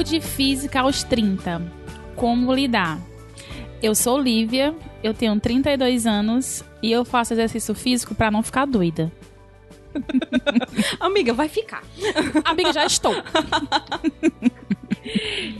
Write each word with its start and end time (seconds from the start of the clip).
Saúde 0.00 0.18
física 0.22 0.80
aos 0.80 1.02
30. 1.02 1.60
Como 2.16 2.54
lidar? 2.54 2.98
Eu 3.82 3.94
sou 3.94 4.18
Lívia, 4.18 4.74
eu 5.02 5.12
tenho 5.12 5.38
32 5.38 6.06
anos 6.06 6.64
e 6.82 6.90
eu 6.90 7.04
faço 7.04 7.34
exercício 7.34 7.74
físico 7.74 8.14
para 8.14 8.30
não 8.30 8.42
ficar 8.42 8.64
doida. 8.64 9.12
Amiga, 10.98 11.34
vai 11.34 11.50
ficar. 11.50 11.84
Amiga, 12.46 12.72
já 12.72 12.86
estou. 12.86 13.12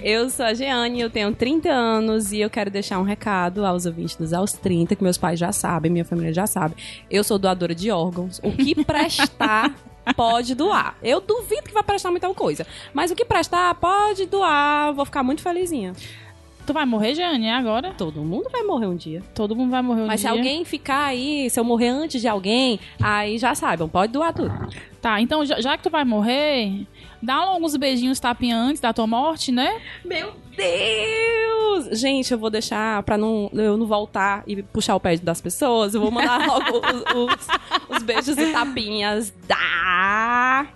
Eu 0.03 0.31
sou 0.31 0.47
a 0.47 0.55
Jeane, 0.55 1.01
eu 1.01 1.11
tenho 1.11 1.35
30 1.35 1.71
anos 1.71 2.31
e 2.31 2.39
eu 2.39 2.49
quero 2.49 2.71
deixar 2.71 3.01
um 3.01 3.03
recado 3.03 3.67
aos 3.67 3.85
ouvintes 3.85 4.15
dos 4.15 4.33
aos 4.33 4.53
30, 4.53 4.95
que 4.95 5.03
meus 5.03 5.19
pais 5.19 5.41
já 5.41 5.51
sabem, 5.51 5.91
minha 5.91 6.05
família 6.05 6.33
já 6.33 6.47
sabe. 6.47 6.77
Eu 7.11 7.25
sou 7.25 7.39
doadora 7.39 7.75
de 7.75 7.91
órgãos. 7.91 8.39
O 8.45 8.53
que 8.53 8.77
prestar 8.85 9.75
pode 10.15 10.55
doar. 10.55 10.97
Eu 11.03 11.21
duvido 11.21 11.63
que 11.63 11.73
vai 11.75 11.83
prestar 11.83 12.11
muita 12.11 12.33
coisa. 12.35 12.67
Mas 12.93 13.11
o 13.11 13.17
que 13.17 13.25
prestar, 13.25 13.75
pode 13.75 14.27
doar. 14.27 14.93
Vou 14.93 15.05
ficar 15.05 15.23
muito 15.23 15.43
felizinha. 15.43 15.93
Tu 16.67 16.73
vai 16.73 16.85
morrer, 16.85 17.15
Jeane, 17.15 17.51
agora? 17.51 17.93
Todo 17.97 18.21
mundo 18.21 18.49
vai 18.51 18.63
morrer 18.63 18.87
um 18.87 18.95
dia. 18.95 19.23
Todo 19.35 19.57
mundo 19.57 19.71
vai 19.71 19.83
morrer 19.83 20.03
um 20.03 20.07
Mas 20.07 20.21
dia. 20.21 20.31
se 20.31 20.37
alguém 20.37 20.65
ficar 20.65 21.07
aí, 21.07 21.51
se 21.51 21.59
eu 21.59 21.65
morrer 21.65 21.89
antes 21.89 22.21
de 22.21 22.29
alguém, 22.29 22.79
aí 23.03 23.39
já 23.39 23.55
saibam, 23.55 23.89
pode 23.89 24.13
doar 24.13 24.33
tudo. 24.33 24.53
Tá, 25.01 25.21
então 25.21 25.45
já, 25.45 25.61
já 25.61 25.77
que 25.77 25.83
tu 25.83 25.91
vai 25.91 26.05
morrer, 26.05 26.87
dá 27.23 27.35
alguns 27.35 27.77
beijinhos 27.77 28.19
tapinha 28.21 28.57
antes 28.57 28.81
da 28.81 28.93
tua 28.93 29.07
morte, 29.07 29.51
né? 29.53 29.81
Meu 30.05 30.33
Deus! 30.57 31.99
Gente, 31.99 32.31
eu 32.33 32.39
vou 32.39 32.51
deixar 32.51 33.03
pra 33.03 33.17
não, 33.17 33.51
eu 33.55 33.77
não 33.77 33.87
voltar 33.87 34.43
e 34.47 34.63
puxar 34.63 34.95
o 34.97 35.01
pé 35.01 35.17
das 35.17 35.41
pessoas. 35.41 35.95
Eu 35.95 36.01
vou 36.01 36.11
mandar 36.11 36.47
logo 36.47 36.79
os, 36.79 37.35
os- 37.35 37.97
os 37.97 38.03
beijos 38.03 38.37
e 38.37 38.53
tapinhas 38.53 39.33
da 39.47 40.67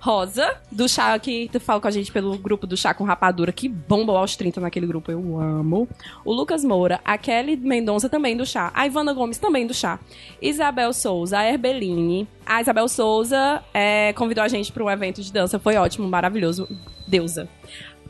Rosa, 0.00 0.56
do 0.72 0.88
chá 0.88 1.18
que 1.18 1.50
tu 1.52 1.60
fala 1.60 1.78
com 1.78 1.86
a 1.86 1.90
gente 1.90 2.10
pelo 2.10 2.36
grupo 2.38 2.66
do 2.66 2.74
Chá 2.74 2.94
com 2.94 3.04
Rapadura, 3.04 3.52
que 3.52 3.68
bomba 3.68 4.18
aos 4.18 4.34
30 4.34 4.58
naquele 4.58 4.86
grupo, 4.86 5.12
eu 5.12 5.38
amo. 5.38 5.86
O 6.24 6.32
Lucas 6.32 6.64
Moura, 6.64 7.00
a 7.04 7.18
Kelly 7.18 7.54
Mendonça 7.54 8.08
também 8.08 8.34
do 8.34 8.46
chá, 8.46 8.70
a 8.74 8.86
Ivana 8.86 9.12
Gomes 9.12 9.36
também 9.36 9.66
do 9.66 9.74
chá, 9.74 10.00
Isabel 10.40 10.94
Souza, 10.94 11.38
a 11.38 11.44
Herbeline. 11.44 12.26
A 12.46 12.62
Isabel 12.62 12.88
Souza 12.88 13.62
é, 13.74 14.14
convidou 14.14 14.42
a 14.42 14.48
gente 14.48 14.72
para 14.72 14.82
um 14.82 14.90
evento 14.90 15.20
de 15.20 15.30
dança, 15.30 15.58
foi 15.58 15.76
ótimo, 15.76 16.08
maravilhoso. 16.08 16.66
Deusa. 17.06 17.46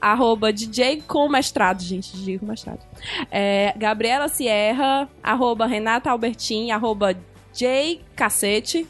Arroba 0.00 0.52
DJ 0.52 1.02
com 1.06 1.28
mestrado, 1.28 1.83
gente, 1.83 2.16
DJ 2.16 2.38
com 2.38 2.46
mestrado. 2.46 2.80
É, 3.33 3.74
Gabriela 3.77 4.28
Sierra, 4.28 5.08
arroba 5.22 5.66
Renata 5.66 6.11
Albertin, 6.11 6.70
arroba 6.70 7.16
J 7.52 8.00
Cacete, 8.14 8.86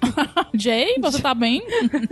Jay, 0.54 0.96
você 1.00 1.20
tá 1.20 1.34
bem? 1.34 1.62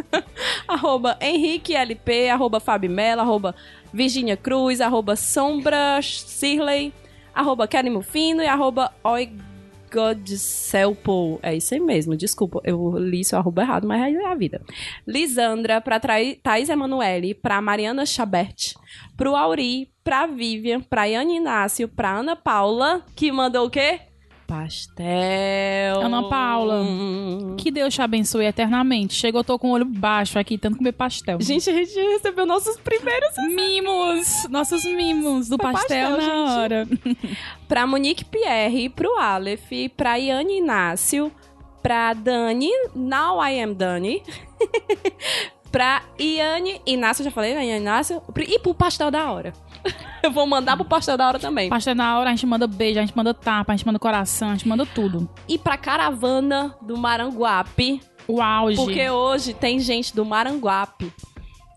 arroba 0.67 1.17
Henrique 1.21 1.75
LP, 1.75 2.29
arroba 2.29 2.61
Fabimela, 2.61 3.23
arroba 3.23 3.55
Virginia 3.93 4.37
Cruz, 4.37 4.81
arroba 4.81 5.17
Sombra 5.17 6.01
Sirley, 6.03 6.93
arroba 7.35 7.69
e 8.15 8.47
arroba 8.47 8.93
Oigodselpo. 9.03 10.61
É 11.43 11.57
isso 11.57 11.75
aí 11.75 11.81
mesmo, 11.81 12.17
desculpa, 12.17 12.61
eu 12.65 12.97
li 12.99 13.25
seu 13.25 13.39
arroba 13.39 13.63
errado, 13.63 13.87
mas 13.87 14.15
é 14.15 14.27
a 14.27 14.35
vida. 14.35 14.61
Lisandra, 15.07 15.81
pra 15.81 16.01
Thaís 16.01 16.69
Emanuele, 16.69 17.35
pra 17.35 17.63
Mariana 17.63 18.05
Chabert, 18.05 18.75
pro 19.17 19.35
Auri, 19.37 19.91
pra 20.05 20.27
Vivian, 20.27 20.81
pra 20.81 21.05
Yane 21.05 21.37
Inácio, 21.37 21.89
pra 21.89 22.17
Ana 22.17 22.37
Paula, 22.37 23.05
que 23.15 23.33
mandou 23.33 23.67
o 23.67 23.71
quê? 23.71 24.08
Pastel. 24.49 26.01
Ana 26.01 26.27
Paula. 26.27 26.83
Que 27.59 27.71
Deus 27.71 27.93
te 27.95 28.01
abençoe 28.01 28.47
eternamente. 28.47 29.13
Chegou, 29.13 29.45
tô 29.45 29.59
com 29.59 29.69
o 29.69 29.73
olho 29.73 29.85
baixo 29.85 30.39
aqui, 30.39 30.57
tanto 30.57 30.79
comer 30.79 30.93
pastel. 30.93 31.39
Gente, 31.39 31.69
a 31.69 31.73
gente 31.75 31.95
recebeu 31.95 32.47
nossos 32.47 32.79
primeiros 32.79 33.29
Mimos! 33.55 34.47
Nossos 34.49 34.83
mimos 34.85 35.51
do 35.51 35.59
pastel, 35.59 36.13
pastel, 36.13 36.17
na 36.17 36.47
gente. 36.47 36.59
hora. 36.59 36.89
Pra 37.69 37.87
Monique 37.87 38.25
Pierre, 38.25 38.89
pro 38.89 39.19
Aleph, 39.19 39.71
pra 39.95 40.17
Iane 40.17 40.57
Inácio, 40.61 41.31
pra 41.83 42.15
Dani, 42.15 42.71
Now 42.95 43.45
I 43.47 43.61
Am 43.63 43.75
Dani, 43.75 44.23
pra 45.71 46.03
Iane 46.19 46.81
Inácio, 46.87 47.25
já 47.25 47.31
falei, 47.31 47.55
né? 47.55 47.67
Iane 47.67 47.81
Inácio, 47.81 48.23
e 48.47 48.59
pro 48.59 48.75
Pastel 48.75 49.11
da 49.11 49.31
Hora. 49.31 49.53
Eu 50.23 50.31
vou 50.31 50.47
mandar 50.47 50.77
pro 50.77 50.85
Pastel 50.85 51.17
da 51.17 51.27
Hora 51.29 51.39
também. 51.39 51.69
Pastel 51.69 51.95
na 51.95 52.19
hora, 52.19 52.29
a 52.31 52.33
gente 52.33 52.47
manda 52.47 52.67
beijo, 52.67 52.99
a 52.99 53.03
gente 53.03 53.17
manda 53.17 53.33
tapa, 53.33 53.73
a 53.73 53.77
gente 53.77 53.87
manda 53.87 53.99
coração, 53.99 54.49
a 54.51 54.53
gente 54.53 54.67
manda 54.69 54.85
tudo. 54.85 55.29
E 55.49 55.57
pra 55.57 55.77
Caravana 55.77 56.75
do 56.83 56.97
Maranguape, 56.99 58.01
O 58.27 58.43
auge. 58.43 58.77
porque 58.77 59.09
hoje 59.09 59.55
tem 59.55 59.79
gente 59.79 60.15
do 60.15 60.25
Maranguape. 60.25 61.13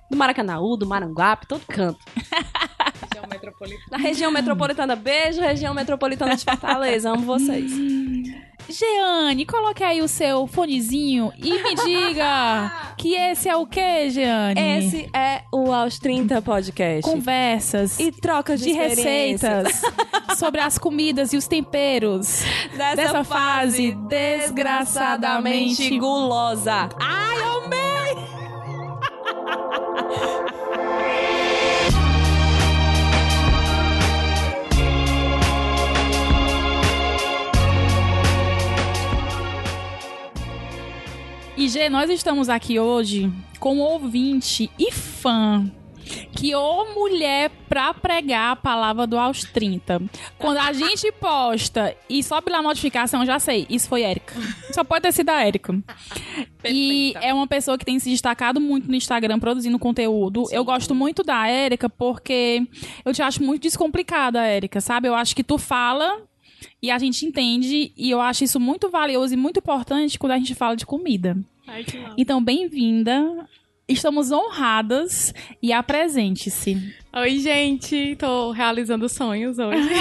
Do 0.09 0.17
Maracanaú, 0.17 0.75
do 0.75 0.85
Maranguape, 0.87 1.47
todo 1.47 1.61
canto. 1.67 1.99
Na 3.89 3.97
região 3.97 4.31
metropolitana, 4.31 4.95
beijo, 4.95 5.41
região 5.41 5.73
metropolitana 5.73 6.35
de 6.35 6.43
Fortaleza, 6.43 7.11
amo 7.11 7.25
vocês. 7.25 7.71
Jeane, 8.69 9.45
coloque 9.45 9.83
aí 9.83 10.01
o 10.01 10.07
seu 10.07 10.47
fonezinho 10.47 11.31
e 11.37 11.61
me 11.61 11.75
diga 11.75 12.93
que 12.97 13.15
esse 13.15 13.49
é 13.49 13.55
o 13.55 13.65
que, 13.65 14.09
Jeane? 14.09 14.59
Esse 14.59 15.09
é 15.13 15.43
o 15.51 15.73
Aos 15.73 15.99
30 15.99 16.41
Podcast. 16.41 17.01
Conversas 17.01 17.99
E 17.99 18.11
troca 18.11 18.55
de, 18.55 18.65
de 18.65 18.71
receitas 18.71 19.81
sobre 20.37 20.61
as 20.61 20.77
comidas 20.77 21.33
e 21.33 21.37
os 21.37 21.47
temperos 21.47 22.43
dessa, 22.77 22.95
dessa 22.95 23.23
fase 23.23 23.91
desgraçadamente 24.07 25.75
desgraçadamente 25.77 25.99
gulosa. 25.99 26.89
Ai, 26.99 27.37
amei! 27.41 27.91
E 41.61 41.69
G, 41.69 41.89
nós 41.89 42.09
estamos 42.09 42.49
aqui 42.49 42.79
hoje 42.79 43.31
com 43.59 43.77
ouvinte 43.77 44.71
e 44.79 44.91
fã. 44.91 45.71
Que 46.31 46.55
ô 46.55 46.95
mulher 46.95 47.51
pra 47.69 47.93
pregar 47.93 48.53
a 48.53 48.55
palavra 48.55 49.05
do 49.05 49.15
aos 49.15 49.43
30. 49.43 50.01
Quando 50.39 50.57
a 50.57 50.73
gente 50.73 51.11
posta 51.21 51.95
e 52.09 52.23
sobe 52.23 52.49
lá 52.49 52.57
a 52.57 52.61
notificação, 52.63 53.23
já 53.27 53.37
sei, 53.37 53.67
isso 53.69 53.87
foi 53.87 54.01
Érica. 54.01 54.33
Só 54.71 54.83
pode 54.83 55.03
ter 55.03 55.11
sido 55.11 55.29
a 55.29 55.39
Érica. 55.45 55.79
E 56.65 57.13
é 57.21 57.31
uma 57.31 57.45
pessoa 57.45 57.77
que 57.77 57.85
tem 57.85 57.99
se 57.99 58.09
destacado 58.09 58.59
muito 58.59 58.87
no 58.87 58.95
Instagram 58.95 59.37
produzindo 59.37 59.77
conteúdo. 59.77 60.45
Eu 60.49 60.65
gosto 60.65 60.95
muito 60.95 61.21
da 61.21 61.47
Érica 61.47 61.87
porque 61.87 62.65
eu 63.05 63.13
te 63.13 63.21
acho 63.21 63.43
muito 63.43 63.61
descomplicada, 63.61 64.43
Érica, 64.43 64.81
sabe? 64.81 65.07
Eu 65.07 65.13
acho 65.13 65.35
que 65.35 65.43
tu 65.43 65.59
fala 65.59 66.23
e 66.81 66.91
a 66.91 66.97
gente 66.97 67.25
entende 67.25 67.91
e 67.95 68.09
eu 68.09 68.19
acho 68.21 68.43
isso 68.43 68.59
muito 68.59 68.89
valioso 68.89 69.33
e 69.33 69.37
muito 69.37 69.59
importante 69.59 70.19
quando 70.19 70.33
a 70.33 70.37
gente 70.37 70.55
fala 70.55 70.75
de 70.75 70.85
comida. 70.85 71.37
Ai. 71.67 71.85
Então, 72.17 72.43
bem-vinda. 72.43 73.47
Estamos 73.87 74.31
honradas 74.31 75.33
e 75.61 75.73
apresente-se. 75.73 76.93
Oi, 77.13 77.39
gente. 77.39 78.15
Tô 78.15 78.51
realizando 78.51 79.09
sonhos 79.09 79.59
hoje. 79.59 79.89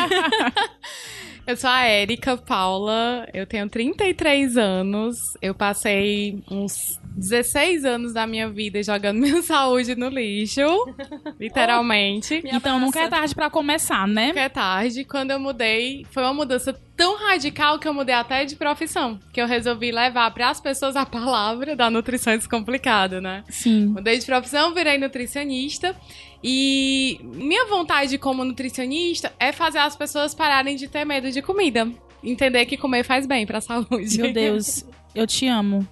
eu 1.46 1.56
sou 1.56 1.70
a 1.70 1.82
Érica 1.82 2.36
Paula. 2.36 3.28
Eu 3.32 3.46
tenho 3.46 3.68
33 3.68 4.56
anos. 4.56 5.16
Eu 5.40 5.54
passei 5.54 6.42
uns 6.50 6.98
16 7.16 7.84
anos 7.84 8.12
da 8.12 8.26
minha 8.26 8.48
vida 8.48 8.82
jogando 8.82 9.18
minha 9.20 9.42
saúde 9.42 9.94
no 9.94 10.08
lixo. 10.08 10.60
literalmente. 11.38 12.42
então, 12.44 12.78
nunca 12.78 13.00
é 13.00 13.08
tarde 13.08 13.34
pra 13.34 13.50
começar, 13.50 14.06
né? 14.06 14.28
Nunca 14.28 14.40
é 14.40 14.48
tarde. 14.48 15.04
Quando 15.04 15.30
eu 15.30 15.40
mudei, 15.40 16.06
foi 16.10 16.22
uma 16.22 16.34
mudança 16.34 16.72
tão 17.00 17.16
radical 17.16 17.78
que 17.78 17.88
eu 17.88 17.94
mudei 17.94 18.14
até 18.14 18.44
de 18.44 18.56
profissão. 18.56 19.18
Que 19.32 19.40
eu 19.40 19.46
resolvi 19.46 19.90
levar 19.90 20.30
para 20.32 20.50
as 20.50 20.60
pessoas 20.60 20.96
a 20.96 21.06
palavra 21.06 21.74
da 21.74 21.88
nutrição 21.88 22.36
descomplicada, 22.36 23.22
né? 23.22 23.42
Sim. 23.48 23.86
Mudei 23.86 24.18
de 24.18 24.26
profissão, 24.26 24.74
virei 24.74 24.98
nutricionista. 24.98 25.96
E 26.44 27.18
minha 27.22 27.64
vontade 27.64 28.18
como 28.18 28.44
nutricionista 28.44 29.32
é 29.40 29.50
fazer 29.50 29.78
as 29.78 29.96
pessoas 29.96 30.34
pararem 30.34 30.76
de 30.76 30.88
ter 30.88 31.06
medo 31.06 31.30
de 31.30 31.40
comida. 31.40 31.88
Entender 32.22 32.66
que 32.66 32.76
comer 32.76 33.02
faz 33.02 33.26
bem 33.26 33.46
pra 33.46 33.62
saúde. 33.62 34.20
Meu 34.20 34.30
Deus, 34.34 34.84
eu 35.14 35.26
te 35.26 35.46
amo. 35.46 35.86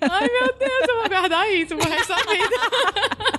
Ai, 0.00 0.28
meu 0.28 0.54
Deus, 0.58 0.88
eu 0.88 0.96
vou 1.00 1.08
guardar 1.08 1.50
isso 1.54 1.76
pro 1.76 1.88
resto 1.88 2.08
da 2.08 2.16
vida. 2.16 3.38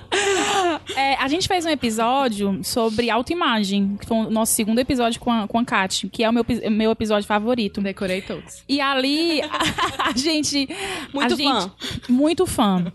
É, 0.96 1.14
a 1.14 1.28
gente 1.28 1.46
fez 1.48 1.64
um 1.64 1.68
episódio 1.70 2.60
sobre 2.62 3.08
autoimagem, 3.08 3.96
que 3.98 4.06
foi 4.06 4.16
o 4.18 4.30
nosso 4.30 4.52
segundo 4.52 4.78
episódio 4.78 5.20
com 5.20 5.30
a, 5.30 5.46
com 5.48 5.58
a 5.58 5.64
Kat, 5.64 6.08
que 6.08 6.22
é 6.24 6.28
o 6.28 6.32
meu, 6.32 6.44
meu 6.70 6.90
episódio 6.90 7.26
favorito. 7.26 7.80
Decorei 7.80 8.20
todos. 8.20 8.62
E 8.68 8.80
ali 8.80 9.40
a, 9.42 10.08
a 10.10 10.12
gente. 10.16 10.68
Muito 11.14 11.34
a 11.34 11.36
fã. 11.36 11.60
gente- 11.60 12.12
muito 12.12 12.46
fã. 12.46 12.92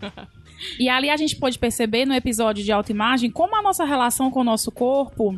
E 0.78 0.88
ali 0.88 1.10
a 1.10 1.16
gente 1.16 1.36
pôde 1.36 1.58
perceber 1.58 2.04
no 2.06 2.14
episódio 2.14 2.62
de 2.62 2.70
autoimagem 2.70 3.30
como 3.30 3.56
a 3.56 3.62
nossa 3.62 3.84
relação 3.84 4.30
com 4.30 4.40
o 4.40 4.44
nosso 4.44 4.70
corpo 4.70 5.36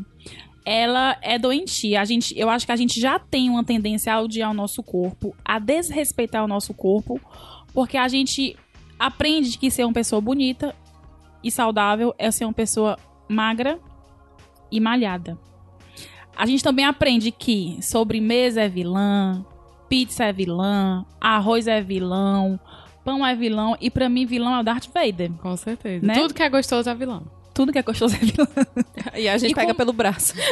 ela 0.69 1.17
é 1.23 1.39
doentia. 1.39 1.99
A 1.99 2.05
gente, 2.05 2.39
eu 2.39 2.51
acho 2.51 2.67
que 2.67 2.73
a 2.73 2.77
gente 2.77 3.01
já 3.01 3.19
tem 3.19 3.49
uma 3.49 3.65
tendência 3.65 4.13
a 4.13 4.21
odiar 4.21 4.51
o 4.51 4.55
nosso 4.55 4.83
corpo, 4.83 5.35
a 5.43 5.59
desrespeitar 5.59 6.45
o 6.45 6.47
nosso 6.47 6.75
corpo, 6.75 7.19
porque 7.73 7.97
a 7.97 8.07
gente 8.07 8.55
aprende 8.99 9.57
que 9.57 9.71
ser 9.71 9.85
uma 9.85 9.95
pessoa 9.95 10.21
bonita 10.21 10.77
e 11.43 11.51
saudável 11.51 12.15
é 12.19 12.31
ser 12.31 12.45
uma 12.45 12.53
pessoa 12.53 12.99
magra 13.27 13.79
e 14.71 14.79
malhada. 14.79 15.39
A 16.37 16.45
gente 16.45 16.63
também 16.63 16.85
aprende 16.85 17.31
que 17.31 17.79
sobremesa 17.81 18.61
é 18.61 18.69
vilã, 18.69 19.43
pizza 19.89 20.25
é 20.25 20.35
vilã, 20.35 21.07
arroz 21.19 21.67
é 21.67 21.81
vilão, 21.81 22.61
pão 23.03 23.27
é 23.27 23.35
vilão 23.35 23.75
e 23.81 23.91
pra 23.91 24.07
mim 24.11 24.27
vilão 24.27 24.55
é 24.55 24.61
o 24.61 24.63
Darth 24.63 24.89
Vader. 24.93 25.33
Com 25.41 25.57
certeza. 25.57 26.07
Né? 26.07 26.13
Tudo 26.13 26.35
que 26.35 26.43
é 26.43 26.49
gostoso 26.51 26.91
é 26.91 26.95
vilão. 26.95 27.38
Tudo 27.59 27.73
que 27.73 27.79
é 27.79 27.83
gostoso 27.83 28.15
é 28.15 28.19
vilão. 28.21 28.47
E 29.17 29.29
a 29.29 29.37
gente 29.37 29.51
E 29.51 29.55
pega 29.55 29.73
com- 29.73 29.79
pelo 29.79 29.93
braço. 29.93 30.33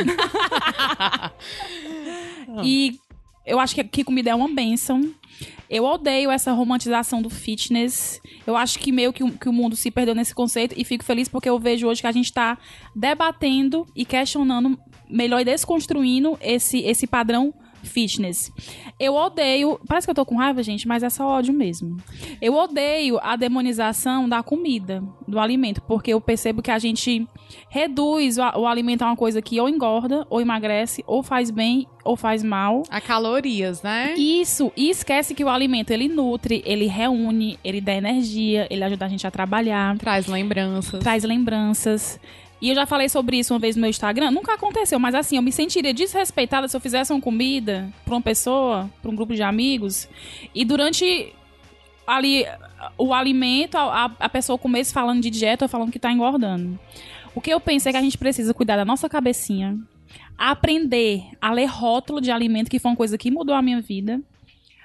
E 2.64 2.98
eu 3.44 3.60
acho 3.60 3.74
que, 3.74 3.84
que 3.84 4.02
comida 4.04 4.30
é 4.30 4.34
uma 4.34 4.48
benção. 4.48 5.08
Eu 5.68 5.84
odeio 5.84 6.30
essa 6.30 6.52
romantização 6.52 7.20
do 7.22 7.28
fitness. 7.30 8.20
Eu 8.46 8.56
acho 8.56 8.78
que 8.78 8.90
meio 8.90 9.12
que, 9.12 9.22
o- 9.22 9.30
que 9.32 9.48
o 9.48 9.52
mundo 9.52 9.76
se 9.76 9.90
perdeu 9.90 10.14
nesse 10.14 10.34
conceito 10.34 10.74
e 10.76 10.84
fico 10.84 11.04
feliz 11.04 11.28
porque 11.28 11.48
eu 11.48 11.58
vejo 11.58 11.86
hoje 11.86 12.00
que 12.00 12.06
a 12.06 12.12
gente 12.12 12.32
tá 12.32 12.58
debatendo 12.94 13.86
e 13.94 14.04
questionando, 14.04 14.78
melhor 15.08 15.40
e 15.40 15.44
desconstruindo 15.44 16.36
esse, 16.40 16.78
esse 16.78 17.06
padrão 17.06 17.52
fitness. 17.86 18.52
Eu 19.00 19.14
odeio, 19.14 19.80
parece 19.86 20.06
que 20.06 20.10
eu 20.10 20.14
tô 20.14 20.24
com 20.26 20.36
raiva, 20.36 20.62
gente, 20.62 20.86
mas 20.86 21.02
é 21.02 21.08
só 21.10 21.26
ódio 21.26 21.54
mesmo. 21.54 21.96
Eu 22.40 22.54
odeio 22.54 23.18
a 23.22 23.36
demonização 23.36 24.28
da 24.28 24.42
comida, 24.42 25.02
do 25.26 25.38
alimento, 25.38 25.80
porque 25.82 26.12
eu 26.12 26.20
percebo 26.20 26.62
que 26.62 26.70
a 26.70 26.78
gente 26.78 27.26
reduz 27.68 28.38
o, 28.38 28.42
o 28.60 28.66
alimento 28.66 29.02
a 29.02 29.06
uma 29.06 29.16
coisa 29.16 29.40
que 29.40 29.60
ou 29.60 29.68
engorda, 29.68 30.26
ou 30.28 30.40
emagrece, 30.40 31.02
ou 31.06 31.22
faz 31.22 31.50
bem, 31.50 31.86
ou 32.04 32.16
faz 32.16 32.42
mal. 32.42 32.82
A 32.90 33.00
calorias, 33.00 33.82
né? 33.82 34.14
Isso, 34.16 34.72
e 34.76 34.90
esquece 34.90 35.34
que 35.34 35.44
o 35.44 35.48
alimento 35.48 35.90
ele 35.90 36.08
nutre, 36.08 36.62
ele 36.64 36.86
reúne, 36.86 37.58
ele 37.64 37.80
dá 37.80 37.94
energia, 37.94 38.66
ele 38.70 38.82
ajuda 38.84 39.06
a 39.06 39.08
gente 39.08 39.26
a 39.26 39.30
trabalhar, 39.30 39.96
Traz 39.98 40.26
lembranças. 40.26 41.00
traz 41.00 41.24
lembranças. 41.24 42.18
E 42.60 42.70
eu 42.70 42.74
já 42.74 42.86
falei 42.86 43.08
sobre 43.08 43.38
isso 43.38 43.52
uma 43.52 43.60
vez 43.60 43.76
no 43.76 43.80
meu 43.82 43.90
Instagram. 43.90 44.30
Nunca 44.30 44.54
aconteceu, 44.54 44.98
mas 44.98 45.14
assim, 45.14 45.36
eu 45.36 45.42
me 45.42 45.52
sentiria 45.52 45.92
desrespeitada 45.92 46.66
se 46.68 46.76
eu 46.76 46.80
fizesse 46.80 47.12
uma 47.12 47.20
comida 47.20 47.92
pra 48.04 48.14
uma 48.14 48.22
pessoa, 48.22 48.90
pra 49.02 49.10
um 49.10 49.14
grupo 49.14 49.34
de 49.34 49.42
amigos, 49.42 50.08
e 50.54 50.64
durante 50.64 51.32
ali 52.06 52.46
o 52.96 53.12
alimento, 53.12 53.76
a, 53.76 54.04
a- 54.18 54.28
pessoa 54.28 54.56
comesse 54.58 54.92
falando 54.92 55.20
de 55.20 55.28
dieta 55.28 55.64
ou 55.64 55.68
falando 55.68 55.92
que 55.92 55.98
tá 55.98 56.10
engordando. 56.10 56.78
O 57.34 57.40
que 57.40 57.50
eu 57.50 57.60
penso 57.60 57.88
é 57.88 57.92
que 57.92 57.98
a 57.98 58.02
gente 58.02 58.16
precisa 58.16 58.54
cuidar 58.54 58.76
da 58.76 58.84
nossa 58.84 59.08
cabecinha, 59.08 59.78
aprender 60.38 61.24
a 61.40 61.52
ler 61.52 61.66
rótulo 61.66 62.20
de 62.20 62.30
alimento, 62.30 62.70
que 62.70 62.78
foi 62.78 62.90
uma 62.90 62.96
coisa 62.96 63.18
que 63.18 63.30
mudou 63.30 63.54
a 63.54 63.62
minha 63.62 63.80
vida, 63.80 64.20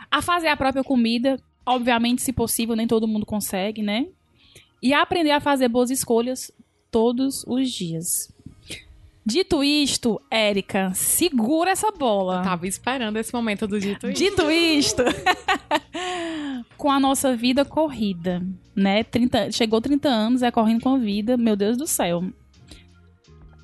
a 0.09 0.21
fazer 0.21 0.47
a 0.47 0.57
própria 0.57 0.83
comida, 0.83 1.39
obviamente, 1.65 2.21
se 2.21 2.33
possível, 2.33 2.75
nem 2.75 2.88
todo 2.88 3.07
mundo 3.07 3.25
consegue, 3.25 3.81
né? 3.81 4.07
E 4.81 4.94
aprender 4.94 5.31
a 5.31 5.39
fazer 5.39 5.68
boas 5.69 5.89
escolhas 5.91 6.51
todos 6.92 7.44
os 7.48 7.72
dias. 7.72 8.32
Dito 9.26 9.64
isto, 9.64 10.20
Érica, 10.32 10.92
segura 10.96 11.72
essa 11.72 11.92
bola. 11.92 12.38
Eu 12.38 12.44
tava 12.44 12.68
esperando 12.68 13.18
esse 13.18 13.32
momento 13.34 13.68
do 13.68 13.80
dito 13.80 14.10
isso. 14.10 14.18
Dito 14.18 14.50
isto, 14.50 15.04
com 16.76 16.92
a 16.92 17.00
nossa 17.00 17.36
vida 17.36 17.64
corrida, 17.64 18.42
né? 18.76 19.04
30, 19.04 19.52
chegou 19.52 19.80
30 19.80 20.10
anos, 20.10 20.42
é 20.42 20.50
correndo 20.50 20.82
com 20.82 20.96
a 20.96 20.98
vida, 20.98 21.38
meu 21.38 21.56
Deus 21.56 21.78
do 21.78 21.86
céu. 21.86 22.24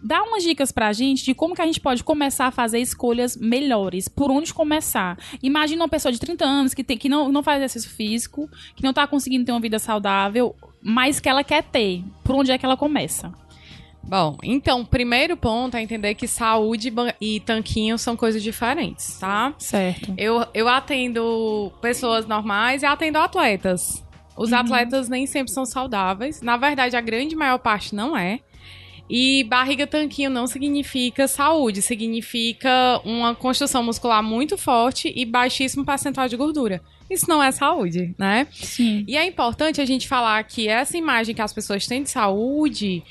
Dá 0.07 0.23
umas 0.23 0.41
dicas 0.41 0.71
pra 0.71 0.93
gente 0.93 1.25
de 1.25 1.33
como 1.33 1.53
que 1.53 1.61
a 1.61 1.65
gente 1.65 1.81
pode 1.81 2.01
começar 2.01 2.47
a 2.47 2.51
fazer 2.51 2.79
escolhas 2.79 3.35
melhores. 3.35 4.07
Por 4.07 4.31
onde 4.31 4.53
começar? 4.53 5.17
Imagina 5.43 5.83
uma 5.83 5.89
pessoa 5.89 6.13
de 6.13 6.17
30 6.17 6.45
anos 6.45 6.73
que, 6.73 6.81
tem, 6.81 6.97
que 6.97 7.09
não, 7.09 7.29
não 7.29 7.43
faz 7.43 7.57
exercício 7.57 7.89
físico, 7.89 8.49
que 8.73 8.83
não 8.83 8.93
tá 8.93 9.05
conseguindo 9.05 9.43
ter 9.43 9.51
uma 9.51 9.59
vida 9.59 9.77
saudável, 9.79 10.55
mas 10.81 11.19
que 11.19 11.27
ela 11.27 11.43
quer 11.43 11.61
ter. 11.61 12.05
Por 12.23 12.37
onde 12.37 12.53
é 12.53 12.57
que 12.57 12.65
ela 12.65 12.77
começa? 12.77 13.33
Bom, 14.01 14.37
então, 14.41 14.85
primeiro 14.85 15.35
ponto 15.35 15.75
é 15.75 15.81
entender 15.81 16.15
que 16.15 16.25
saúde 16.25 16.89
e 17.19 17.41
tanquinho 17.41 17.97
são 17.97 18.15
coisas 18.15 18.41
diferentes, 18.41 19.19
tá? 19.19 19.53
Certo. 19.57 20.13
Eu, 20.17 20.45
eu 20.53 20.69
atendo 20.69 21.69
pessoas 21.81 22.25
normais 22.25 22.81
e 22.81 22.85
atendo 22.85 23.17
atletas. 23.17 24.01
Os 24.37 24.53
atletas 24.53 25.09
nem 25.09 25.25
sempre 25.25 25.51
são 25.51 25.65
saudáveis. 25.65 26.41
Na 26.41 26.55
verdade, 26.55 26.95
a 26.95 27.01
grande 27.01 27.35
maior 27.35 27.57
parte 27.57 27.93
não 27.93 28.15
é. 28.15 28.39
E 29.09 29.43
barriga 29.45 29.87
tanquinho 29.87 30.29
não 30.29 30.47
significa 30.47 31.27
saúde, 31.27 31.81
significa 31.81 32.99
uma 33.05 33.33
construção 33.33 33.81
muscular 33.81 34.21
muito 34.21 34.57
forte 34.57 35.11
e 35.15 35.25
baixíssimo 35.25 35.85
percentual 35.85 36.27
de 36.27 36.35
gordura. 36.35 36.81
Isso 37.09 37.25
não 37.29 37.41
é 37.41 37.51
saúde, 37.51 38.13
né? 38.17 38.47
Sim. 38.51 39.05
E 39.07 39.15
é 39.15 39.25
importante 39.25 39.79
a 39.79 39.85
gente 39.85 40.07
falar 40.07 40.43
que 40.43 40.67
essa 40.67 40.97
imagem 40.97 41.33
que 41.33 41.41
as 41.41 41.53
pessoas 41.53 41.87
têm 41.87 42.03
de 42.03 42.09
saúde 42.09 43.01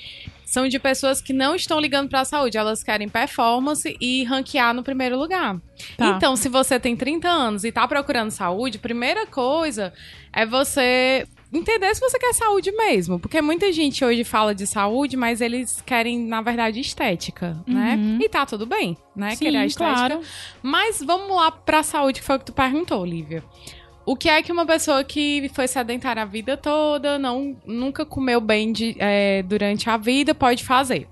são 0.45 0.69
de 0.69 0.79
pessoas 0.79 1.21
que 1.21 1.33
não 1.33 1.57
estão 1.57 1.81
ligando 1.81 2.09
para 2.09 2.21
a 2.21 2.25
saúde, 2.25 2.57
elas 2.57 2.83
querem 2.83 3.09
performance 3.09 3.97
e 4.01 4.23
ranquear 4.25 4.73
no 4.73 4.83
primeiro 4.83 5.19
lugar. 5.19 5.61
Tá. 5.97 6.11
Então, 6.11 6.37
se 6.37 6.49
você 6.49 6.79
tem 6.79 6.95
30 6.95 7.29
anos 7.29 7.65
e 7.65 7.73
tá 7.73 7.87
procurando 7.89 8.31
saúde, 8.31 8.79
primeira 8.79 9.27
coisa 9.27 9.93
é 10.33 10.47
você 10.47 11.27
entender 11.53 11.95
se 11.95 12.01
você 12.01 12.19
quer 12.19 12.33
saúde 12.35 12.71
mesmo, 12.73 13.19
porque 13.19 13.41
muita 13.41 13.73
gente 13.73 14.05
hoje 14.05 14.25
fala 14.25 14.55
de 14.55 14.67
saúde, 14.67 15.17
mas 15.17 15.41
eles 15.41 15.83
querem 15.87 16.19
na 16.21 16.41
verdade 16.43 16.81
estética, 16.81 17.57
né? 17.67 17.95
Uhum. 17.97 18.19
E 18.21 18.29
tá 18.29 18.45
tudo 18.45 18.67
bem, 18.67 18.97
né? 19.15 19.31
Sim, 19.37 19.45
Querer 19.45 19.59
a 19.59 19.67
estética. 19.67 19.95
claro. 19.95 20.21
Mas 20.63 21.01
vamos 21.05 21.35
lá 21.35 21.51
pra 21.51 21.83
saúde, 21.83 22.21
que 22.21 22.27
foi 22.27 22.37
o 22.37 22.39
que 22.39 22.47
tu 22.47 22.53
perguntou, 22.53 23.05
Lívia. 23.05 23.43
O 24.05 24.15
que 24.17 24.29
é 24.29 24.41
que 24.43 24.53
uma 24.53 24.65
pessoa 24.65 25.03
que 25.03 25.51
foi 25.55 25.67
sedentária 25.67 26.23
a 26.23 26.27
vida 26.27 26.57
toda, 26.57 27.19
não, 27.19 27.57
nunca 27.67 28.05
comeu 28.07 28.41
bem 28.41 28.73
de- 28.73 28.95
é, 29.01 29.43
durante 29.43 29.91
a 29.91 29.97
vida, 29.97 30.33
pode 30.35 30.63
fazer? 30.65 31.09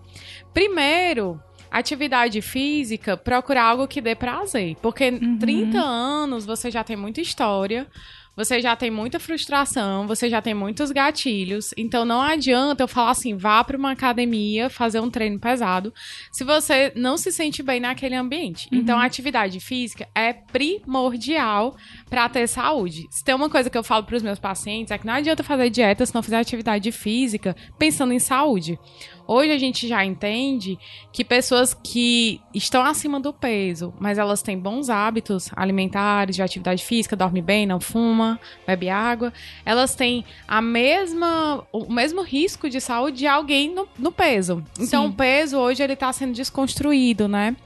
Primeiro, 0.53 1.41
atividade 1.71 2.41
física, 2.41 3.17
procurar 3.17 3.65
algo 3.65 3.89
que 3.89 4.01
dê 4.01 4.15
prazer. 4.15 4.77
Porque 4.81 5.11
30 5.41 5.79
anos 5.81 6.47
você 6.47 6.71
já 6.71 6.85
tem 6.85 6.95
muita 6.97 7.21
história, 7.21 7.89
você 8.37 8.61
já 8.61 8.75
tem 8.75 8.91
muita 8.91 9.19
frustração, 9.19 10.07
você 10.07 10.29
já 10.29 10.43
tem 10.43 10.55
muitos 10.55 10.91
gatilhos. 10.91 11.73
Então 11.77 12.05
não 12.05 12.21
adianta 12.21 12.83
eu 12.83 12.89
falar 12.89 13.11
assim, 13.11 13.37
vá 13.37 13.63
para 13.63 13.77
uma 13.77 13.93
academia 13.93 14.69
fazer 14.69 15.01
um 15.01 15.11
treino 15.11 15.39
pesado, 15.39 15.93
se 16.33 16.45
você 16.45 16.93
não 16.97 17.17
se 17.17 17.31
sente 17.33 17.63
bem 17.63 17.81
naquele 17.81 18.15
ambiente. 18.15 18.69
Então 18.73 18.99
a 18.99 19.05
atividade 19.05 19.61
física 19.61 20.09
é 20.15 20.33
primordial 20.33 21.77
para 22.09 22.29
ter 22.29 22.47
saúde. 22.47 23.07
Se 23.11 23.23
tem 23.25 23.35
uma 23.35 23.51
coisa 23.51 23.71
que 23.71 23.79
eu 23.79 23.85
falo 23.85 24.05
para 24.05 24.17
os 24.17 24.23
meus 24.23 24.39
pacientes 24.39 24.91
é 24.91 24.99
que 24.99 25.07
não 25.07 25.15
adianta 25.15 25.43
fazer 25.43 25.71
dieta 25.71 26.05
se 26.05 26.15
não 26.15 26.23
fizer 26.23 26.39
atividade 26.39 26.91
física 26.93 27.57
pensando 27.79 28.13
em 28.13 28.19
saúde. 28.19 28.79
Hoje 29.27 29.53
a 29.53 29.59
gente 29.59 29.89
já 29.89 30.05
entende 30.05 30.79
que 31.11 31.25
pessoas 31.25 31.73
que 31.73 32.41
estão 32.53 32.85
acima 32.85 33.19
do 33.19 33.33
peso, 33.33 33.95
mas 33.99 34.19
elas 34.19 34.43
têm 34.43 34.59
bons 34.59 34.91
hábitos 34.91 35.51
alimentares, 35.57 36.37
de 36.37 36.43
atividade 36.43 36.85
física, 36.85 37.17
dorme 37.17 37.41
bem, 37.41 37.67
não 37.67 37.81
fuma, 37.81 38.39
bebe 38.67 38.91
água, 38.91 39.33
elas 39.65 39.95
têm 39.95 40.27
a 40.47 40.61
mesma, 40.61 41.67
o 41.73 41.91
mesmo 41.91 42.23
risco 42.23 42.69
de 42.69 42.81
saúde 42.81 43.19
de 43.19 43.27
alguém 43.27 43.73
no, 43.75 43.89
no 43.99 44.13
peso. 44.13 44.63
Então 44.79 45.05
Sim. 45.05 45.11
o 45.11 45.13
peso 45.15 45.57
hoje 45.57 45.83
ele 45.83 45.95
está 45.95 46.13
sendo 46.13 46.35
desconstruído, 46.35 47.27
né? 47.27 47.57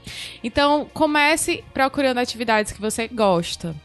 Então 0.41 0.89
comece 0.93 1.63
procurando 1.73 2.19
atividades 2.19 2.71
que 2.71 2.79
você 2.79 3.07
gosta. 3.07 3.75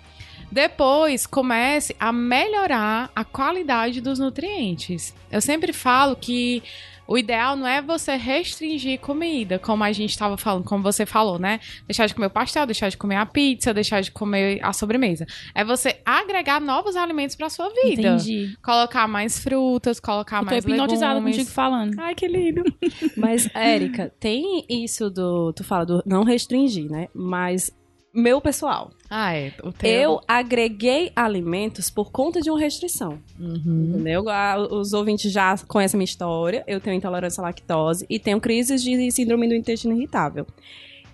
Depois, 0.54 1.26
comece 1.26 1.96
a 1.98 2.12
melhorar 2.12 3.10
a 3.16 3.24
qualidade 3.24 4.00
dos 4.00 4.20
nutrientes. 4.20 5.12
Eu 5.28 5.40
sempre 5.40 5.72
falo 5.72 6.14
que 6.14 6.62
o 7.06 7.18
ideal 7.18 7.56
não 7.56 7.66
é 7.66 7.82
você 7.82 8.16
restringir 8.16 8.98
comida, 9.00 9.58
como 9.58 9.84
a 9.84 9.92
gente 9.92 10.10
estava 10.10 10.36
falando, 10.36 10.64
como 10.64 10.82
você 10.82 11.04
falou, 11.04 11.38
né? 11.38 11.60
Deixar 11.86 12.06
de 12.06 12.14
comer 12.14 12.26
o 12.26 12.30
pastel, 12.30 12.66
deixar 12.66 12.88
de 12.88 12.96
comer 12.96 13.16
a 13.16 13.26
pizza, 13.26 13.74
deixar 13.74 14.00
de 14.00 14.10
comer 14.10 14.58
a 14.62 14.72
sobremesa. 14.72 15.26
É 15.54 15.64
você 15.64 16.00
agregar 16.04 16.60
novos 16.60 16.96
alimentos 16.96 17.36
para 17.36 17.48
sua 17.50 17.68
vida. 17.68 18.02
Entendi. 18.02 18.56
Colocar 18.62 19.06
mais 19.06 19.38
frutas, 19.38 20.00
colocar 20.00 20.36
Eu 20.38 20.44
tô 20.44 20.50
mais 20.50 20.64
hipnotizada 20.64 21.14
legumes. 21.14 21.36
contigo 21.36 21.54
falando. 21.54 21.98
Ai, 21.98 22.14
que 22.14 22.26
lindo. 22.26 22.62
Mas, 23.16 23.48
Érica, 23.54 24.12
tem 24.18 24.64
isso 24.68 25.10
do. 25.10 25.52
Tu 25.52 25.62
fala 25.64 25.84
do 25.86 26.02
não 26.06 26.24
restringir, 26.24 26.90
né? 26.90 27.08
Mas, 27.14 27.70
meu 28.14 28.40
pessoal, 28.40 28.90
Ah, 29.10 29.36
é. 29.36 29.52
Eu 29.82 30.20
agreguei 30.26 31.10
alimentos 31.16 31.90
por 31.90 32.12
conta 32.12 32.40
de 32.40 32.50
uma 32.50 32.58
restrição. 32.58 33.18
Uhum. 33.38 33.90
Entendeu? 33.94 34.24
Os 34.70 34.92
ouvintes 34.92 35.32
já 35.32 35.56
conhecem 35.66 35.96
a 35.96 35.98
minha 35.98 36.04
história. 36.04 36.62
Eu 36.66 36.80
tenho 36.80 36.96
intolerância 36.96 37.40
à 37.40 37.44
lactose 37.44 38.06
e 38.08 38.18
tenho 38.18 38.40
crises 38.40 38.82
de 38.82 39.10
síndrome 39.10 39.48
do 39.48 39.54
intestino 39.54 39.94
irritável. 39.96 40.46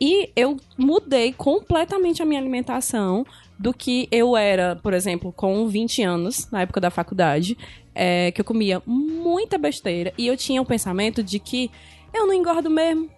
E 0.01 0.31
eu 0.35 0.57
mudei 0.79 1.33
completamente 1.33 2.23
a 2.23 2.27
minha 2.27 2.41
alimentação 2.41 3.25
do 3.59 3.75
que 3.75 4.09
eu 4.11 4.35
era, 4.35 4.77
por 4.77 4.95
exemplo, 4.95 5.31
com 5.31 5.69
20 5.69 6.03
anos, 6.03 6.51
na 6.51 6.63
época 6.63 6.81
da 6.81 6.91
faculdade, 6.91 7.59
é, 7.95 8.31
que 8.31 8.41
eu 8.41 8.45
comia 8.45 8.83
muita 8.87 9.59
besteira 9.59 10.15
e 10.17 10.27
eu 10.27 10.37
tinha 10.37 10.63
o 10.63 10.65
pensamento 10.65 11.23
de 11.23 11.39
que 11.39 11.71
eu 12.15 12.27
não 12.27 12.33
engordo 12.33 12.71
mesmo. 12.71 13.11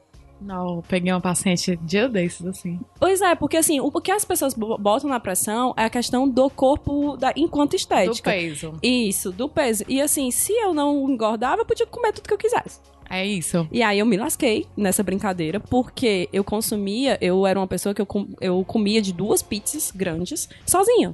Não, 0.44 0.76
eu 0.76 0.84
peguei 0.88 1.12
uma 1.12 1.20
paciente 1.20 1.76
dia 1.82 2.08
desses, 2.08 2.44
assim. 2.46 2.78
Pois 2.98 3.20
é, 3.20 3.34
porque 3.34 3.56
assim, 3.56 3.80
o, 3.80 3.90
que 3.92 4.10
as 4.10 4.24
pessoas 4.24 4.54
bo- 4.54 4.76
botam 4.78 5.08
na 5.08 5.20
pressão 5.20 5.72
é 5.76 5.84
a 5.84 5.90
questão 5.90 6.28
do 6.28 6.50
corpo 6.50 7.16
da, 7.16 7.32
enquanto 7.36 7.70
Do 7.70 7.76
estética. 7.76 8.30
peso. 8.30 8.72
Isso, 8.82 9.30
do 9.32 9.48
peso. 9.48 9.84
E 9.88 10.00
assim, 10.00 10.30
se 10.30 10.52
eu 10.52 10.74
não 10.74 11.08
engordava, 11.10 11.62
eu 11.62 11.66
podia 11.66 11.86
comer 11.86 12.12
tudo 12.12 12.26
que 12.28 12.34
eu 12.34 12.38
quisesse. 12.38 12.80
É 13.10 13.26
isso. 13.26 13.68
E 13.70 13.82
aí 13.82 13.98
eu 13.98 14.06
me 14.06 14.16
lasquei 14.16 14.66
nessa 14.76 15.02
brincadeira, 15.02 15.60
porque 15.60 16.28
eu 16.32 16.42
consumia, 16.42 17.18
eu 17.20 17.46
era 17.46 17.58
uma 17.60 17.66
pessoa 17.66 17.94
que 17.94 18.00
eu, 18.00 18.06
eu 18.40 18.64
comia 18.64 19.02
de 19.02 19.12
duas 19.12 19.42
pizzas 19.42 19.90
grandes, 19.94 20.48
sozinha. 20.66 21.12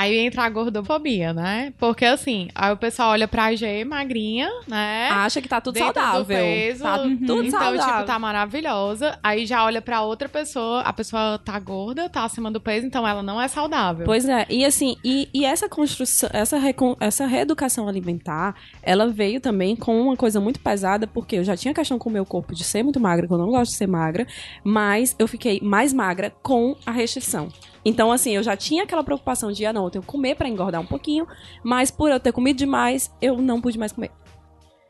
Aí 0.00 0.16
entra 0.18 0.44
a 0.44 0.48
gordofobia, 0.48 1.32
né? 1.32 1.72
Porque 1.76 2.04
assim, 2.04 2.46
aí 2.54 2.72
o 2.72 2.76
pessoal 2.76 3.10
olha 3.10 3.26
pra 3.26 3.52
G 3.56 3.84
magrinha, 3.84 4.48
né? 4.68 5.08
Acha 5.10 5.42
que 5.42 5.48
tá 5.48 5.60
tudo 5.60 5.74
Dentro 5.74 5.92
do 5.92 5.94
saudável. 6.00 6.24
peso. 6.36 6.82
Tá 6.84 7.00
Uhum. 7.02 7.16
tudo 7.16 7.42
então, 7.42 7.60
saudável. 7.60 7.80
tipo, 7.94 8.04
tá 8.06 8.16
maravilhosa. 8.18 9.18
Aí 9.22 9.44
já 9.44 9.64
olha 9.64 9.82
pra 9.82 10.02
outra 10.02 10.28
pessoa, 10.28 10.82
a 10.82 10.92
pessoa 10.92 11.40
tá 11.44 11.58
gorda, 11.58 12.08
tá 12.08 12.22
acima 12.24 12.48
do 12.48 12.60
peso, 12.60 12.86
então 12.86 13.06
ela 13.06 13.24
não 13.24 13.40
é 13.40 13.48
saudável. 13.48 14.06
Pois 14.06 14.28
é, 14.28 14.46
e 14.48 14.64
assim, 14.64 14.94
e, 15.04 15.28
e 15.34 15.44
essa 15.44 15.68
construção, 15.68 16.30
essa, 16.32 16.58
recon- 16.58 16.96
essa 17.00 17.26
reeducação 17.26 17.88
alimentar, 17.88 18.54
ela 18.84 19.08
veio 19.08 19.40
também 19.40 19.74
com 19.74 20.00
uma 20.00 20.16
coisa 20.16 20.40
muito 20.40 20.60
pesada, 20.60 21.08
porque 21.08 21.34
eu 21.36 21.42
já 21.44 21.56
tinha 21.56 21.74
questão 21.74 21.98
com 21.98 22.08
o 22.08 22.12
meu 22.12 22.24
corpo 22.24 22.54
de 22.54 22.62
ser 22.62 22.84
muito 22.84 23.00
magra, 23.00 23.26
que 23.26 23.32
eu 23.32 23.38
não 23.38 23.48
gosto 23.50 23.72
de 23.72 23.76
ser 23.76 23.88
magra, 23.88 24.28
mas 24.62 25.16
eu 25.18 25.26
fiquei 25.26 25.58
mais 25.60 25.92
magra 25.92 26.32
com 26.40 26.76
a 26.86 26.92
restrição. 26.92 27.48
Então, 27.88 28.12
assim, 28.12 28.36
eu 28.36 28.42
já 28.42 28.56
tinha 28.56 28.82
aquela 28.82 29.02
preocupação 29.02 29.50
de, 29.50 29.64
ah, 29.64 29.72
não, 29.72 29.84
eu 29.84 29.90
tenho 29.90 30.02
que 30.02 30.08
comer 30.08 30.34
pra 30.36 30.48
engordar 30.48 30.80
um 30.80 30.86
pouquinho, 30.86 31.26
mas 31.64 31.90
por 31.90 32.10
eu 32.10 32.20
ter 32.20 32.32
comido 32.32 32.56
demais, 32.56 33.10
eu 33.20 33.38
não 33.38 33.60
pude 33.60 33.78
mais 33.78 33.92
comer. 33.92 34.10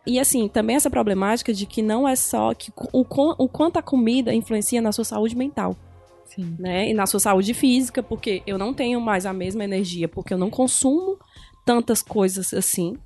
E 0.06 0.18
assim, 0.18 0.48
também 0.48 0.74
essa 0.74 0.90
problemática 0.90 1.52
de 1.52 1.66
que 1.66 1.82
não 1.82 2.08
é 2.08 2.16
só 2.16 2.54
que 2.54 2.72
o, 2.92 3.04
o 3.38 3.48
quanto 3.48 3.78
a 3.78 3.82
comida 3.82 4.34
influencia 4.34 4.80
na 4.80 4.90
sua 4.90 5.04
saúde 5.04 5.36
mental 5.36 5.76
Sim. 6.24 6.56
né? 6.58 6.90
E 6.90 6.94
na 6.94 7.06
sua 7.06 7.20
saúde 7.20 7.52
física, 7.54 8.02
porque 8.02 8.42
eu 8.46 8.58
não 8.58 8.72
tenho 8.72 9.00
mais 9.00 9.26
a 9.26 9.32
mesma 9.32 9.64
energia, 9.64 10.08
porque 10.08 10.32
eu 10.32 10.38
não 10.38 10.50
consumo 10.50 11.18
tantas 11.64 12.02
coisas 12.02 12.54
assim. 12.54 12.96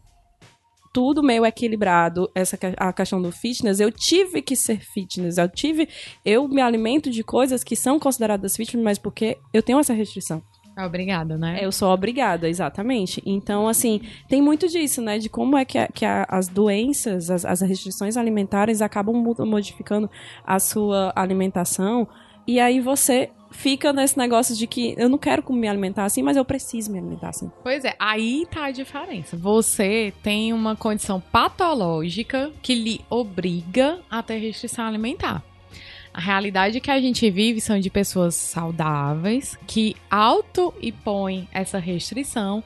Tudo 0.92 1.22
meio 1.22 1.46
equilibrado, 1.46 2.30
essa 2.34 2.58
a 2.76 2.92
questão 2.92 3.20
do 3.22 3.32
fitness, 3.32 3.80
eu 3.80 3.90
tive 3.90 4.42
que 4.42 4.54
ser 4.54 4.78
fitness, 4.80 5.38
eu 5.38 5.48
tive, 5.48 5.88
eu 6.24 6.46
me 6.46 6.60
alimento 6.60 7.08
de 7.10 7.22
coisas 7.24 7.64
que 7.64 7.74
são 7.74 7.98
consideradas 7.98 8.54
fitness, 8.56 8.84
mas 8.84 8.98
porque 8.98 9.38
eu 9.54 9.62
tenho 9.62 9.78
essa 9.78 9.94
restrição. 9.94 10.42
Obrigada, 10.78 11.36
né? 11.36 11.58
Eu 11.62 11.70
sou 11.70 11.90
obrigada, 11.92 12.48
exatamente. 12.48 13.22
Então, 13.26 13.68
assim, 13.68 14.00
tem 14.26 14.40
muito 14.40 14.66
disso, 14.68 15.02
né? 15.02 15.18
De 15.18 15.28
como 15.28 15.54
é 15.56 15.66
que, 15.66 15.76
a- 15.76 15.86
que 15.88 16.02
a- 16.02 16.26
as 16.28 16.48
doenças, 16.48 17.28
as, 17.30 17.44
as 17.44 17.60
restrições 17.60 18.16
alimentares 18.16 18.80
acabam 18.80 19.14
modificando 19.46 20.10
a 20.46 20.58
sua 20.58 21.12
alimentação. 21.14 22.08
E 22.46 22.58
aí 22.58 22.80
você 22.80 23.30
fica 23.52 23.92
nesse 23.92 24.18
negócio 24.18 24.56
de 24.56 24.66
que 24.66 24.94
eu 24.96 25.08
não 25.08 25.18
quero 25.18 25.44
me 25.52 25.68
alimentar 25.68 26.04
assim, 26.04 26.22
mas 26.22 26.36
eu 26.36 26.44
preciso 26.44 26.90
me 26.90 26.98
alimentar 26.98 27.28
assim. 27.28 27.50
Pois 27.62 27.84
é, 27.84 27.94
aí 27.98 28.46
tá 28.50 28.64
a 28.64 28.70
diferença. 28.70 29.36
Você 29.36 30.12
tem 30.22 30.52
uma 30.52 30.74
condição 30.74 31.20
patológica 31.20 32.50
que 32.62 32.74
lhe 32.74 33.00
obriga 33.08 34.00
a 34.10 34.22
ter 34.22 34.38
restrição 34.38 34.86
alimentar. 34.86 35.42
A 36.14 36.20
realidade 36.20 36.80
que 36.80 36.90
a 36.90 37.00
gente 37.00 37.30
vive 37.30 37.60
são 37.60 37.78
de 37.80 37.88
pessoas 37.88 38.34
saudáveis 38.34 39.56
que 39.66 39.96
auto 40.10 40.74
e 40.80 40.92
põem 40.92 41.48
essa 41.52 41.78
restrição 41.78 42.62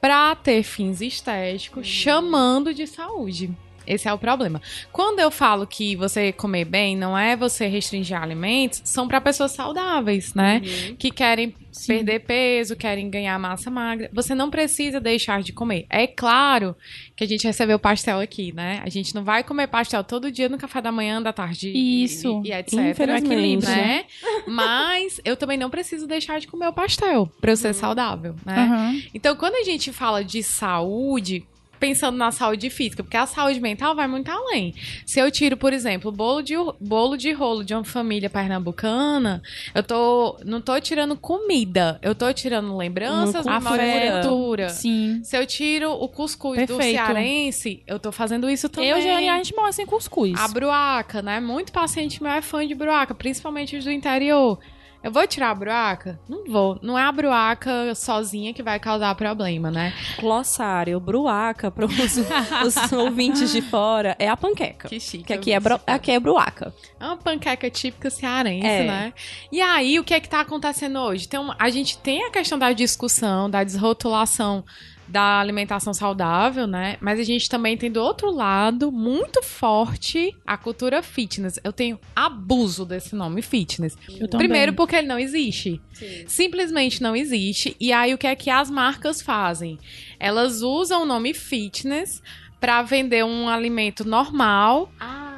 para 0.00 0.34
ter 0.34 0.62
fins 0.62 1.00
estéticos, 1.00 1.86
chamando 1.86 2.74
de 2.74 2.86
saúde. 2.86 3.54
Esse 3.90 4.08
é 4.08 4.12
o 4.12 4.18
problema. 4.18 4.62
Quando 4.92 5.18
eu 5.18 5.30
falo 5.30 5.66
que 5.66 5.96
você 5.96 6.32
comer 6.32 6.64
bem 6.64 6.96
não 6.96 7.18
é 7.18 7.36
você 7.36 7.66
restringir 7.66 8.20
alimentos, 8.20 8.82
são 8.84 9.08
para 9.08 9.20
pessoas 9.20 9.50
saudáveis, 9.52 10.32
né? 10.32 10.60
Que 10.98 11.10
querem 11.10 11.54
Sim. 11.72 11.94
perder 11.94 12.20
peso, 12.20 12.76
querem 12.76 13.10
ganhar 13.10 13.38
massa 13.38 13.70
magra. 13.70 14.08
Você 14.12 14.34
não 14.34 14.50
precisa 14.50 15.00
deixar 15.00 15.42
de 15.42 15.52
comer. 15.52 15.86
É 15.88 16.06
claro 16.06 16.76
que 17.16 17.24
a 17.24 17.26
gente 17.26 17.46
recebeu 17.46 17.78
pastel 17.78 18.20
aqui, 18.20 18.52
né? 18.52 18.80
A 18.84 18.88
gente 18.88 19.14
não 19.14 19.24
vai 19.24 19.42
comer 19.42 19.66
pastel 19.66 20.04
todo 20.04 20.30
dia 20.30 20.48
no 20.48 20.58
café 20.58 20.80
da 20.80 20.92
manhã, 20.92 21.20
da 21.20 21.32
tarde 21.32 21.70
Isso. 21.70 22.42
e, 22.44 22.48
e 22.48 22.52
etc. 22.52 22.74
Infelizmente, 22.74 23.32
Equilíbrio, 23.32 23.68
né? 23.68 24.04
Mas 24.46 25.20
eu 25.24 25.36
também 25.36 25.58
não 25.58 25.70
preciso 25.70 26.06
deixar 26.06 26.38
de 26.38 26.46
comer 26.46 26.68
o 26.68 26.72
pastel 26.72 27.30
pra 27.40 27.52
eu 27.52 27.56
ser 27.56 27.74
saudável, 27.74 28.34
né? 28.44 28.56
Aham. 28.56 29.02
Então, 29.14 29.34
quando 29.36 29.54
a 29.56 29.64
gente 29.64 29.92
fala 29.92 30.24
de 30.24 30.42
saúde, 30.42 31.44
pensando 31.80 32.16
na 32.16 32.30
saúde 32.30 32.68
física, 32.68 33.02
porque 33.02 33.16
a 33.16 33.26
saúde 33.26 33.58
mental 33.58 33.96
vai 33.96 34.06
muito 34.06 34.30
além. 34.30 34.74
Se 35.06 35.18
eu 35.18 35.30
tiro, 35.30 35.56
por 35.56 35.72
exemplo, 35.72 36.12
bolo 36.12 36.42
de, 36.42 36.54
bolo 36.78 37.16
de 37.16 37.32
rolo 37.32 37.64
de 37.64 37.74
uma 37.74 37.82
família 37.82 38.28
pernambucana, 38.28 39.42
eu 39.74 39.82
tô 39.82 40.38
não 40.44 40.60
tô 40.60 40.78
tirando 40.78 41.16
comida, 41.16 41.98
eu 42.02 42.14
tô 42.14 42.32
tirando 42.32 42.76
lembranças, 42.76 43.46
memória 43.46 44.20
cultura. 44.20 44.68
Sim. 44.68 45.20
Se 45.24 45.36
eu 45.36 45.46
tiro 45.46 45.90
o 45.92 46.06
cuscuz 46.08 46.60
do 46.60 46.76
Perfeito. 46.76 46.96
cearense, 46.96 47.82
eu 47.86 47.98
tô 47.98 48.12
fazendo 48.12 48.48
isso 48.50 48.68
também. 48.68 48.90
Eu 48.90 48.98
e 48.98 49.28
a 49.28 49.36
gente 49.38 49.56
mora 49.56 49.72
sem 49.72 49.86
cuscuz. 49.86 50.38
A 50.38 50.46
bruaca, 50.48 51.22
né? 51.22 51.40
Muito 51.40 51.72
paciente 51.72 52.22
meu 52.22 52.32
é 52.32 52.42
fã 52.42 52.66
de 52.66 52.74
bruaca, 52.74 53.14
principalmente 53.14 53.76
os 53.76 53.84
do 53.84 53.90
interior. 53.90 54.58
Eu 55.02 55.10
vou 55.10 55.26
tirar 55.26 55.50
a 55.50 55.54
bruaca? 55.54 56.20
Não 56.28 56.44
vou. 56.46 56.78
Não 56.82 56.98
é 56.98 57.02
a 57.02 57.10
bruaca 57.10 57.94
sozinha 57.94 58.52
que 58.52 58.62
vai 58.62 58.78
causar 58.78 59.14
problema, 59.14 59.70
né? 59.70 59.94
Glossário, 60.18 61.00
bruaca, 61.00 61.70
para 61.70 61.86
os, 61.86 61.92
os 62.66 62.92
ouvintes 62.92 63.50
de 63.50 63.62
fora, 63.62 64.14
é 64.18 64.28
a 64.28 64.36
panqueca. 64.36 64.88
Que 64.88 65.00
chique. 65.00 65.24
Que 65.24 65.32
aqui 65.32 65.52
é, 65.52 65.58
bro, 65.58 65.80
aqui 65.86 66.10
é 66.10 66.20
bruaca. 66.20 66.74
É 67.00 67.04
uma 67.04 67.16
panqueca 67.16 67.70
típica 67.70 68.10
cearense, 68.10 68.66
É. 68.66 68.84
né? 68.86 69.12
E 69.50 69.60
aí, 69.62 69.98
o 69.98 70.04
que 70.04 70.12
é 70.12 70.20
que 70.20 70.28
tá 70.28 70.40
acontecendo 70.40 70.98
hoje? 70.98 71.26
Tem 71.26 71.40
uma- 71.40 71.56
a 71.58 71.70
gente 71.70 71.96
tem 71.98 72.24
a 72.26 72.30
questão 72.30 72.58
da 72.58 72.72
discussão, 72.72 73.48
da 73.48 73.64
desrotulação 73.64 74.62
da 75.10 75.40
alimentação 75.40 75.92
saudável, 75.92 76.66
né? 76.66 76.96
Mas 77.00 77.18
a 77.18 77.24
gente 77.24 77.48
também 77.48 77.76
tem 77.76 77.90
do 77.90 78.00
outro 78.00 78.30
lado, 78.30 78.92
muito 78.92 79.42
forte, 79.42 80.34
a 80.46 80.56
cultura 80.56 81.02
fitness. 81.02 81.58
Eu 81.64 81.72
tenho 81.72 81.98
abuso 82.14 82.86
desse 82.86 83.14
nome 83.14 83.42
fitness. 83.42 83.96
Primeiro 84.30 84.72
porque 84.72 84.96
ele 84.96 85.08
não 85.08 85.18
existe. 85.18 85.80
Simplesmente 86.26 87.02
não 87.02 87.16
existe. 87.16 87.76
E 87.80 87.92
aí 87.92 88.14
o 88.14 88.18
que 88.18 88.26
é 88.26 88.36
que 88.36 88.50
as 88.50 88.70
marcas 88.70 89.20
fazem? 89.20 89.78
Elas 90.18 90.62
usam 90.62 91.02
o 91.02 91.06
nome 91.06 91.34
fitness 91.34 92.22
pra 92.60 92.82
vender 92.82 93.24
um 93.24 93.48
alimento 93.48 94.06
normal 94.06 94.92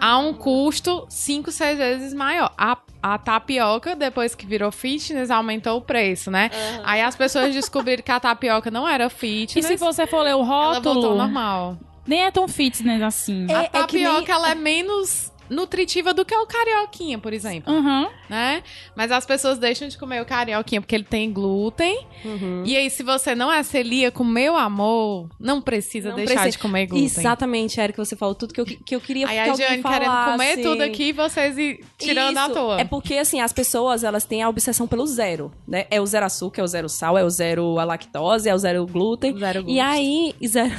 a 0.04 0.18
um 0.18 0.34
custo 0.34 1.06
5, 1.08 1.52
6 1.52 1.78
vezes 1.78 2.12
maior. 2.12 2.52
A, 2.58 2.76
a 3.00 3.18
tapioca, 3.18 3.94
depois 3.94 4.34
que 4.34 4.44
virou 4.44 4.72
fitness, 4.72 5.30
aumentou 5.30 5.78
o 5.78 5.80
preço, 5.80 6.28
né? 6.28 6.50
Aí 6.82 7.00
as 7.00 7.14
pessoas 7.14 7.54
descobriram 7.54 8.02
que 8.02 8.10
a 8.10 8.18
tapioca 8.18 8.68
não 8.68 8.88
era 8.88 9.06
E 9.06 9.10
fitness. 9.10 9.64
se 9.64 9.76
você 9.76 10.04
for 10.06 10.22
ler 10.22 10.34
o 10.34 10.40
ela 10.40 10.72
voltou 10.80 10.94
rótulo, 10.94 11.16
normal. 11.18 11.78
nem 12.04 12.24
é 12.24 12.30
tão 12.32 12.48
fitness 12.48 13.00
assim. 13.00 13.46
É- 13.48 13.54
a 13.78 13.86
que 13.86 13.96
nem- 13.98 14.04
tapioca, 14.06 14.32
ela 14.32 14.50
é 14.50 14.54
menos 14.56 15.31
nutritiva 15.52 16.12
do 16.14 16.24
que 16.24 16.34
o 16.34 16.46
carioquinha, 16.46 17.18
por 17.18 17.32
exemplo, 17.32 17.72
Aham. 17.72 18.08
né? 18.28 18.62
Mas 18.96 19.12
as 19.12 19.24
pessoas 19.26 19.58
deixam 19.58 19.86
de 19.88 19.96
comer 19.98 20.22
o 20.22 20.24
carioquinha 20.24 20.80
porque 20.80 20.94
ele 20.94 21.04
tem 21.04 21.32
glúten. 21.32 22.06
Uhum. 22.24 22.62
E 22.64 22.76
aí, 22.76 22.88
se 22.90 23.02
você 23.02 23.34
não 23.34 23.52
é 23.52 23.62
celíaco, 23.62 24.24
meu 24.24 24.56
amor, 24.56 25.28
não 25.38 25.60
precisa 25.60 26.08
Não 26.10 26.16
deixar 26.16 26.34
precisa. 26.34 26.50
de 26.52 26.58
comer 26.58 26.86
glúten. 26.86 27.04
Exatamente, 27.04 27.80
Érica, 27.80 28.04
você 28.04 28.16
falou 28.16 28.34
tudo 28.34 28.54
que 28.54 28.60
eu, 28.60 28.64
que 28.64 28.94
eu 28.94 29.00
queria 29.00 29.28
Aí 29.28 29.34
que 29.34 29.50
a 29.50 29.54
Jane 29.54 29.82
querendo 29.82 30.24
comer 30.24 30.62
tudo 30.62 30.82
aqui 30.82 31.04
e 31.04 31.12
vocês 31.12 31.58
ir 31.58 31.84
tirando 31.98 32.38
à 32.38 32.44
Isso. 32.46 32.54
toa. 32.54 32.80
É 32.80 32.84
porque, 32.84 33.14
assim, 33.14 33.40
as 33.40 33.52
pessoas, 33.52 34.02
elas 34.02 34.24
têm 34.24 34.42
a 34.42 34.48
obsessão 34.48 34.86
pelo 34.86 35.06
zero, 35.06 35.52
né? 35.68 35.86
É 35.90 36.00
o 36.00 36.06
zero 36.06 36.26
açúcar, 36.26 36.62
é 36.62 36.64
o 36.64 36.68
zero 36.68 36.88
sal, 36.88 37.18
é 37.18 37.24
o 37.24 37.30
zero 37.30 37.78
a 37.78 37.84
lactose, 37.84 38.48
é 38.48 38.54
o 38.54 38.58
zero 38.58 38.86
glúten. 38.86 39.36
Zero 39.36 39.60
E 39.60 39.62
gosto. 39.76 39.80
aí, 39.80 40.34
zero... 40.46 40.70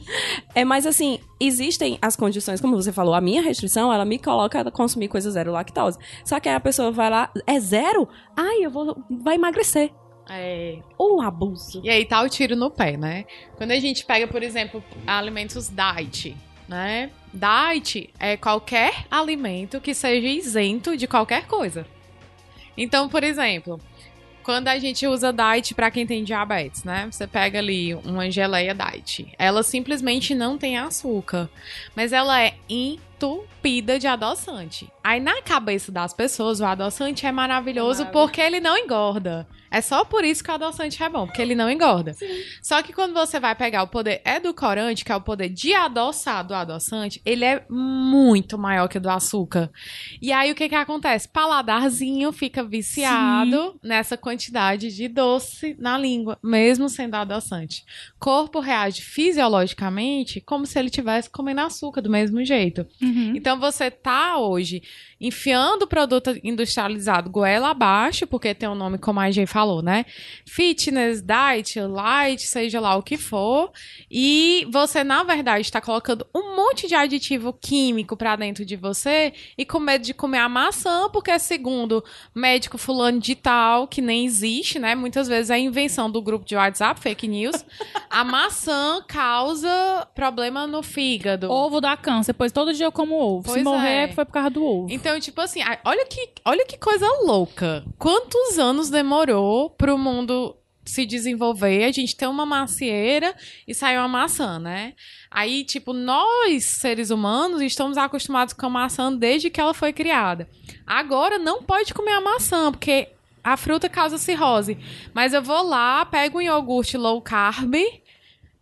é 0.54 0.64
mais 0.64 0.86
assim, 0.86 1.18
existem 1.40 1.98
as 2.00 2.16
condições, 2.16 2.60
como 2.60 2.76
você 2.76 2.92
falou, 2.92 3.14
a 3.14 3.20
minha 3.20 3.42
restrição, 3.42 3.92
ela 3.92 4.04
me 4.04 4.18
coloca 4.22 4.60
a 4.60 4.70
consumir 4.70 5.08
coisa 5.08 5.30
zero 5.30 5.52
lactose. 5.52 5.98
Só 6.24 6.40
que 6.40 6.48
aí 6.48 6.54
a 6.54 6.60
pessoa 6.60 6.90
vai 6.90 7.10
lá, 7.10 7.30
é 7.46 7.58
zero? 7.60 8.08
Ai, 8.36 8.64
eu 8.64 8.70
vou, 8.70 8.96
vai 9.10 9.34
emagrecer. 9.34 9.90
É. 10.30 10.78
Ou 10.96 11.20
abuso. 11.20 11.80
E 11.84 11.90
aí 11.90 12.04
tá 12.04 12.22
o 12.22 12.28
tiro 12.28 12.56
no 12.56 12.70
pé, 12.70 12.96
né? 12.96 13.24
Quando 13.56 13.72
a 13.72 13.78
gente 13.78 14.04
pega, 14.04 14.26
por 14.26 14.42
exemplo, 14.42 14.82
alimentos 15.06 15.68
diet, 15.68 16.36
né? 16.68 17.10
Diet 17.32 18.10
é 18.18 18.36
qualquer 18.36 19.06
alimento 19.10 19.80
que 19.80 19.94
seja 19.94 20.28
isento 20.28 20.96
de 20.96 21.06
qualquer 21.06 21.46
coisa. 21.46 21.86
Então, 22.76 23.08
por 23.08 23.22
exemplo, 23.22 23.80
quando 24.42 24.68
a 24.68 24.78
gente 24.78 25.06
usa 25.06 25.32
diet 25.32 25.74
pra 25.74 25.90
quem 25.90 26.06
tem 26.06 26.24
diabetes, 26.24 26.84
né? 26.84 27.08
Você 27.10 27.26
pega 27.26 27.58
ali 27.58 27.94
uma 27.94 28.30
geleia 28.30 28.74
diet. 28.74 29.32
Ela 29.38 29.62
simplesmente 29.62 30.34
não 30.34 30.58
tem 30.58 30.78
açúcar, 30.78 31.48
mas 31.94 32.12
ela 32.12 32.40
é 32.40 32.54
entupida 33.22 33.98
de 33.98 34.06
adoçante. 34.06 34.90
Aí 35.04 35.20
na 35.20 35.40
cabeça 35.42 35.92
das 35.92 36.12
pessoas, 36.12 36.60
o 36.60 36.64
adoçante 36.64 37.26
é 37.26 37.32
maravilhoso 37.32 38.00
Maravilhoso. 38.00 38.12
porque 38.26 38.40
ele 38.40 38.60
não 38.60 38.76
engorda. 38.76 39.46
É 39.70 39.80
só 39.80 40.04
por 40.04 40.22
isso 40.22 40.44
que 40.44 40.50
o 40.50 40.54
adoçante 40.54 41.02
é 41.02 41.08
bom, 41.08 41.26
porque 41.26 41.40
ele 41.40 41.54
não 41.54 41.70
engorda. 41.70 42.14
Só 42.62 42.82
que 42.82 42.92
quando 42.92 43.14
você 43.14 43.40
vai 43.40 43.54
pegar 43.54 43.82
o 43.82 43.88
poder 43.88 44.20
edulcorante, 44.22 45.02
que 45.02 45.10
é 45.10 45.16
o 45.16 45.20
poder 45.20 45.48
de 45.48 45.72
adoçar 45.72 46.46
do 46.46 46.52
adoçante, 46.52 47.22
ele 47.24 47.42
é 47.42 47.64
muito 47.70 48.58
maior 48.58 48.86
que 48.86 48.98
o 48.98 49.00
do 49.00 49.08
açúcar. 49.08 49.70
E 50.20 50.30
aí 50.30 50.52
o 50.52 50.54
que 50.54 50.68
que 50.68 50.74
acontece? 50.74 51.26
Paladarzinho 51.26 52.30
fica 52.32 52.62
viciado 52.62 53.78
nessa 53.82 54.14
quantidade 54.14 54.94
de 54.94 55.08
doce 55.08 55.74
na 55.78 55.96
língua, 55.96 56.38
mesmo 56.42 56.86
sendo 56.90 57.14
adoçante. 57.14 57.82
Corpo 58.18 58.60
reage 58.60 59.00
fisiologicamente 59.00 60.38
como 60.42 60.66
se 60.66 60.78
ele 60.78 60.90
tivesse 60.90 61.30
comendo 61.30 61.62
açúcar 61.62 62.02
do 62.02 62.10
mesmo 62.10 62.44
jeito. 62.44 62.86
Uhum. 63.00 63.11
Então 63.34 63.58
você 63.58 63.90
tá 63.90 64.38
hoje 64.38 64.82
enfiando 65.20 65.82
o 65.82 65.86
produto 65.86 66.36
industrializado 66.42 67.30
goela 67.30 67.70
abaixo, 67.70 68.26
porque 68.26 68.52
tem 68.54 68.68
um 68.68 68.74
nome 68.74 68.98
como 68.98 69.20
a 69.20 69.30
gente 69.30 69.46
falou, 69.48 69.80
né? 69.80 70.04
Fitness, 70.44 71.22
diet, 71.22 71.78
light, 71.80 72.42
seja 72.42 72.80
lá 72.80 72.96
o 72.96 73.02
que 73.02 73.16
for, 73.16 73.70
e 74.10 74.66
você 74.70 75.04
na 75.04 75.22
verdade 75.22 75.60
está 75.60 75.80
colocando 75.80 76.26
um 76.34 76.56
monte 76.56 76.88
de 76.88 76.94
aditivo 76.94 77.52
químico 77.52 78.16
pra 78.16 78.34
dentro 78.34 78.64
de 78.64 78.74
você 78.74 79.32
e 79.56 79.64
com 79.64 79.78
medo 79.78 80.04
de 80.04 80.12
comer 80.12 80.38
a 80.38 80.48
maçã, 80.48 81.08
porque 81.08 81.38
segundo 81.38 82.02
médico 82.34 82.76
fulano 82.76 83.20
de 83.20 83.36
tal, 83.36 83.86
que 83.86 84.02
nem 84.02 84.24
existe, 84.24 84.78
né? 84.80 84.94
Muitas 84.96 85.28
vezes 85.28 85.50
é 85.50 85.58
invenção 85.58 86.10
do 86.10 86.20
grupo 86.20 86.44
de 86.44 86.56
WhatsApp, 86.56 87.00
fake 87.00 87.28
news. 87.28 87.64
A 88.10 88.24
maçã 88.24 89.00
causa 89.06 90.08
problema 90.14 90.66
no 90.66 90.82
fígado. 90.82 91.50
Ovo 91.50 91.80
dá 91.80 91.96
câncer, 91.96 92.32
pois 92.32 92.50
todo 92.50 92.74
dia 92.74 92.86
eu 92.86 92.92
como 93.02 93.16
ovo. 93.16 93.42
Pois 93.44 93.58
Se 93.58 93.64
morrer, 93.64 94.08
é. 94.08 94.12
foi 94.12 94.24
por 94.24 94.32
causa 94.32 94.50
do 94.50 94.64
ovo. 94.64 94.86
Então, 94.90 95.18
tipo 95.18 95.40
assim, 95.40 95.60
olha 95.84 96.06
que, 96.06 96.28
olha 96.44 96.64
que 96.64 96.78
coisa 96.78 97.06
louca. 97.24 97.84
Quantos 97.98 98.58
anos 98.58 98.90
demorou 98.90 99.70
pro 99.70 99.98
mundo 99.98 100.56
se 100.84 101.04
desenvolver? 101.04 101.84
A 101.84 101.92
gente 101.92 102.16
tem 102.16 102.28
uma 102.28 102.46
macieira 102.46 103.34
e 103.66 103.74
saiu 103.74 104.00
uma 104.00 104.08
maçã, 104.08 104.58
né? 104.60 104.94
Aí, 105.30 105.64
tipo, 105.64 105.92
nós, 105.92 106.64
seres 106.64 107.10
humanos, 107.10 107.60
estamos 107.60 107.98
acostumados 107.98 108.54
com 108.54 108.66
a 108.66 108.70
maçã 108.70 109.12
desde 109.12 109.50
que 109.50 109.60
ela 109.60 109.74
foi 109.74 109.92
criada. 109.92 110.48
Agora 110.86 111.38
não 111.38 111.62
pode 111.62 111.92
comer 111.92 112.12
a 112.12 112.20
maçã, 112.20 112.70
porque 112.70 113.08
a 113.42 113.56
fruta 113.56 113.88
causa 113.88 114.16
cirrose. 114.16 114.78
Mas 115.12 115.34
eu 115.34 115.42
vou 115.42 115.62
lá, 115.64 116.04
pego 116.04 116.38
um 116.38 116.42
iogurte 116.42 116.96
low 116.96 117.20
carb, 117.20 117.74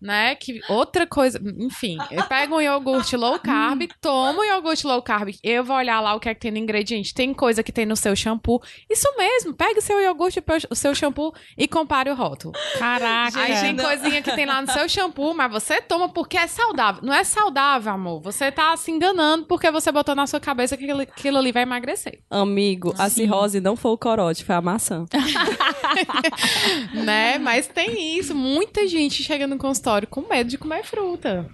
né? 0.00 0.35
Que 0.35 0.61
outra 0.69 1.07
coisa, 1.07 1.40
enfim, 1.59 1.99
eu 2.11 2.25
pego 2.25 2.57
um 2.57 2.61
iogurte 2.61 3.16
low 3.16 3.38
carb, 3.38 3.83
tomo 4.00 4.40
um 4.40 4.45
iogurte 4.45 4.87
low 4.87 5.02
carb, 5.02 5.30
eu 5.42 5.62
vou 5.62 5.76
olhar 5.76 6.00
lá 6.00 6.14
o 6.14 6.21
que 6.21 6.28
é 6.28 6.35
que 6.35 6.40
tem 6.40 6.50
no 6.50 6.59
ingrediente. 6.59 7.12
Tem 7.12 7.35
coisa 7.35 7.62
que 7.62 7.71
tem 7.71 7.85
no 7.85 7.97
seu 7.97 8.16
shampoo. 8.16 8.62
Isso 8.88 9.07
mesmo, 9.19 9.52
pega 9.52 9.78
o 9.78 9.83
seu 9.83 10.00
iogurte, 10.00 10.42
o 10.71 10.75
seu 10.75 10.95
shampoo 10.95 11.35
e 11.57 11.69
compare 11.69 12.11
o 12.11 12.14
rótulo. 12.14 12.54
Caraca. 12.78 13.40
Aí 13.40 13.61
tem 13.61 13.76
coisinha 13.76 14.23
que 14.23 14.35
tem 14.35 14.47
lá 14.47 14.62
no 14.62 14.73
seu 14.73 14.88
shampoo, 14.88 15.35
mas 15.35 15.50
você 15.50 15.80
toma 15.80 16.09
porque 16.09 16.37
é 16.37 16.47
saudável. 16.47 17.02
Não 17.02 17.12
é 17.12 17.25
saudável, 17.25 17.92
amor. 17.92 18.21
Você 18.23 18.50
tá 18.50 18.76
se 18.76 18.90
enganando 18.90 19.45
porque 19.47 19.71
você 19.71 19.92
botou 19.92 20.14
na 20.14 20.26
sua 20.26 20.40
cabeça 20.40 20.76
que 20.76 20.85
aquilo, 20.85 21.02
aquilo 21.02 21.38
ali 21.38 21.52
vai 21.52 21.62
emagrecer. 21.62 22.21
Amigo, 22.30 22.95
a 22.99 23.11
cirrose 23.11 23.61
não 23.61 23.76
foi 23.76 23.92
o 23.92 23.99
corote, 23.99 24.45
foi 24.45 24.54
a 24.54 24.61
maçã. 24.61 25.04
né? 26.95 27.38
Mas 27.38 27.66
tem 27.66 28.19
isso. 28.19 28.35
Muita 28.35 28.87
gente 28.87 29.23
chega 29.23 29.47
no 29.47 29.59
consultório 29.59 29.89
com 30.06 30.23
medo 30.28 30.49
de 30.50 30.59
comer 30.59 30.85
fruta. 30.85 31.49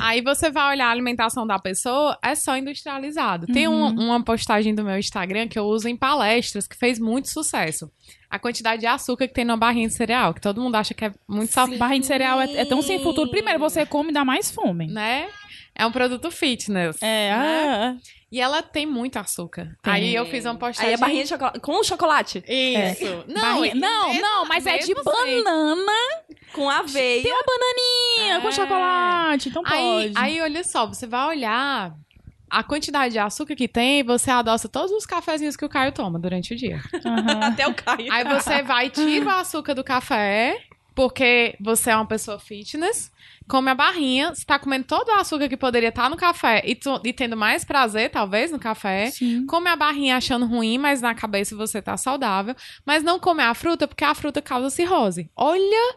Aí 0.00 0.20
você 0.20 0.48
vai 0.48 0.74
olhar 0.74 0.86
a 0.86 0.90
alimentação 0.92 1.44
da 1.44 1.58
pessoa, 1.58 2.16
é 2.22 2.34
só 2.36 2.56
industrializado. 2.56 3.46
Tem 3.48 3.66
um- 3.66 3.88
uma 3.88 4.22
postagem 4.22 4.74
do 4.74 4.84
meu 4.84 4.96
Instagram 4.96 5.48
que 5.48 5.58
eu 5.58 5.64
uso 5.64 5.88
em 5.88 5.96
palestras, 5.96 6.68
que 6.68 6.76
fez 6.76 7.00
muito 7.00 7.28
sucesso. 7.28 7.90
A 8.32 8.38
quantidade 8.38 8.80
de 8.80 8.86
açúcar 8.86 9.28
que 9.28 9.34
tem 9.34 9.44
numa 9.44 9.58
barrinha 9.58 9.86
de 9.86 9.94
cereal, 9.94 10.32
que 10.32 10.40
todo 10.40 10.60
mundo 10.60 10.74
acha 10.76 10.94
que 10.94 11.04
é 11.04 11.12
muito 11.28 11.52
saudável, 11.52 11.78
Barrinha 11.78 12.00
de 12.00 12.06
cereal 12.06 12.40
é, 12.40 12.56
é 12.56 12.64
tão 12.64 12.80
sem 12.80 13.02
futuro. 13.02 13.28
Primeiro, 13.30 13.58
você 13.58 13.84
come 13.84 14.08
e 14.08 14.12
dá 14.12 14.24
mais 14.24 14.50
fome. 14.50 14.86
né? 14.86 15.28
É 15.74 15.84
um 15.86 15.92
produto 15.92 16.30
fitness. 16.30 16.96
É, 17.02 17.30
né? 17.30 17.34
ah, 17.34 17.96
E 18.30 18.40
ela 18.40 18.62
tem 18.62 18.86
muito 18.86 19.18
açúcar. 19.18 19.76
Tem. 19.82 19.92
Aí 19.92 20.14
eu 20.14 20.24
fiz 20.26 20.44
uma 20.46 20.54
postagem. 20.54 20.88
Aí 20.88 20.94
a 20.94 20.98
barrinha 20.98 21.22
de 21.24 21.28
chocolate. 21.28 21.60
Com 21.60 21.82
chocolate. 21.84 22.44
Isso. 22.48 23.24
Não, 23.28 23.40
barrinha- 23.40 23.74
não, 23.74 24.08
mesmo- 24.08 24.22
não, 24.22 24.44
mas 24.46 24.66
é 24.66 24.78
de 24.78 24.94
banana. 24.94 25.92
Com 26.54 26.68
aveia. 26.70 27.22
Tem 27.22 27.32
uma 27.32 27.42
bananinha 27.42 28.40
com 28.40 28.48
É. 28.48 28.52
chocolate, 28.52 29.48
então 29.50 29.62
Aí, 29.66 30.12
pode. 30.12 30.12
aí, 30.26 30.40
olha 30.40 30.64
só, 30.64 30.86
você 30.86 31.06
vai 31.06 31.26
olhar 31.28 31.94
a 32.52 32.62
quantidade 32.62 33.14
de 33.14 33.18
açúcar 33.18 33.56
que 33.56 33.66
tem 33.66 34.04
você 34.04 34.30
adoça 34.30 34.68
todos 34.68 34.92
os 34.92 35.06
cafezinhos 35.06 35.56
que 35.56 35.64
o 35.64 35.68
Caio 35.70 35.90
toma 35.90 36.18
durante 36.18 36.52
o 36.52 36.56
dia. 36.56 36.82
Aham. 37.04 37.40
Até 37.48 37.66
o 37.66 37.72
Caio. 37.72 38.12
Aí 38.12 38.24
você 38.24 38.62
vai, 38.62 38.90
tira 38.90 39.24
o 39.24 39.30
açúcar 39.30 39.74
do 39.74 39.82
café, 39.82 40.62
porque 40.94 41.56
você 41.58 41.90
é 41.90 41.96
uma 41.96 42.06
pessoa 42.06 42.38
fitness, 42.38 43.10
come 43.48 43.70
a 43.70 43.74
barrinha, 43.74 44.34
você 44.34 44.44
tá 44.44 44.58
comendo 44.58 44.84
todo 44.84 45.08
o 45.08 45.12
açúcar 45.12 45.48
que 45.48 45.56
poderia 45.56 45.88
estar 45.90 46.08
no 46.10 46.16
café 46.16 46.62
e, 46.64 46.74
tu- 46.74 47.00
e 47.04 47.12
tendo 47.12 47.36
mais 47.36 47.64
prazer, 47.64 48.10
talvez, 48.10 48.50
no 48.50 48.58
café. 48.58 49.10
Sim. 49.10 49.44
Come 49.46 49.68
a 49.68 49.76
barrinha 49.76 50.16
achando 50.16 50.46
ruim, 50.46 50.78
mas 50.78 51.00
na 51.00 51.14
cabeça 51.14 51.54
você 51.56 51.80
tá 51.82 51.96
saudável. 51.96 52.54
Mas 52.86 53.02
não 53.02 53.18
come 53.18 53.42
a 53.42 53.54
fruta, 53.54 53.86
porque 53.88 54.04
a 54.04 54.14
fruta 54.14 54.40
causa 54.42 54.70
cirrose. 54.70 55.30
Olha 55.36 55.96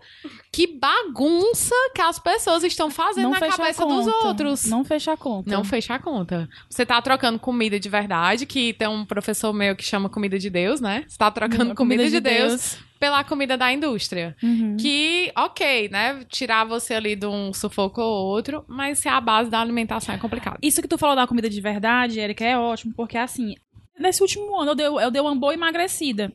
que 0.51 0.67
bagunça 0.67 1.75
que 1.93 2.01
as 2.01 2.17
pessoas 2.19 2.63
estão 2.63 2.89
fazendo 2.89 3.25
Não 3.25 3.31
na 3.31 3.39
cabeça 3.39 3.85
dos 3.85 4.07
outros. 4.07 4.65
Não 4.65 4.83
fecha 4.83 5.13
a 5.13 5.17
conta. 5.17 5.51
Não 5.51 5.63
fecha 5.63 5.93
a 5.95 5.99
conta. 5.99 6.49
Você 6.69 6.85
tá 6.85 7.01
trocando 7.01 7.37
comida 7.39 7.79
de 7.79 7.89
verdade, 7.89 8.45
que 8.45 8.73
tem 8.73 8.87
um 8.87 9.05
professor 9.05 9.53
meu 9.53 9.75
que 9.75 9.83
chama 9.83 10.09
comida 10.09 10.37
de 10.39 10.49
Deus, 10.49 10.79
né? 10.81 11.03
Você 11.07 11.17
tá 11.17 11.29
trocando 11.31 11.75
comida, 11.75 12.09
de, 12.09 12.19
Deus, 12.19 12.77
pela 12.99 13.23
comida 13.23 13.57
da 13.57 13.71
indústria. 13.71 14.35
Uhum. 14.41 14.77
Que, 14.77 15.31
ok, 15.35 15.89
né? 15.89 16.23
Tirar 16.29 16.63
você 16.65 16.93
ali 16.93 17.15
de 17.15 17.25
um 17.35 17.53
sufoco 17.53 18.01
ou 18.01 18.27
outro, 18.27 18.63
mas 18.67 18.99
se 18.99 19.07
a 19.07 19.19
base 19.19 19.49
da 19.49 19.59
alimentação 19.59 20.15
é 20.15 20.17
complicado. 20.17 20.57
Isso 20.61 20.81
que 20.81 20.87
tu 20.87 20.97
falou 20.97 21.15
da 21.15 21.27
comida 21.27 21.49
de 21.49 21.61
verdade, 21.61 22.19
Erika, 22.19 22.43
é 22.43 22.57
ótimo, 22.57 22.93
porque 22.95 23.17
assim, 23.17 23.55
nesse 23.99 24.21
último 24.21 24.59
ano 24.59 24.71
eu 24.71 24.75
dei, 24.75 24.85
eu 24.85 25.11
dei 25.11 25.21
uma 25.21 25.35
boa 25.35 25.53
emagrecida. 25.53 26.31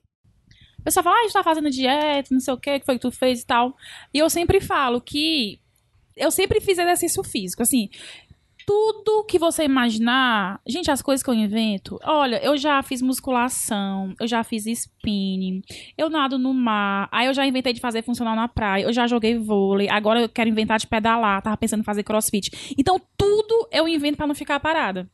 O 0.78 0.82
pessoal 0.82 1.04
fala, 1.04 1.16
ah, 1.16 1.18
a 1.20 1.22
gente 1.24 1.32
tá 1.32 1.42
fazendo 1.42 1.70
dieta, 1.70 2.28
não 2.30 2.40
sei 2.40 2.54
o 2.54 2.56
que, 2.56 2.80
que 2.80 2.86
foi 2.86 2.94
que 2.94 3.02
tu 3.02 3.10
fez 3.10 3.42
e 3.42 3.46
tal. 3.46 3.76
E 4.14 4.18
eu 4.18 4.30
sempre 4.30 4.60
falo 4.60 5.00
que 5.00 5.60
eu 6.16 6.30
sempre 6.30 6.60
fiz 6.60 6.78
exercício 6.78 7.22
físico, 7.22 7.62
assim. 7.62 7.88
Tudo 8.72 9.24
que 9.24 9.36
você 9.36 9.64
imaginar, 9.64 10.60
gente, 10.64 10.92
as 10.92 11.02
coisas 11.02 11.24
que 11.24 11.28
eu 11.28 11.34
invento. 11.34 11.98
Olha, 12.04 12.40
eu 12.40 12.56
já 12.56 12.80
fiz 12.84 13.02
musculação, 13.02 14.14
eu 14.20 14.28
já 14.28 14.44
fiz 14.44 14.64
spinning, 14.64 15.60
eu 15.98 16.08
nado 16.08 16.38
no 16.38 16.54
mar, 16.54 17.08
aí 17.10 17.26
eu 17.26 17.34
já 17.34 17.44
inventei 17.44 17.72
de 17.72 17.80
fazer 17.80 18.04
funcional 18.04 18.36
na 18.36 18.46
praia, 18.46 18.84
eu 18.84 18.92
já 18.92 19.08
joguei 19.08 19.36
vôlei, 19.36 19.88
agora 19.88 20.20
eu 20.20 20.28
quero 20.28 20.48
inventar 20.48 20.78
de 20.78 20.86
pedalar, 20.86 21.42
tava 21.42 21.56
pensando 21.56 21.80
em 21.80 21.84
fazer 21.84 22.04
crossfit. 22.04 22.76
Então, 22.78 23.00
tudo 23.18 23.68
eu 23.72 23.88
invento 23.88 24.16
pra 24.16 24.28
não 24.28 24.36
ficar 24.36 24.60
parada. 24.60 25.10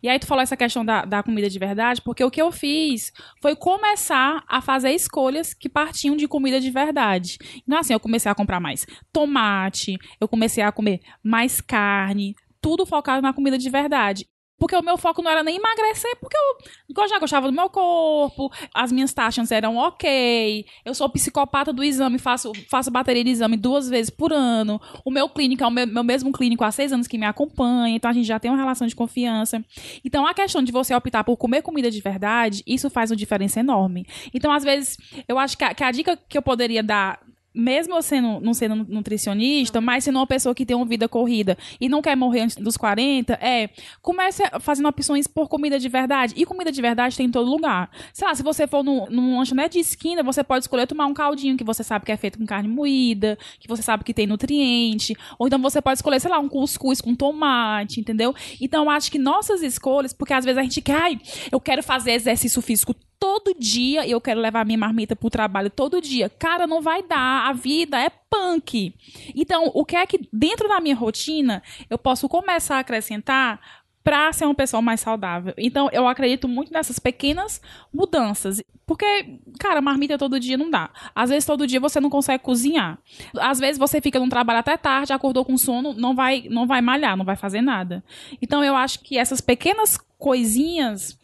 E 0.00 0.08
aí 0.08 0.20
tu 0.20 0.26
falou 0.28 0.42
essa 0.42 0.56
questão 0.56 0.84
da, 0.84 1.04
da 1.04 1.24
comida 1.24 1.50
de 1.50 1.58
verdade, 1.58 2.00
porque 2.02 2.22
o 2.22 2.30
que 2.30 2.40
eu 2.40 2.52
fiz 2.52 3.12
foi 3.40 3.56
começar 3.56 4.44
a 4.46 4.60
fazer 4.60 4.92
escolhas 4.92 5.52
que 5.52 5.68
partiam 5.68 6.16
de 6.16 6.28
comida 6.28 6.60
de 6.60 6.70
verdade. 6.70 7.36
Então, 7.66 7.80
assim, 7.80 7.94
eu 7.94 7.98
comecei 7.98 8.30
a 8.30 8.34
comprar 8.34 8.60
mais 8.60 8.86
tomate, 9.12 9.98
eu 10.20 10.28
comecei 10.28 10.62
a 10.62 10.70
comer 10.70 11.00
mais 11.20 11.60
carne, 11.60 12.36
tudo 12.62 12.86
focado 12.86 13.20
na 13.20 13.32
comida 13.32 13.58
de 13.58 13.68
verdade. 13.68 14.26
Porque 14.62 14.76
o 14.76 14.82
meu 14.82 14.96
foco 14.96 15.20
não 15.22 15.28
era 15.28 15.42
nem 15.42 15.56
emagrecer, 15.56 16.16
porque 16.20 16.36
eu, 16.36 17.02
eu 17.02 17.08
já 17.08 17.18
gostava 17.18 17.48
do 17.48 17.52
meu 17.52 17.68
corpo, 17.68 18.48
as 18.72 18.92
minhas 18.92 19.12
taxas 19.12 19.50
eram 19.50 19.76
ok, 19.76 20.64
eu 20.84 20.94
sou 20.94 21.08
psicopata 21.08 21.72
do 21.72 21.82
exame, 21.82 22.16
faço, 22.16 22.52
faço 22.70 22.88
bateria 22.88 23.24
de 23.24 23.30
exame 23.30 23.56
duas 23.56 23.88
vezes 23.88 24.08
por 24.08 24.32
ano, 24.32 24.80
o 25.04 25.10
meu 25.10 25.28
clínico 25.28 25.64
é 25.64 25.66
o 25.66 25.70
meu, 25.70 25.84
meu 25.84 26.04
mesmo 26.04 26.30
clínico 26.30 26.62
há 26.62 26.70
seis 26.70 26.92
anos 26.92 27.08
que 27.08 27.18
me 27.18 27.26
acompanha, 27.26 27.96
então 27.96 28.08
a 28.08 28.14
gente 28.14 28.26
já 28.26 28.38
tem 28.38 28.52
uma 28.52 28.56
relação 28.56 28.86
de 28.86 28.94
confiança. 28.94 29.64
Então 30.04 30.24
a 30.24 30.32
questão 30.32 30.62
de 30.62 30.70
você 30.70 30.94
optar 30.94 31.24
por 31.24 31.36
comer 31.36 31.62
comida 31.62 31.90
de 31.90 32.00
verdade, 32.00 32.62
isso 32.64 32.88
faz 32.88 33.10
uma 33.10 33.16
diferença 33.16 33.58
enorme. 33.58 34.06
Então, 34.32 34.52
às 34.52 34.62
vezes, 34.62 34.96
eu 35.26 35.40
acho 35.40 35.58
que 35.58 35.64
a, 35.64 35.74
que 35.74 35.82
a 35.82 35.90
dica 35.90 36.16
que 36.16 36.38
eu 36.38 36.42
poderia 36.42 36.84
dar 36.84 37.18
mesmo 37.54 38.00
sendo, 38.02 38.40
não 38.40 38.54
sendo 38.54 38.76
nutricionista, 38.76 39.80
mas 39.80 40.04
sendo 40.04 40.18
uma 40.18 40.26
pessoa 40.26 40.54
que 40.54 40.64
tem 40.64 40.76
uma 40.76 40.86
vida 40.86 41.08
corrida 41.08 41.56
e 41.80 41.88
não 41.88 42.00
quer 42.00 42.16
morrer 42.16 42.40
antes 42.40 42.56
dos 42.56 42.76
40, 42.76 43.34
é 43.34 43.68
comece 44.00 44.42
fazendo 44.60 44.88
opções 44.88 45.26
por 45.26 45.48
comida 45.48 45.78
de 45.78 45.88
verdade. 45.88 46.34
E 46.36 46.46
comida 46.46 46.72
de 46.72 46.80
verdade 46.80 47.16
tem 47.16 47.26
em 47.26 47.30
todo 47.30 47.50
lugar. 47.50 47.90
Sei 48.12 48.26
lá, 48.26 48.34
se 48.34 48.42
você 48.42 48.66
for 48.66 48.82
num, 48.82 49.06
num 49.10 49.38
lanchonete 49.38 49.74
de 49.74 49.80
esquina, 49.80 50.22
você 50.22 50.42
pode 50.42 50.64
escolher 50.64 50.86
tomar 50.86 51.06
um 51.06 51.14
caldinho 51.14 51.56
que 51.56 51.64
você 51.64 51.82
sabe 51.82 52.04
que 52.04 52.12
é 52.12 52.16
feito 52.16 52.38
com 52.38 52.46
carne 52.46 52.68
moída, 52.68 53.38
que 53.58 53.68
você 53.68 53.82
sabe 53.82 54.04
que 54.04 54.14
tem 54.14 54.26
nutriente. 54.26 55.14
Ou 55.38 55.46
então 55.46 55.60
você 55.60 55.80
pode 55.80 55.98
escolher, 55.98 56.20
sei 56.20 56.30
lá, 56.30 56.38
um 56.38 56.48
cuscuz 56.48 57.00
com 57.00 57.14
tomate, 57.14 58.00
entendeu? 58.00 58.34
Então 58.60 58.88
acho 58.88 59.10
que 59.10 59.18
nossas 59.18 59.62
escolhas, 59.62 60.12
porque 60.12 60.32
às 60.32 60.44
vezes 60.44 60.58
a 60.58 60.62
gente 60.62 60.80
quer, 60.80 61.00
ai, 61.00 61.18
eu 61.50 61.60
quero 61.60 61.82
fazer 61.82 62.12
exercício 62.12 62.60
físico 62.62 62.94
todo 63.22 63.54
dia 63.56 64.04
e 64.04 64.10
eu 64.10 64.20
quero 64.20 64.40
levar 64.40 64.66
minha 64.66 64.76
marmita 64.76 65.14
pro 65.14 65.30
trabalho 65.30 65.70
todo 65.70 66.00
dia. 66.00 66.28
Cara, 66.28 66.66
não 66.66 66.82
vai 66.82 67.04
dar. 67.04 67.48
A 67.48 67.52
vida 67.52 67.96
é 67.96 68.10
punk. 68.10 68.92
Então, 69.32 69.70
o 69.74 69.84
que 69.84 69.94
é 69.94 70.04
que 70.04 70.28
dentro 70.32 70.68
da 70.68 70.80
minha 70.80 70.96
rotina 70.96 71.62
eu 71.88 71.96
posso 71.96 72.28
começar 72.28 72.78
a 72.78 72.80
acrescentar 72.80 73.60
pra 74.02 74.32
ser 74.32 74.44
uma 74.44 74.56
pessoa 74.56 74.82
mais 74.82 74.98
saudável. 74.98 75.54
Então, 75.56 75.88
eu 75.92 76.08
acredito 76.08 76.48
muito 76.48 76.72
nessas 76.72 76.98
pequenas 76.98 77.62
mudanças. 77.94 78.60
Porque, 78.84 79.38
cara, 79.60 79.80
marmita 79.80 80.18
todo 80.18 80.40
dia 80.40 80.58
não 80.58 80.68
dá. 80.68 80.90
Às 81.14 81.30
vezes, 81.30 81.44
todo 81.44 81.64
dia 81.64 81.78
você 81.78 82.00
não 82.00 82.10
consegue 82.10 82.42
cozinhar. 82.42 82.98
Às 83.38 83.60
vezes, 83.60 83.78
você 83.78 84.00
fica 84.00 84.18
no 84.18 84.28
trabalho 84.28 84.58
até 84.58 84.76
tarde, 84.76 85.12
acordou 85.12 85.44
com 85.44 85.56
sono, 85.56 85.94
não 85.94 86.12
vai, 86.12 86.48
não 86.50 86.66
vai 86.66 86.80
malhar, 86.80 87.16
não 87.16 87.24
vai 87.24 87.36
fazer 87.36 87.60
nada. 87.60 88.02
Então, 88.42 88.64
eu 88.64 88.74
acho 88.74 88.98
que 88.98 89.16
essas 89.16 89.40
pequenas 89.40 89.96
coisinhas 90.18 91.21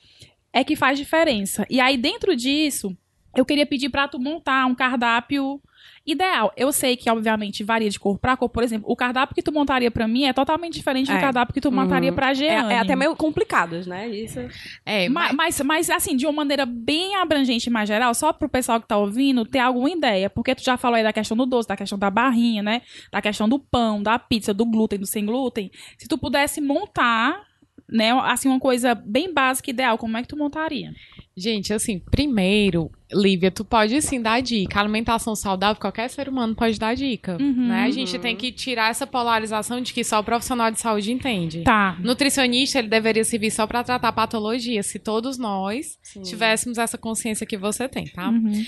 é 0.61 0.65
que 0.65 0.77
faz 0.77 0.99
diferença. 0.99 1.67
E 1.71 1.81
aí, 1.81 1.97
dentro 1.97 2.35
disso, 2.35 2.97
eu 3.37 3.45
queria 3.45 3.67
pedir 3.67 3.89
pra 3.91 4.09
tu 4.09 4.19
montar 4.19 4.67
um 4.67 4.75
cardápio 4.75 5.61
ideal. 6.05 6.51
Eu 6.57 6.73
sei 6.73 6.97
que, 6.97 7.09
obviamente, 7.11 7.63
varia 7.63 7.89
de 7.91 8.01
cor 8.01 8.19
pra 8.19 8.35
cor. 8.35 8.49
Por 8.49 8.63
exemplo, 8.63 8.91
o 8.91 8.97
cardápio 8.97 9.35
que 9.35 9.43
tu 9.43 9.53
montaria 9.53 9.91
pra 9.91 10.09
mim 10.09 10.25
é 10.25 10.33
totalmente 10.33 10.73
diferente 10.73 11.07
do 11.09 11.17
É. 11.17 11.21
cardápio 11.21 11.53
que 11.53 11.61
tu 11.61 11.71
montaria 11.71 12.09
Uhum. 12.11 12.17
pra 12.17 12.31
É, 12.31 12.35
Jeane. 12.35 12.73
é 12.73 12.79
até 12.79 12.97
meio 12.97 13.15
complicado, 13.15 13.87
né? 13.87 14.09
Isso. 14.09 14.41
É, 14.87 15.07
Ma- 15.11 15.33
Mas, 15.35 15.61
mas, 15.61 15.91
assim, 15.91 16.17
de 16.17 16.25
uma 16.27 16.33
maneira 16.33 16.65
bem 16.65 17.15
abrangente 17.17 17.69
e 17.69 17.71
mais 17.73 17.87
geral, 17.87 18.15
só 18.15 18.33
pro 18.33 18.49
pessoal 18.49 18.81
que 18.81 18.89
tá 18.89 18.97
ouvindo 18.97 19.45
ter 19.45 19.59
alguma 19.59 19.91
ideia. 19.91 20.31
Porque 20.31 20.55
tu 20.55 20.65
já 20.65 20.79
falou 20.79 20.97
aí 20.97 21.03
da 21.03 21.13
questão 21.13 21.37
do 21.37 21.45
doce, 21.45 21.69
da 21.69 21.77
questão 21.77 21.99
da 21.99 22.11
barrinha, 22.11 22.63
né? 22.63 22.81
Da 23.13 23.21
questão 23.21 23.47
do 23.47 23.59
pão, 23.59 24.03
da 24.03 24.19
pizza, 24.19 24.55
do 24.55 24.65
glúten, 24.65 24.99
do 24.99 25.07
sem 25.07 25.27
glúten. 25.27 25.71
Se 25.99 26.09
tu 26.09 26.17
pudesse 26.17 26.59
montar, 26.61 27.43
né, 27.89 28.13
assim, 28.25 28.49
uma 28.49 28.61
coisa 28.61 28.95
bem 28.95 29.33
básica, 29.33 29.71
ideal, 29.71 29.99
como 29.99 30.17
é 30.17 30.23
que 30.23 30.29
tu 30.29 30.37
montaria? 30.37 30.93
Gente, 31.37 31.73
assim, 31.73 32.01
primeiro, 32.11 32.91
Lívia, 33.13 33.51
tu 33.51 33.65
pode 33.65 34.03
sim 34.03 34.21
dar 34.21 34.41
dica. 34.41 34.81
Alimentação 34.81 35.37
saudável, 35.37 35.81
qualquer 35.81 36.11
ser 36.11 36.29
humano 36.29 36.55
pode 36.55 36.79
dar 36.79 36.95
dica. 36.95 37.37
Uhum. 37.41 37.69
Né? 37.69 37.85
A 37.85 37.91
gente 37.91 38.19
tem 38.19 38.35
que 38.35 38.51
tirar 38.51 38.91
essa 38.91 39.07
polarização 39.07 39.81
de 39.81 39.93
que 39.93 40.03
só 40.03 40.19
o 40.19 40.25
profissional 40.25 40.71
de 40.71 40.81
saúde 40.81 41.13
entende. 41.13 41.63
Tá. 41.63 41.97
Nutricionista, 42.01 42.81
ele 42.81 42.89
deveria 42.89 43.25
servir 43.25 43.53
só 43.53 43.67
pra 43.67 43.85
tratar 43.85 44.13
patologia, 44.13 44.83
se 44.83 44.99
todos 44.99 45.39
nós 45.39 45.97
Sim. 46.03 46.23
tivéssemos 46.23 46.77
essa 46.77 46.99
consciência 46.99 47.47
que 47.47 47.57
você 47.57 47.89
tem, 47.89 48.07
tá? 48.07 48.29
Uhum. 48.31 48.65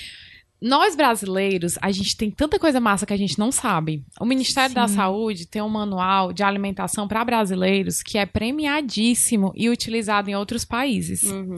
Nós 0.60 0.94
brasileiros, 0.94 1.74
a 1.80 1.90
gente 1.90 2.16
tem 2.16 2.30
tanta 2.30 2.58
coisa 2.58 2.78
massa 2.80 3.06
que 3.06 3.14
a 3.14 3.16
gente 3.16 3.38
não 3.38 3.50
sabe. 3.50 4.04
O 4.20 4.26
Ministério 4.26 4.74
da 4.74 4.86
Sim. 4.86 4.96
Saúde 4.96 5.46
tem 5.46 5.62
um 5.62 5.68
manual 5.68 6.32
de 6.32 6.42
alimentação 6.42 7.08
para 7.08 7.24
brasileiros 7.24 8.02
que 8.02 8.18
é 8.18 8.26
premiadíssimo 8.26 9.52
e 9.54 9.70
utilizado 9.70 10.28
em 10.28 10.36
outros 10.36 10.64
países. 10.64 11.22
Uhum. 11.22 11.56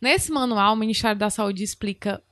Nesse 0.00 0.30
manual, 0.30 0.74
o 0.74 0.76
Ministério 0.76 1.18
da 1.18 1.30
Saúde 1.30 1.62
explica 1.62 2.22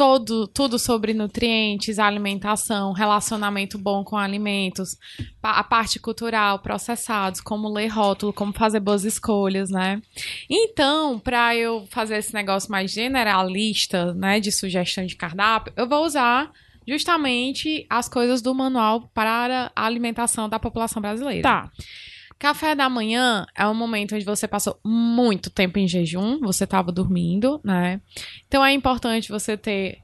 todo, 0.00 0.48
tudo 0.48 0.78
sobre 0.78 1.12
nutrientes, 1.12 1.98
alimentação, 1.98 2.92
relacionamento 2.92 3.76
bom 3.76 4.02
com 4.02 4.16
alimentos, 4.16 4.96
a 5.42 5.62
parte 5.62 6.00
cultural, 6.00 6.58
processados, 6.60 7.42
como 7.42 7.68
ler 7.68 7.88
rótulo, 7.88 8.32
como 8.32 8.50
fazer 8.50 8.80
boas 8.80 9.04
escolhas, 9.04 9.68
né? 9.68 10.00
Então, 10.48 11.18
para 11.18 11.54
eu 11.54 11.86
fazer 11.90 12.16
esse 12.16 12.32
negócio 12.32 12.70
mais 12.70 12.90
generalista, 12.90 14.14
né, 14.14 14.40
de 14.40 14.50
sugestão 14.50 15.04
de 15.04 15.16
cardápio, 15.16 15.70
eu 15.76 15.86
vou 15.86 16.02
usar 16.06 16.50
justamente 16.88 17.84
as 17.90 18.08
coisas 18.08 18.40
do 18.40 18.54
manual 18.54 19.10
para 19.12 19.70
a 19.76 19.84
alimentação 19.84 20.48
da 20.48 20.58
população 20.58 21.02
brasileira. 21.02 21.42
Tá. 21.42 21.70
Café 22.40 22.74
da 22.74 22.88
manhã 22.88 23.44
é 23.54 23.66
um 23.66 23.74
momento 23.74 24.14
onde 24.14 24.24
você 24.24 24.48
passou 24.48 24.80
muito 24.82 25.50
tempo 25.50 25.78
em 25.78 25.86
jejum, 25.86 26.40
você 26.40 26.64
estava 26.64 26.90
dormindo, 26.90 27.60
né? 27.62 28.00
Então 28.48 28.64
é 28.64 28.72
importante 28.72 29.28
você 29.28 29.58
ter 29.58 29.98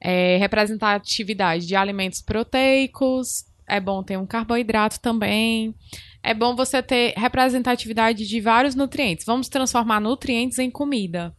é, 0.00 0.36
representatividade 0.36 1.66
de 1.66 1.74
alimentos 1.74 2.22
proteicos, 2.22 3.44
é 3.66 3.80
bom 3.80 4.04
ter 4.04 4.16
um 4.16 4.24
carboidrato 4.24 5.00
também. 5.00 5.74
É 6.22 6.32
bom 6.32 6.54
você 6.54 6.80
ter 6.80 7.12
representatividade 7.16 8.24
de 8.24 8.40
vários 8.40 8.76
nutrientes. 8.76 9.26
Vamos 9.26 9.48
transformar 9.48 9.98
nutrientes 9.98 10.60
em 10.60 10.70
comida. 10.70 11.34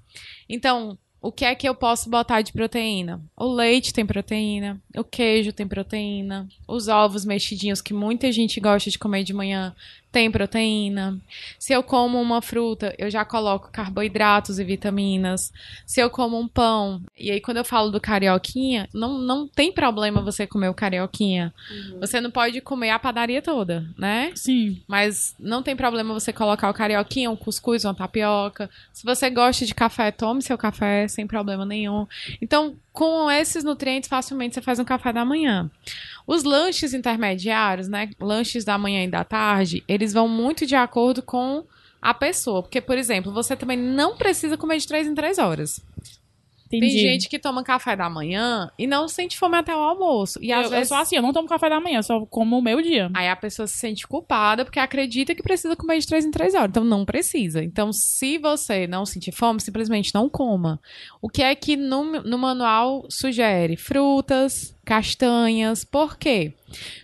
Então, 0.49 0.97
o 1.21 1.31
que 1.31 1.45
é 1.45 1.53
que 1.53 1.69
eu 1.69 1.75
posso 1.75 2.09
botar 2.09 2.41
de 2.41 2.51
proteína? 2.51 3.21
O 3.37 3.45
leite 3.45 3.93
tem 3.93 4.05
proteína, 4.05 4.81
o 4.97 5.03
queijo 5.03 5.53
tem 5.53 5.67
proteína, 5.67 6.49
os 6.67 6.87
ovos 6.87 7.23
mexidinhos 7.23 7.79
que 7.79 7.93
muita 7.93 8.31
gente 8.31 8.59
gosta 8.59 8.89
de 8.89 8.97
comer 8.97 9.23
de 9.23 9.31
manhã 9.31 9.75
tem 10.11 10.29
proteína. 10.29 11.17
Se 11.57 11.73
eu 11.73 11.81
como 11.81 12.21
uma 12.21 12.41
fruta, 12.41 12.93
eu 12.97 13.09
já 13.09 13.23
coloco 13.23 13.69
carboidratos 13.71 14.59
e 14.59 14.63
vitaminas. 14.63 15.51
Se 15.85 16.01
eu 16.01 16.09
como 16.09 16.37
um 16.37 16.47
pão, 16.47 17.01
e 17.17 17.31
aí 17.31 17.39
quando 17.39 17.57
eu 17.57 17.65
falo 17.65 17.89
do 17.89 18.01
carioquinha, 18.01 18.89
não, 18.93 19.17
não 19.17 19.47
tem 19.47 19.71
problema 19.71 20.21
você 20.21 20.45
comer 20.45 20.69
o 20.69 20.73
carioquinha. 20.73 21.53
Você 21.99 22.19
não 22.19 22.29
pode 22.29 22.59
comer 22.61 22.89
a 22.89 22.99
padaria 22.99 23.41
toda, 23.41 23.85
né? 23.97 24.31
Sim. 24.35 24.81
Mas 24.87 25.33
não 25.39 25.63
tem 25.63 25.75
problema 25.75 26.13
você 26.13 26.33
colocar 26.33 26.69
o 26.69 26.73
carioquinha, 26.73 27.31
um 27.31 27.35
cuscuz, 27.35 27.85
uma 27.85 27.95
tapioca. 27.95 28.69
Se 28.91 29.05
você 29.05 29.29
gosta 29.29 29.65
de 29.65 29.73
café, 29.73 30.11
tome 30.11 30.41
seu 30.41 30.57
café 30.57 31.07
sem 31.07 31.25
problema 31.25 31.65
nenhum. 31.65 32.05
Então, 32.41 32.75
com 32.91 33.29
esses 33.31 33.63
nutrientes, 33.63 34.09
facilmente 34.09 34.55
você 34.55 34.61
faz 34.61 34.79
um 34.79 34.85
café 34.85 35.13
da 35.13 35.23
manhã. 35.23 35.69
Os 36.27 36.43
lanches 36.43 36.93
intermediários, 36.93 37.87
né? 37.87 38.09
Lanches 38.19 38.65
da 38.65 38.77
manhã 38.77 39.03
e 39.03 39.07
da 39.09 39.23
tarde, 39.23 39.83
eles 39.87 40.13
vão 40.13 40.27
muito 40.27 40.65
de 40.65 40.75
acordo 40.75 41.21
com 41.21 41.65
a 42.01 42.13
pessoa. 42.13 42.61
Porque, 42.61 42.81
por 42.81 42.97
exemplo, 42.97 43.31
você 43.31 43.55
também 43.55 43.77
não 43.77 44.15
precisa 44.17 44.57
comer 44.57 44.77
de 44.77 44.87
3 44.87 45.07
em 45.07 45.15
3 45.15 45.37
horas. 45.37 45.81
Entendi. 46.77 46.95
Tem 46.95 46.99
gente 46.99 47.29
que 47.29 47.37
toma 47.37 47.63
café 47.63 47.95
da 47.95 48.09
manhã 48.09 48.69
e 48.77 48.87
não 48.87 49.07
sente 49.07 49.37
fome 49.37 49.57
até 49.57 49.75
o 49.75 49.79
almoço. 49.79 50.39
E 50.41 50.51
às 50.51 50.59
eu, 50.59 50.65
eu 50.65 50.69
vezes 50.71 50.87
sou 50.87 50.97
assim, 50.97 51.15
eu 51.15 51.21
não 51.21 51.33
tomo 51.33 51.47
café 51.47 51.69
da 51.69 51.79
manhã, 51.79 51.99
eu 51.99 52.03
só 52.03 52.25
como 52.25 52.57
o 52.57 52.61
meu 52.61 52.81
dia. 52.81 53.09
Aí 53.13 53.27
a 53.27 53.35
pessoa 53.35 53.67
se 53.67 53.77
sente 53.77 54.07
culpada 54.07 54.63
porque 54.63 54.79
acredita 54.79 55.35
que 55.35 55.43
precisa 55.43 55.75
comer 55.75 55.99
de 55.99 56.07
3 56.07 56.25
em 56.25 56.31
3 56.31 56.55
horas. 56.55 56.69
Então 56.69 56.83
não 56.83 57.05
precisa. 57.05 57.63
Então, 57.63 57.91
se 57.91 58.37
você 58.37 58.87
não 58.87 59.05
sentir 59.05 59.31
fome, 59.31 59.59
simplesmente 59.59 60.13
não 60.13 60.29
coma. 60.29 60.79
O 61.21 61.29
que 61.29 61.41
é 61.41 61.53
que 61.55 61.75
no, 61.75 62.21
no 62.23 62.37
manual 62.37 63.05
sugere? 63.09 63.75
Frutas, 63.75 64.75
castanhas. 64.85 65.83
Por 65.83 66.17
quê? 66.17 66.53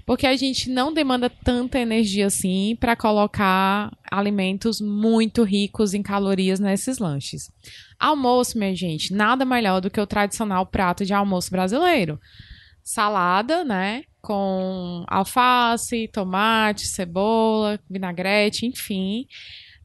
Porque 0.05 0.25
a 0.25 0.35
gente 0.35 0.69
não 0.69 0.93
demanda 0.93 1.29
tanta 1.29 1.79
energia 1.79 2.27
assim 2.27 2.75
para 2.79 2.95
colocar 2.95 3.91
alimentos 4.09 4.79
muito 4.81 5.43
ricos 5.43 5.93
em 5.93 6.01
calorias 6.01 6.59
nesses 6.59 6.97
lanches. 6.97 7.51
Almoço, 7.99 8.57
minha 8.57 8.75
gente, 8.75 9.13
nada 9.13 9.43
melhor 9.43 9.81
do 9.81 9.89
que 9.89 9.99
o 9.99 10.07
tradicional 10.07 10.65
prato 10.65 11.05
de 11.05 11.13
almoço 11.13 11.49
brasileiro 11.51 12.19
salada, 12.87 13.65
né? 13.65 14.03
Com 14.21 15.03
alface, 15.07 16.07
tomate, 16.07 16.87
cebola, 16.87 17.77
vinagrete, 17.89 18.65
enfim. 18.65 19.27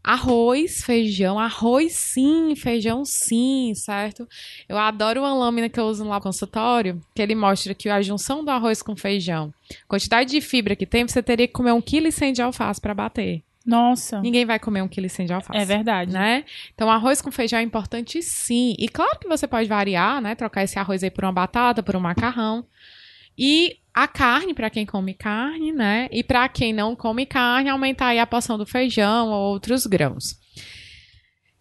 Arroz, 0.04 0.84
feijão, 0.84 1.38
arroz 1.38 1.92
sim, 1.94 2.54
feijão 2.54 3.04
sim, 3.04 3.72
certo? 3.74 4.28
Eu 4.68 4.78
adoro 4.78 5.20
uma 5.20 5.34
lâmina 5.34 5.68
que 5.68 5.80
eu 5.80 5.84
uso 5.84 6.04
lá 6.04 6.16
no 6.16 6.20
consultório, 6.20 7.00
que 7.14 7.22
ele 7.22 7.34
mostra 7.34 7.74
que 7.74 7.88
a 7.88 8.02
junção 8.02 8.44
do 8.44 8.50
arroz 8.50 8.82
com 8.82 8.96
feijão, 8.96 9.52
quantidade 9.88 10.30
de 10.30 10.40
fibra 10.40 10.76
que 10.76 10.86
tem, 10.86 11.06
você 11.06 11.22
teria 11.22 11.46
que 11.46 11.52
comer 11.52 11.72
um 11.72 11.80
quilo 11.80 12.08
e 12.08 12.32
de 12.32 12.42
alface 12.42 12.80
para 12.80 12.94
bater. 12.94 13.42
Nossa. 13.64 14.20
Ninguém 14.20 14.44
vai 14.44 14.58
comer 14.58 14.82
um 14.82 14.88
quilo 14.88 15.08
cem 15.08 15.26
de 15.26 15.32
alface 15.32 15.58
É 15.58 15.64
verdade. 15.64 16.12
né? 16.12 16.44
Então, 16.74 16.90
arroz 16.90 17.22
com 17.22 17.30
feijão 17.30 17.58
é 17.58 17.62
importante 17.62 18.20
sim. 18.22 18.74
E 18.78 18.88
claro 18.88 19.18
que 19.18 19.28
você 19.28 19.46
pode 19.46 19.68
variar, 19.68 20.20
né? 20.20 20.34
Trocar 20.34 20.64
esse 20.64 20.78
arroz 20.78 21.02
aí 21.02 21.10
por 21.10 21.24
uma 21.24 21.32
batata, 21.32 21.82
por 21.82 21.94
um 21.96 22.00
macarrão. 22.00 22.64
E 23.36 23.76
a 23.94 24.06
carne, 24.08 24.54
para 24.54 24.70
quem 24.70 24.84
come 24.86 25.14
carne, 25.14 25.72
né? 25.72 26.08
E 26.10 26.22
para 26.22 26.48
quem 26.48 26.72
não 26.72 26.96
come 26.96 27.24
carne, 27.26 27.70
aumentar 27.70 28.08
aí 28.08 28.18
a 28.18 28.26
porção 28.26 28.58
do 28.58 28.66
feijão 28.66 29.28
ou 29.28 29.52
outros 29.52 29.86
grãos. 29.86 30.41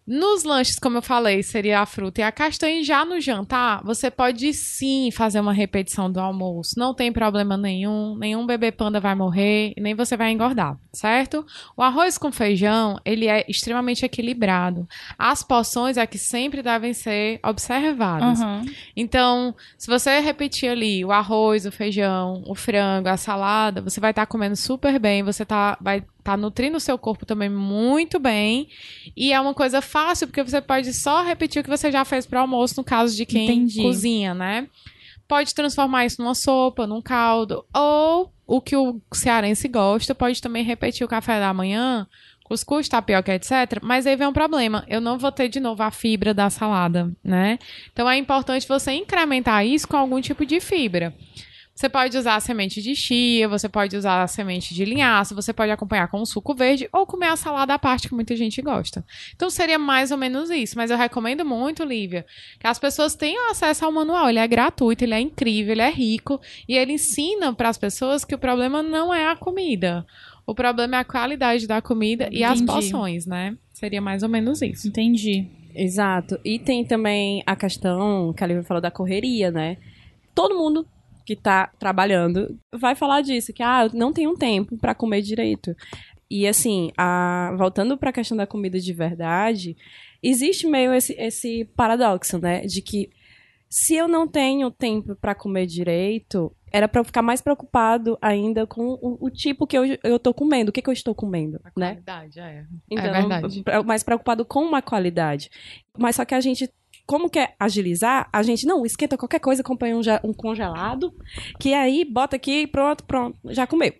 Nos 0.06 0.42
lanches, 0.42 0.78
como 0.78 0.98
eu 0.98 1.02
falei, 1.02 1.42
seria 1.42 1.80
a 1.80 1.86
fruta 1.86 2.20
e 2.20 2.24
a 2.24 2.32
castanha. 2.32 2.80
E 2.80 2.84
Já 2.84 3.04
no 3.04 3.20
jantar, 3.20 3.82
você 3.84 4.10
pode 4.10 4.52
sim 4.52 5.10
fazer 5.12 5.40
uma 5.40 5.52
repetição 5.52 6.10
do 6.10 6.18
almoço. 6.18 6.74
Não 6.76 6.92
tem 6.92 7.12
problema 7.12 7.56
nenhum. 7.56 8.16
Nenhum 8.16 8.44
bebê 8.44 8.72
panda 8.72 8.98
vai 8.98 9.14
morrer 9.14 9.72
e 9.76 9.80
nem 9.80 9.94
você 9.94 10.16
vai 10.16 10.32
engordar, 10.32 10.76
certo? 10.92 11.46
O 11.76 11.82
arroz 11.82 12.18
com 12.18 12.32
feijão, 12.32 12.98
ele 13.04 13.28
é 13.28 13.44
extremamente 13.48 14.04
equilibrado. 14.04 14.88
As 15.16 15.42
porções 15.42 15.96
é 15.96 16.06
que 16.06 16.18
sempre 16.18 16.62
devem 16.62 16.92
ser 16.92 17.38
observadas. 17.44 18.40
Aham. 18.40 18.64
Então, 18.96 19.54
se 19.78 19.86
você 19.86 20.18
repetir 20.20 20.70
ali 20.70 21.04
o 21.04 21.12
arroz, 21.12 21.64
o 21.64 21.72
feijão, 21.72 22.42
o 22.46 22.54
frango, 22.54 23.08
a 23.08 23.16
salada, 23.16 23.80
você 23.80 24.00
vai 24.00 24.10
estar 24.10 24.26
comendo 24.26 24.56
super 24.56 24.98
bem, 24.98 25.22
você 25.22 25.44
tá, 25.44 25.78
vai 25.80 26.02
estar 26.22 26.38
nutrindo 26.38 26.76
o 26.76 26.80
seu 26.80 26.96
corpo 26.96 27.26
também 27.26 27.50
muito 27.50 28.18
bem. 28.18 28.68
E 29.16 29.32
é 29.32 29.40
uma 29.40 29.52
coisa 29.52 29.82
fácil, 29.82 30.28
porque 30.28 30.42
você 30.42 30.60
pode 30.60 30.94
só 30.94 31.22
repetir 31.22 31.60
o 31.60 31.64
que 31.64 31.70
você 31.70 31.90
já 31.90 32.04
fez 32.04 32.24
para 32.24 32.38
o 32.38 32.42
almoço, 32.42 32.74
no 32.78 32.84
caso 32.84 33.14
de 33.16 33.26
quem 33.26 33.44
Entendi. 33.44 33.82
cozinha, 33.82 34.32
né? 34.32 34.68
Pode 35.28 35.54
transformar 35.54 36.06
isso 36.06 36.22
numa 36.22 36.34
sopa, 36.34 36.86
num 36.86 37.02
caldo, 37.02 37.64
ou 37.74 38.32
o 38.46 38.60
que 38.60 38.76
o 38.76 39.00
cearense 39.12 39.66
gosta, 39.68 40.14
pode 40.14 40.40
também 40.40 40.64
repetir 40.64 41.04
o 41.04 41.08
café 41.08 41.40
da 41.40 41.52
manhã, 41.54 42.06
cuscuz, 42.44 42.88
tapioca, 42.88 43.34
etc. 43.34 43.80
Mas 43.82 44.06
aí 44.06 44.14
vem 44.14 44.26
um 44.26 44.32
problema, 44.32 44.84
eu 44.88 45.00
não 45.00 45.18
vou 45.18 45.32
ter 45.32 45.48
de 45.48 45.58
novo 45.58 45.82
a 45.82 45.90
fibra 45.90 46.34
da 46.34 46.50
salada, 46.50 47.10
né? 47.24 47.58
Então 47.92 48.08
é 48.08 48.16
importante 48.16 48.68
você 48.68 48.92
incrementar 48.92 49.66
isso 49.66 49.88
com 49.88 49.96
algum 49.96 50.20
tipo 50.20 50.44
de 50.44 50.60
fibra. 50.60 51.14
Você 51.82 51.88
pode 51.88 52.16
usar 52.16 52.36
a 52.36 52.40
semente 52.40 52.80
de 52.80 52.94
chia, 52.94 53.48
você 53.48 53.68
pode 53.68 53.96
usar 53.96 54.22
a 54.22 54.28
semente 54.28 54.72
de 54.72 54.84
linhaça, 54.84 55.34
você 55.34 55.52
pode 55.52 55.72
acompanhar 55.72 56.06
com 56.06 56.20
um 56.20 56.24
suco 56.24 56.54
verde 56.54 56.88
ou 56.92 57.04
comer 57.04 57.26
a 57.26 57.34
salada 57.34 57.74
à 57.74 57.78
parte, 57.78 58.06
que 58.06 58.14
muita 58.14 58.36
gente 58.36 58.62
gosta. 58.62 59.04
Então 59.34 59.50
seria 59.50 59.80
mais 59.80 60.12
ou 60.12 60.16
menos 60.16 60.48
isso. 60.48 60.76
Mas 60.76 60.92
eu 60.92 60.96
recomendo 60.96 61.44
muito, 61.44 61.82
Lívia, 61.82 62.24
que 62.60 62.68
as 62.68 62.78
pessoas 62.78 63.16
tenham 63.16 63.50
acesso 63.50 63.84
ao 63.84 63.90
manual. 63.90 64.28
Ele 64.28 64.38
é 64.38 64.46
gratuito, 64.46 65.02
ele 65.02 65.14
é 65.14 65.20
incrível, 65.20 65.72
ele 65.72 65.82
é 65.82 65.90
rico 65.90 66.40
e 66.68 66.76
ele 66.76 66.92
ensina 66.92 67.52
para 67.52 67.68
as 67.68 67.76
pessoas 67.76 68.24
que 68.24 68.32
o 68.36 68.38
problema 68.38 68.80
não 68.80 69.12
é 69.12 69.28
a 69.28 69.34
comida. 69.34 70.06
O 70.46 70.54
problema 70.54 70.98
é 70.98 71.00
a 71.00 71.04
qualidade 71.04 71.66
da 71.66 71.82
comida 71.82 72.28
e 72.30 72.44
as 72.44 72.60
Entendi. 72.60 72.72
porções, 72.72 73.26
né? 73.26 73.56
Seria 73.72 74.00
mais 74.00 74.22
ou 74.22 74.28
menos 74.28 74.62
isso. 74.62 74.86
Entendi. 74.86 75.48
Exato. 75.74 76.38
E 76.44 76.60
tem 76.60 76.84
também 76.84 77.42
a 77.44 77.56
questão 77.56 78.32
que 78.32 78.44
a 78.44 78.46
Lívia 78.46 78.62
falou 78.62 78.80
da 78.80 78.90
correria, 78.92 79.50
né? 79.50 79.78
Todo 80.32 80.56
mundo 80.56 80.86
que 81.24 81.36
tá 81.36 81.70
trabalhando 81.78 82.58
vai 82.74 82.94
falar 82.94 83.20
disso, 83.22 83.52
que 83.52 83.62
ah, 83.62 83.84
eu 83.86 83.98
não 83.98 84.12
tenho 84.12 84.34
tempo 84.36 84.76
pra 84.78 84.94
comer 84.94 85.22
direito. 85.22 85.74
E 86.30 86.46
assim, 86.46 86.90
a- 86.96 87.54
voltando 87.58 87.96
pra 87.98 88.12
questão 88.12 88.36
da 88.36 88.46
comida 88.46 88.78
de 88.80 88.92
verdade, 88.92 89.76
existe 90.22 90.66
meio 90.66 90.92
esse, 90.94 91.12
esse 91.18 91.64
paradoxo, 91.76 92.38
né? 92.38 92.62
De 92.62 92.80
que 92.80 93.10
se 93.68 93.94
eu 93.94 94.06
não 94.08 94.26
tenho 94.28 94.70
tempo 94.70 95.14
pra 95.16 95.34
comer 95.34 95.66
direito, 95.66 96.54
era 96.70 96.86
pra 96.88 97.00
eu 97.00 97.04
ficar 97.04 97.22
mais 97.22 97.40
preocupado 97.40 98.18
ainda 98.20 98.66
com 98.66 98.98
o, 99.00 99.18
o 99.26 99.30
tipo 99.30 99.66
que 99.66 99.76
eu, 99.76 99.84
eu 100.02 100.18
tô 100.18 100.32
comendo, 100.34 100.68
o 100.70 100.72
que, 100.72 100.80
que 100.82 100.88
eu 100.88 100.92
estou 100.92 101.14
comendo, 101.14 101.58
A 101.64 101.68
né? 101.78 101.90
qualidade, 101.92 102.40
é. 102.40 102.64
Então, 102.90 103.14
é 103.14 103.20
verdade. 103.20 103.62
mais 103.86 104.02
preocupado 104.02 104.44
com 104.44 104.60
uma 104.62 104.80
qualidade. 104.82 105.50
Mas 105.98 106.16
só 106.16 106.24
que 106.24 106.34
a 106.34 106.40
gente, 106.40 106.68
como 107.12 107.28
quer 107.28 107.54
agilizar, 107.60 108.26
a 108.32 108.42
gente 108.42 108.64
não 108.66 108.86
esquenta 108.86 109.18
qualquer 109.18 109.38
coisa, 109.38 109.60
acompanha 109.60 109.94
um, 109.94 110.00
um 110.24 110.32
congelado, 110.32 111.12
que 111.60 111.74
aí 111.74 112.06
bota 112.06 112.36
aqui 112.36 112.62
e 112.62 112.66
pronto, 112.66 113.04
pronto, 113.04 113.36
já 113.50 113.66
comeu. 113.66 113.92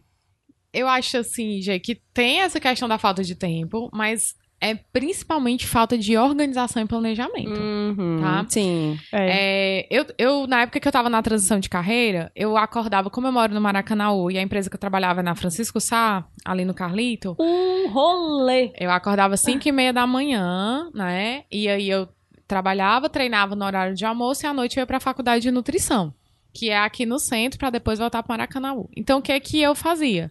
Eu 0.72 0.88
acho 0.88 1.18
assim, 1.18 1.60
Gê, 1.60 1.78
que 1.78 1.94
tem 2.14 2.40
essa 2.40 2.58
questão 2.58 2.88
da 2.88 2.96
falta 2.96 3.22
de 3.22 3.34
tempo, 3.34 3.90
mas 3.92 4.34
é 4.58 4.74
principalmente 4.74 5.66
falta 5.66 5.98
de 5.98 6.16
organização 6.16 6.82
e 6.82 6.86
planejamento. 6.86 7.50
Uhum, 7.60 8.18
Tá. 8.18 8.46
Sim. 8.48 8.98
É. 9.12 9.80
É, 9.82 9.86
eu, 9.90 10.06
eu, 10.16 10.46
na 10.46 10.62
época 10.62 10.80
que 10.80 10.88
eu 10.88 10.92
tava 10.92 11.10
na 11.10 11.20
transição 11.20 11.60
de 11.60 11.68
carreira, 11.68 12.32
eu 12.34 12.56
acordava, 12.56 13.10
como 13.10 13.26
eu 13.26 13.32
moro 13.32 13.52
no 13.52 13.60
Maracanãú 13.60 14.30
e 14.30 14.38
a 14.38 14.42
empresa 14.42 14.70
que 14.70 14.76
eu 14.76 14.80
trabalhava 14.80 15.20
é 15.20 15.22
na 15.22 15.34
Francisco 15.34 15.78
Sá, 15.80 16.24
ali 16.46 16.64
no 16.64 16.72
Carlito, 16.72 17.36
Um 17.38 17.90
rolê. 17.90 18.72
eu 18.80 18.90
acordava 18.90 19.34
às 19.34 19.40
5 19.40 19.68
e 19.68 19.72
meia 19.72 19.92
da 19.92 20.06
manhã, 20.06 20.88
né? 20.94 21.42
E 21.52 21.68
aí 21.68 21.90
eu 21.90 22.08
trabalhava, 22.52 23.08
treinava 23.08 23.56
no 23.56 23.64
horário 23.64 23.94
de 23.94 24.04
almoço 24.04 24.44
e 24.44 24.46
à 24.46 24.52
noite 24.52 24.76
eu 24.76 24.82
ia 24.82 24.86
pra 24.86 25.00
faculdade 25.00 25.40
de 25.42 25.50
nutrição, 25.50 26.12
que 26.52 26.68
é 26.68 26.78
aqui 26.78 27.06
no 27.06 27.18
centro, 27.18 27.58
pra 27.58 27.70
depois 27.70 27.98
voltar 27.98 28.22
pro 28.22 28.30
Maracanãú. 28.32 28.88
Então 28.94 29.20
o 29.20 29.22
que 29.22 29.32
é 29.32 29.40
que 29.40 29.58
eu 29.60 29.74
fazia? 29.74 30.30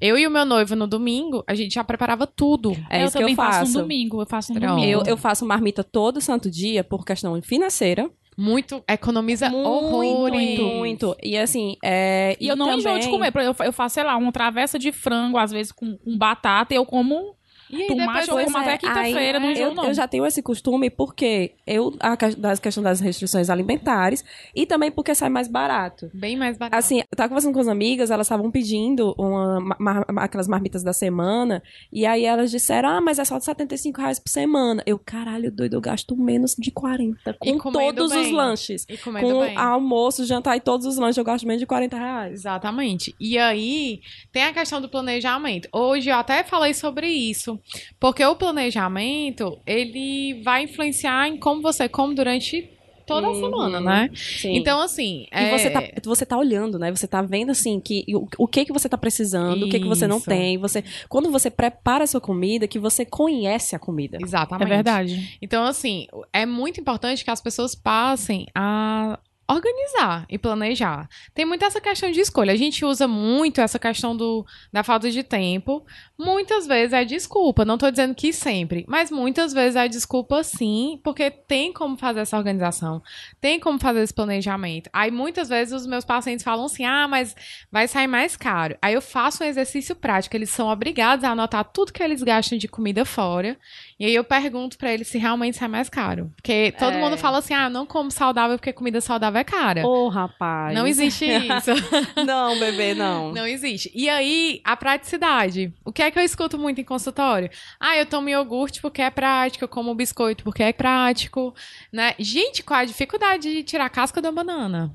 Eu 0.00 0.16
e 0.16 0.26
o 0.26 0.30
meu 0.30 0.46
noivo 0.46 0.74
no 0.74 0.86
domingo, 0.86 1.44
a 1.46 1.54
gente 1.54 1.74
já 1.74 1.84
preparava 1.84 2.26
tudo. 2.26 2.74
É 2.88 3.02
eu 3.02 3.04
isso 3.04 3.12
que 3.12 3.18
eu 3.18 3.22
também 3.22 3.36
faço 3.36 3.58
faço. 3.58 3.78
um 3.78 3.82
domingo. 3.82 4.22
Eu 4.22 4.26
faço 4.26 4.50
um 4.50 4.54
Pronto. 4.56 4.70
domingo. 4.76 4.90
Eu, 4.90 5.02
eu 5.04 5.16
faço 5.18 5.44
marmita 5.44 5.84
todo 5.84 6.22
santo 6.22 6.50
dia 6.50 6.82
por 6.82 7.04
questão 7.04 7.40
financeira. 7.42 8.10
Muito, 8.34 8.82
economiza 8.88 9.52
horrores. 9.52 10.40
muito, 10.58 10.62
muito. 10.64 11.16
E 11.22 11.36
assim, 11.36 11.76
é, 11.84 12.34
E 12.40 12.48
eu 12.48 12.56
não 12.56 12.72
enjoo 12.78 12.98
de 12.98 13.10
também- 13.10 13.30
comer. 13.30 13.46
Eu 13.66 13.72
faço, 13.74 13.96
sei 13.96 14.04
lá, 14.04 14.16
uma 14.16 14.32
travessa 14.32 14.78
de 14.78 14.90
frango, 14.90 15.36
às 15.36 15.50
vezes 15.52 15.70
com, 15.70 15.98
com 15.98 16.16
batata, 16.16 16.72
e 16.72 16.78
eu 16.78 16.86
como 16.86 17.34
E 17.70 17.82
aí 17.82 17.88
depois 17.96 18.26
como 18.26 18.58
até 18.58 18.72
é, 18.74 18.78
quinta-feira, 18.78 19.38
não 19.40 19.50
enjoo, 19.50 19.64
eu, 19.66 19.74
não. 19.74 19.84
eu 19.86 19.94
já 19.94 20.08
tenho 20.08 20.26
esse 20.26 20.42
costume 20.42 20.90
porque 20.90 21.52
eu, 21.66 21.94
a 22.00 22.16
das 22.36 22.58
questão 22.58 22.82
das 22.82 23.00
restrições 23.00 23.48
alimentares 23.48 24.24
e 24.54 24.66
também 24.66 24.90
porque 24.90 25.14
sai 25.14 25.28
mais 25.28 25.48
barato. 25.48 26.10
Bem 26.12 26.36
mais 26.36 26.56
barato. 26.58 26.76
Assim, 26.76 26.98
eu 27.00 27.16
tava 27.16 27.28
conversando 27.28 27.54
com 27.54 27.60
as 27.60 27.68
amigas, 27.68 28.10
elas 28.10 28.26
estavam 28.26 28.50
pedindo 28.50 29.14
uma, 29.16 29.60
ma- 29.78 30.04
ma- 30.10 30.22
aquelas 30.24 30.48
marmitas 30.48 30.82
da 30.82 30.92
semana, 30.92 31.62
e 31.92 32.04
aí 32.06 32.24
elas 32.24 32.50
disseram, 32.50 32.88
ah, 32.88 33.00
mas 33.00 33.18
é 33.18 33.24
só 33.24 33.38
de 33.38 33.44
75 33.44 34.00
reais 34.00 34.18
por 34.18 34.28
semana. 34.30 34.82
Eu, 34.86 34.98
caralho, 34.98 35.50
doido, 35.52 35.74
eu 35.74 35.80
gasto 35.80 36.16
menos 36.16 36.54
de 36.58 36.70
40 36.70 37.36
E 37.44 37.52
com 37.58 37.70
todos 37.72 38.10
os 38.12 38.22
bem. 38.26 38.32
lanches. 38.32 38.86
E 38.88 38.96
comendo 38.98 39.26
Com 39.28 39.40
bem. 39.40 39.56
almoço, 39.56 40.24
jantar 40.24 40.56
e 40.56 40.60
todos 40.60 40.86
os 40.86 40.96
lanches, 40.96 41.18
eu 41.18 41.24
gasto 41.24 41.46
menos 41.46 41.60
de 41.60 41.66
40 41.66 41.96
reais. 41.96 42.32
Exatamente. 42.32 43.14
E 43.20 43.38
aí, 43.38 44.00
tem 44.32 44.44
a 44.44 44.52
questão 44.52 44.80
do 44.80 44.88
planejamento. 44.88 45.68
Hoje 45.72 46.10
eu 46.10 46.16
até 46.16 46.42
falei 46.42 46.74
sobre 46.74 47.06
isso, 47.08 47.59
porque 47.98 48.24
o 48.24 48.36
planejamento, 48.36 49.58
ele 49.66 50.42
vai 50.42 50.64
influenciar 50.64 51.28
em 51.28 51.36
como 51.36 51.62
você 51.62 51.88
come 51.88 52.14
durante 52.14 52.68
toda 53.06 53.26
a 53.26 53.30
Uhum. 53.30 53.40
semana, 53.40 53.80
né? 53.80 54.10
Sim. 54.14 54.54
Então, 54.56 54.80
assim... 54.80 55.26
E 55.32 55.36
é... 55.36 55.58
você, 55.58 55.70
tá, 55.70 55.82
você 56.04 56.24
tá 56.24 56.38
olhando, 56.38 56.78
né? 56.78 56.90
Você 56.92 57.08
tá 57.08 57.20
vendo, 57.22 57.50
assim, 57.50 57.80
que, 57.80 58.04
o, 58.14 58.28
o 58.38 58.46
que 58.46 58.64
que 58.64 58.72
você 58.72 58.88
tá 58.88 58.96
precisando, 58.96 59.66
o 59.66 59.68
que 59.68 59.80
que 59.80 59.88
você 59.88 60.06
não 60.06 60.18
Isso. 60.18 60.26
tem. 60.26 60.56
Você, 60.58 60.84
quando 61.08 61.28
você 61.28 61.50
prepara 61.50 62.04
a 62.04 62.06
sua 62.06 62.20
comida, 62.20 62.68
que 62.68 62.78
você 62.78 63.04
conhece 63.04 63.74
a 63.74 63.80
comida. 63.80 64.16
É 64.20 64.24
Exatamente. 64.24 64.68
verdade. 64.68 65.38
Então, 65.42 65.64
assim, 65.64 66.06
é 66.32 66.46
muito 66.46 66.80
importante 66.80 67.24
que 67.24 67.30
as 67.32 67.40
pessoas 67.40 67.74
passem 67.74 68.46
a 68.54 69.18
organizar 69.50 70.26
e 70.28 70.38
planejar. 70.38 71.08
Tem 71.34 71.44
muito 71.44 71.64
essa 71.64 71.80
questão 71.80 72.10
de 72.10 72.20
escolha. 72.20 72.52
A 72.52 72.56
gente 72.56 72.84
usa 72.84 73.08
muito 73.08 73.60
essa 73.60 73.78
questão 73.78 74.16
do, 74.16 74.46
da 74.72 74.84
falta 74.84 75.10
de 75.10 75.22
tempo. 75.22 75.84
Muitas 76.16 76.66
vezes 76.66 76.92
é 76.92 77.04
desculpa. 77.04 77.64
Não 77.64 77.76
tô 77.76 77.90
dizendo 77.90 78.14
que 78.14 78.32
sempre, 78.32 78.84
mas 78.86 79.10
muitas 79.10 79.52
vezes 79.52 79.76
é 79.76 79.88
desculpa 79.88 80.44
sim, 80.44 81.00
porque 81.02 81.30
tem 81.30 81.72
como 81.72 81.96
fazer 81.96 82.20
essa 82.20 82.36
organização, 82.36 83.02
tem 83.40 83.58
como 83.58 83.78
fazer 83.78 84.02
esse 84.02 84.14
planejamento. 84.14 84.88
Aí 84.92 85.10
muitas 85.10 85.48
vezes 85.48 85.74
os 85.74 85.86
meus 85.86 86.04
pacientes 86.04 86.44
falam 86.44 86.66
assim: 86.66 86.84
ah, 86.84 87.08
mas 87.08 87.34
vai 87.70 87.88
sair 87.88 88.06
mais 88.06 88.36
caro. 88.36 88.76
Aí 88.80 88.94
eu 88.94 89.02
faço 89.02 89.42
um 89.42 89.46
exercício 89.46 89.96
prático. 89.96 90.36
Eles 90.36 90.50
são 90.50 90.68
obrigados 90.68 91.24
a 91.24 91.30
anotar 91.30 91.64
tudo 91.64 91.92
que 91.92 92.02
eles 92.02 92.22
gastam 92.22 92.56
de 92.56 92.68
comida 92.68 93.04
fora. 93.04 93.58
E 94.00 94.06
aí 94.06 94.14
eu 94.14 94.24
pergunto 94.24 94.78
pra 94.78 94.90
eles 94.90 95.08
se 95.08 95.18
realmente 95.18 95.58
sai 95.58 95.68
mais 95.68 95.90
caro. 95.90 96.32
Porque 96.34 96.72
todo 96.78 96.94
É. 96.94 97.00
mundo 97.00 97.18
fala 97.18 97.36
assim: 97.38 97.52
ah, 97.52 97.68
não 97.68 97.84
como 97.84 98.10
saudável 98.10 98.56
porque 98.56 98.72
comida 98.72 98.98
saudável 98.98 99.38
é 99.38 99.44
cara. 99.44 99.86
Ô, 99.86 100.08
rapaz. 100.08 100.74
Não 100.74 100.86
existe 100.86 101.26
isso. 101.26 101.70
não, 102.26 102.58
bebê, 102.58 102.94
não. 102.94 103.30
Não 103.32 103.46
existe. 103.46 103.90
E 103.94 104.08
aí, 104.08 104.62
a 104.64 104.74
praticidade. 104.74 105.74
O 105.84 105.92
que 105.92 106.02
é 106.02 106.10
que 106.10 106.18
eu 106.18 106.22
escuto 106.22 106.58
muito 106.58 106.80
em 106.80 106.84
consultório? 106.84 107.50
Ah, 107.78 107.94
eu 107.98 108.06
tomo 108.06 108.30
iogurte 108.30 108.80
porque 108.80 109.02
é 109.02 109.10
prático, 109.10 109.64
eu 109.64 109.68
como 109.68 109.94
biscoito 109.94 110.44
porque 110.44 110.62
é 110.62 110.72
prático, 110.72 111.54
né? 111.92 112.14
Gente, 112.18 112.62
qual 112.62 112.80
a 112.80 112.84
dificuldade 112.86 113.52
de 113.52 113.62
tirar 113.62 113.84
a 113.84 113.90
casca 113.90 114.22
da 114.22 114.32
banana? 114.32 114.90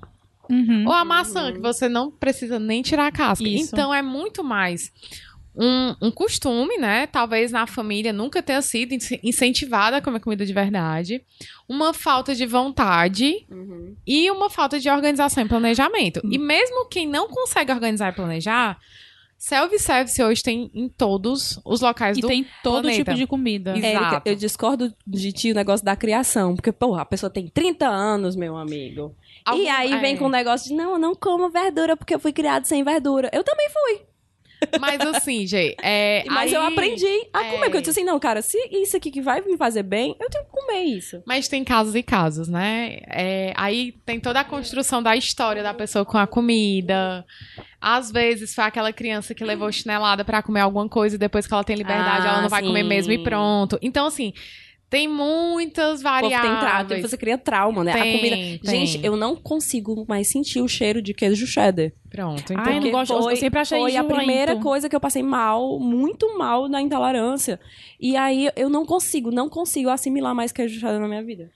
Uhum. 0.49 0.85
Ou 0.85 0.93
a 0.93 1.03
maçã, 1.03 1.51
que 1.51 1.59
você 1.59 1.89
não 1.89 2.11
precisa 2.11 2.59
nem 2.59 2.81
tirar 2.81 3.07
a 3.07 3.11
casca. 3.11 3.47
Isso. 3.47 3.69
Então, 3.73 3.93
é 3.93 4.01
muito 4.01 4.43
mais 4.43 4.91
um, 5.57 5.95
um 6.07 6.11
costume, 6.11 6.77
né? 6.77 7.07
Talvez 7.07 7.51
na 7.51 7.65
família 7.65 8.11
nunca 8.11 8.41
tenha 8.43 8.61
sido 8.61 8.93
in- 8.93 8.99
incentivada 9.23 9.97
a 9.97 10.01
comer 10.01 10.19
comida 10.19 10.45
de 10.45 10.53
verdade. 10.53 11.23
Uma 11.67 11.93
falta 11.93 12.35
de 12.35 12.45
vontade 12.45 13.45
Uhum. 13.49 13.95
e 14.05 14.29
uma 14.31 14.49
falta 14.49 14.79
de 14.79 14.89
organização 14.89 15.43
e 15.43 15.47
planejamento. 15.47 16.21
E 16.29 16.37
mesmo 16.37 16.87
quem 16.87 17.07
não 17.07 17.27
consegue 17.29 17.71
organizar 17.71 18.11
e 18.11 18.15
planejar, 18.15 18.77
self-service 19.37 20.21
hoje 20.23 20.41
tem 20.41 20.71
em 20.73 20.87
todos 20.89 21.59
os 21.65 21.81
locais 21.81 22.17
E 22.17 22.21
do 22.21 22.27
tem 22.27 22.45
todo 22.63 22.83
planeta. 22.83 23.03
tipo 23.11 23.15
de 23.17 23.27
comida. 23.27 23.77
Exato. 23.77 23.85
Érica, 24.15 24.21
eu 24.25 24.35
discordo 24.35 24.93
de 25.05 25.31
ti 25.31 25.51
o 25.51 25.55
negócio 25.55 25.85
da 25.85 25.95
criação. 25.95 26.55
Porque, 26.55 26.71
porra, 26.71 27.01
a 27.01 27.05
pessoa 27.05 27.29
tem 27.29 27.47
30 27.47 27.87
anos, 27.87 28.35
meu 28.35 28.55
amigo. 28.57 29.15
Algum- 29.45 29.61
e 29.61 29.67
aí 29.69 29.99
vem 29.99 30.15
é. 30.15 30.17
com 30.17 30.25
o 30.25 30.29
negócio 30.29 30.69
de, 30.69 30.75
não, 30.75 30.93
eu 30.93 30.99
não 30.99 31.13
como 31.13 31.49
verdura 31.49 31.95
porque 31.95 32.15
eu 32.15 32.19
fui 32.19 32.33
criado 32.33 32.65
sem 32.65 32.83
verdura. 32.83 33.29
Eu 33.33 33.43
também 33.43 33.67
fui. 33.69 34.05
Mas 34.79 34.99
assim, 35.01 35.45
Jay, 35.47 35.75
é, 35.81 36.23
Mas 36.27 36.51
eu 36.51 36.61
aí- 36.61 36.67
aprendi 36.73 37.27
a 37.33 37.43
é. 37.43 37.51
comer. 37.51 37.63
Porque 37.65 37.77
eu 37.77 37.81
disse 37.81 37.91
assim, 37.91 38.03
não, 38.03 38.19
cara, 38.19 38.41
se 38.41 38.57
isso 38.71 38.95
aqui 38.97 39.11
que 39.11 39.21
vai 39.21 39.41
me 39.41 39.57
fazer 39.57 39.83
bem, 39.83 40.15
eu 40.19 40.29
tenho 40.29 40.43
que 40.45 40.51
comer 40.51 40.83
isso. 40.83 41.21
Mas 41.25 41.47
tem 41.47 41.63
casos 41.63 41.95
e 41.95 42.03
casos, 42.03 42.47
né? 42.47 42.99
É, 43.07 43.53
aí 43.55 43.93
tem 44.05 44.19
toda 44.19 44.39
a 44.39 44.43
construção 44.43 45.01
da 45.01 45.15
história 45.15 45.61
da 45.63 45.73
pessoa 45.73 46.05
com 46.05 46.17
a 46.17 46.27
comida. 46.27 47.25
Às 47.79 48.11
vezes 48.11 48.53
foi 48.55 48.63
aquela 48.63 48.91
criança 48.91 49.35
que 49.35 49.43
levou 49.43 49.71
chinelada 49.71 50.25
pra 50.25 50.41
comer 50.41 50.61
alguma 50.61 50.89
coisa 50.89 51.15
e 51.15 51.19
depois 51.19 51.45
que 51.45 51.53
ela 51.53 51.63
tem 51.63 51.75
liberdade, 51.75 52.25
Ah, 52.27 52.31
ela 52.31 52.41
não 52.41 52.49
vai 52.49 52.63
comer 52.63 52.83
mesmo 52.83 53.11
e 53.13 53.23
pronto. 53.23 53.77
Então, 53.81 54.07
assim, 54.07 54.33
tem 54.89 55.07
muitas 55.07 56.03
povo 56.03 56.21
tem 56.21 56.29
trauma, 56.29 56.61
variáveis. 56.61 57.01
você 57.01 57.17
cria 57.17 57.37
trauma, 57.37 57.83
né? 57.83 57.93
Tem, 57.93 58.01
a 58.01 58.17
comida. 58.17 58.35
tem. 58.35 58.85
Gente, 58.85 59.05
eu 59.05 59.15
não 59.15 59.35
consigo 59.35 60.05
mais 60.07 60.29
sentir 60.29 60.61
o 60.61 60.67
cheiro 60.67 61.01
de 61.01 61.13
queijo 61.13 61.47
cheddar. 61.47 61.91
Pronto. 62.09 62.53
Então, 62.53 62.63
Ai, 62.63 62.77
eu 62.77 62.91
gosto, 62.91 63.13
eu 63.13 63.23
foi, 63.23 63.35
sempre 63.35 63.59
achei 63.59 63.79
foi 63.79 63.95
a 63.95 64.03
primeira 64.03 64.55
coisa 64.57 64.87
que 64.87 64.95
eu 64.95 64.99
passei 64.99 65.23
mal, 65.23 65.79
muito 65.79 66.37
mal 66.37 66.69
na 66.69 66.81
intolerância. 66.81 67.59
E 67.99 68.15
aí 68.15 68.49
eu 68.55 68.69
não 68.69 68.85
consigo, 68.85 69.31
não 69.31 69.49
consigo 69.49 69.89
assimilar 69.89 70.35
mais 70.35 70.51
queijo 70.51 70.79
cheddar 70.79 70.99
na 70.99 71.07
minha 71.07 71.23
vida. 71.23 71.49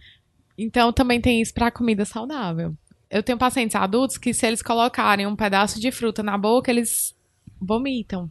então 0.58 0.92
também 0.92 1.22
tem 1.22 1.42
isso 1.42 1.54
pra 1.54 1.72
comida 1.72 2.06
saudável. 2.06 2.74
Eu 3.10 3.24
tenho 3.24 3.38
pacientes 3.38 3.76
adultos 3.76 4.18
que 4.18 4.34
se 4.34 4.46
eles 4.46 4.62
colocarem 4.62 5.26
um 5.26 5.36
pedaço 5.36 5.80
de 5.80 5.92
fruta 5.92 6.22
na 6.22 6.38
boca, 6.38 6.70
eles 6.70 7.16
vomitam. 7.60 8.30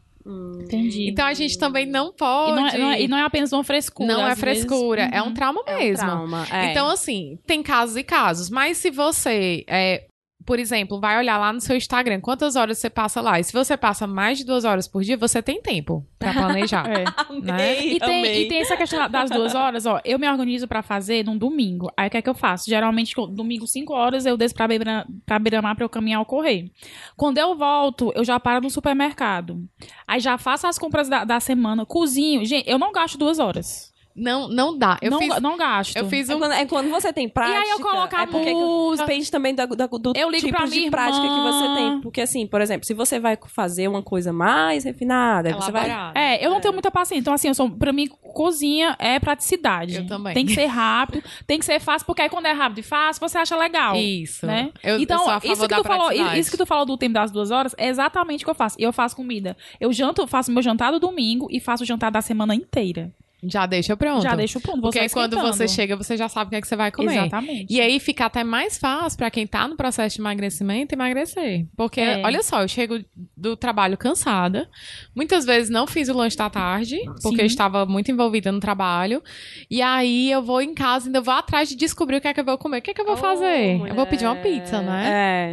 Entendi. 0.61 1.09
Então 1.11 1.27
a 1.27 1.35
gente 1.35 1.59
também 1.59 1.87
não 1.87 2.09
e, 2.09 2.13
pode. 2.17 2.57
não 2.57 2.67
é, 2.69 2.79
não 2.79 2.91
é- 2.91 3.03
e 3.03 3.09
não 3.09 3.19
é 3.19 3.23
apenas 3.23 3.53
uma 3.53 3.65
frescura. 3.65 4.13
Não 4.13 4.21
é 4.27 4.33
às 4.33 4.41
vezes- 4.41 4.65
frescura, 4.65 5.09
é 5.13 5.23
um 5.23 5.27
Uhum. 5.27 5.35
trauma 5.35 5.63
É 5.67 5.75
um 5.75 5.79
mesmo. 5.79 6.07
trauma. 6.07 6.47
é. 6.53 6.71
Então, 6.71 6.89
assim, 6.89 7.39
tem 7.47 7.63
casos 7.63 7.97
e 7.97 8.03
casos. 8.03 8.51
Mas 8.51 8.77
se 8.79 8.91
você 8.91 9.65
é, 9.69 10.05
por 10.49 10.59
exemplo, 10.59 10.99
vai 10.99 11.19
olhar 11.19 11.37
lá 11.37 11.53
no 11.53 11.61
seu 11.61 11.77
Instagram 11.77 12.23
quantas 12.23 12.57
horas 12.57 12.79
você 12.79 12.89
passa 12.89 13.21
lá. 13.21 13.39
E 13.39 13.45
se 13.45 13.53
você 13.53 13.77
passa 13.77 14.07
mais 14.07 14.39
de 14.39 14.47
duas 14.47 14.65
horas 14.65 14.89
por 14.89 15.03
dia, 15.03 15.15
você 15.15 15.43
tem 15.43 15.61
tempo 15.61 16.03
pra 16.19 16.33
planejar. 16.33 16.87
É. 16.89 17.05
Amei, 17.29 17.93
E 17.97 17.99
tem, 18.01 18.21
amei. 18.21 18.43
e 18.45 18.49
tem 18.49 18.61
essa 18.61 18.75
questão 18.75 19.11
das 19.11 19.29
duas 19.31 19.55
horas, 19.55 19.85
ó. 19.85 20.01
Eu 20.07 20.19
me 20.19 20.27
organizo 20.27 20.67
pra 20.67 20.81
fazer 20.83 21.23
num 21.23 21.37
domingo. 21.37 21.93
Aí 21.95 22.09
o 22.09 22.11
que 22.11 22.17
é 22.17 22.23
que 22.23 22.31
eu 22.31 22.35
faço? 22.35 22.65
Geralmente, 22.71 23.15
domingo, 23.31 23.67
5 23.67 23.93
horas, 23.93 24.25
eu 24.25 24.39
desço 24.39 24.55
pra 24.55 24.67
Beira- 24.67 25.07
pra 25.27 25.39
Beira-Mar 25.39 25.77
pra 25.77 25.85
eu 25.85 25.89
caminhar 25.91 26.21
ou 26.21 26.25
correr. 26.25 26.71
Quando 27.15 27.37
eu 27.37 27.55
volto, 27.55 28.11
eu 28.17 28.25
já 28.25 28.41
paro 28.41 28.63
no 28.63 28.71
supermercado. 28.71 29.63
Aí 30.07 30.19
já 30.19 30.39
faço 30.39 30.67
as 30.67 30.79
compras 30.79 31.11
da, 31.11 31.25
da 31.25 31.41
semana, 31.41 31.85
cozinho. 31.85 32.43
Gente, 32.47 32.67
eu 32.71 32.79
não 32.79 32.91
gasto 32.91 33.19
duas 33.19 33.39
horas. 33.39 33.93
Não, 34.19 34.49
não 34.49 34.77
dá. 34.77 34.99
Eu 35.01 35.11
não, 35.11 35.19
fiz, 35.19 35.41
não 35.41 35.57
gasto. 35.57 35.97
eu 35.97 36.07
fiz 36.09 36.29
É 36.29 36.35
um. 36.35 36.39
quando, 36.39 36.53
é 36.53 36.67
quando 36.67 36.91
você 36.91 37.13
tem 37.13 37.29
prática. 37.29 37.59
aí 37.61 37.71
eu 37.71 37.81
coloco 37.81 38.15
a 38.17 38.23
é 38.23 38.27
porque 38.27 38.53
música. 38.53 39.07
depende 39.07 39.31
também 39.31 39.55
da- 39.55 39.67
da- 39.67 39.87
do, 39.87 40.13
Eu 40.17 40.29
ligo 40.31 40.45
tipo 40.47 40.57
pra 40.57 40.67
de 40.67 40.77
minha 40.79 40.91
prática 40.91 41.21
que 41.27 41.33
irmã. 41.33 41.53
você 41.53 41.75
tem. 41.75 42.01
Porque 42.01 42.21
assim, 42.21 42.47
por 42.47 42.61
exemplo, 42.61 42.87
se 42.87 42.95
você 42.95 43.19
vai 43.21 43.39
fazer 43.47 43.87
uma 43.89 44.03
coisa 44.03 44.33
mais 44.33 44.85
refinada, 44.85 45.49
aí 45.49 45.55
você 45.55 45.71
vai. 45.71 45.89
É, 46.15 46.45
eu 46.45 46.51
não 46.51 46.61
tenho 46.61 46.75
muita 46.75 46.91
paciência. 46.91 47.21
Então, 47.21 47.33
assim, 47.35 47.49
eu 47.49 47.55
sou, 47.55 47.71
pra 47.71 47.93
mim, 47.93 48.09
cozinha 48.09 48.97
é 48.99 49.19
praticidade. 49.19 49.97
Eu 49.97 50.07
também. 50.07 50.35
Tem 50.35 50.45
que 50.47 50.55
ser 50.55 50.67
rápido, 50.67 51.23
tem 51.47 51.59
que 51.59 51.65
ser 51.65 51.81
fácil, 51.81 52.07
porque 52.07 52.23
aí 52.23 52.29
quando 52.29 52.47
é 52.47 52.53
rápido 52.53 52.79
e 52.79 52.83
fácil, 52.83 53.21
você 53.21 53.39
acha 53.39 53.57
legal. 53.57 53.95
Isso. 53.97 54.47
Né? 54.47 54.71
Eu, 54.83 54.99
então, 55.01 55.19
eu 55.19 55.25
sou 55.25 55.33
a 55.33 55.41
favor 55.41 55.53
isso, 55.53 55.63
que 55.63 55.69
da 55.69 55.77
tu 55.77 55.85
falou, 55.85 56.13
isso 56.13 56.51
que 56.51 56.57
tu 56.57 56.67
falou 56.67 56.85
do 56.87 56.97
tempo 56.97 57.15
das 57.15 57.31
duas 57.31 57.51
horas 57.51 57.75
é 57.79 57.89
exatamente 57.89 58.43
o 58.43 58.47
que 58.47 58.51
eu 58.51 58.55
faço. 58.55 58.77
E 58.79 58.83
eu 58.83 58.93
faço 58.93 59.15
comida. 59.17 59.57
Eu 59.81 59.93
janto, 59.93 60.27
faço 60.27 60.51
meu 60.53 60.63
jantar 60.63 60.93
do 60.93 60.99
domingo 61.01 61.47
e 61.51 61.61
faço 61.61 61.83
o 61.83 61.87
jantar 61.87 62.11
da 62.11 62.21
semana 62.21 62.55
inteira. 62.55 63.11
Já 63.43 63.67
deixa 63.67 63.97
pronto. 63.97 64.23
Já 64.23 64.35
deixo 64.35 64.61
pronto. 64.61 64.81
Porque 64.81 64.99
aí 64.99 65.09
quando 65.09 65.39
você 65.41 65.69
chega, 65.69 65.95
você 65.97 66.17
já 66.17 66.29
sabe 66.29 66.49
o 66.49 66.51
que, 66.51 66.57
é 66.57 66.61
que 66.61 66.67
você 66.67 66.75
vai 66.77 66.91
comer. 66.91 67.13
Exatamente. 67.19 67.73
E 67.73 67.81
aí 67.81 68.01
fica 68.01 68.27
até 68.27 68.43
mais 68.43 68.77
fácil 68.79 69.17
pra 69.17 69.31
quem 69.31 69.47
tá 69.47 69.69
no 69.69 69.77
processo 69.77 70.17
de 70.17 70.21
emagrecimento 70.23 70.95
emagrecer. 70.95 71.67
Porque, 71.77 72.01
É. 72.01 72.21
olha 72.25 72.43
só, 72.43 72.63
eu 72.63 72.69
chego 72.69 72.99
do 73.37 73.57
trabalho 73.57 73.97
cansada. 73.97 74.69
Muitas 75.15 75.45
vezes 75.45 75.71
não 75.71 75.87
fiz 75.87 76.09
o 76.09 76.15
lanche 76.15 76.37
da 76.37 76.51
tarde, 76.51 76.99
porque 77.23 77.37
Sim. 77.37 77.43
eu 77.43 77.47
estava 77.47 77.87
muito 77.87 78.11
envolvida 78.11 78.51
no 78.51 78.59
trabalho. 78.61 79.23
E 79.71 79.81
aí 79.81 80.31
eu 80.31 80.43
vou 80.43 80.61
em 80.61 80.75
casa, 80.75 81.07
ainda 81.09 81.21
vou 81.21 81.35
atrás 81.35 81.69
de 81.69 81.77
descobrir 81.77 82.17
o 82.17 82.21
que 82.21 82.29
é 82.29 82.35
que 82.35 82.41
eu 82.41 82.45
vou 82.45 82.59
comer. 82.59 82.79
O 82.79 82.83
que 82.83 82.91
é 82.91 82.95
que 82.95 83.01
eu 83.01 83.07
vou 83.07 83.17
fazer? 83.17 83.81
Eu 83.89 83.95
vou 83.95 84.07
pedir 84.07 84.25
uma 84.25 84.37
pizza, 84.37 84.81
né? 84.83 85.09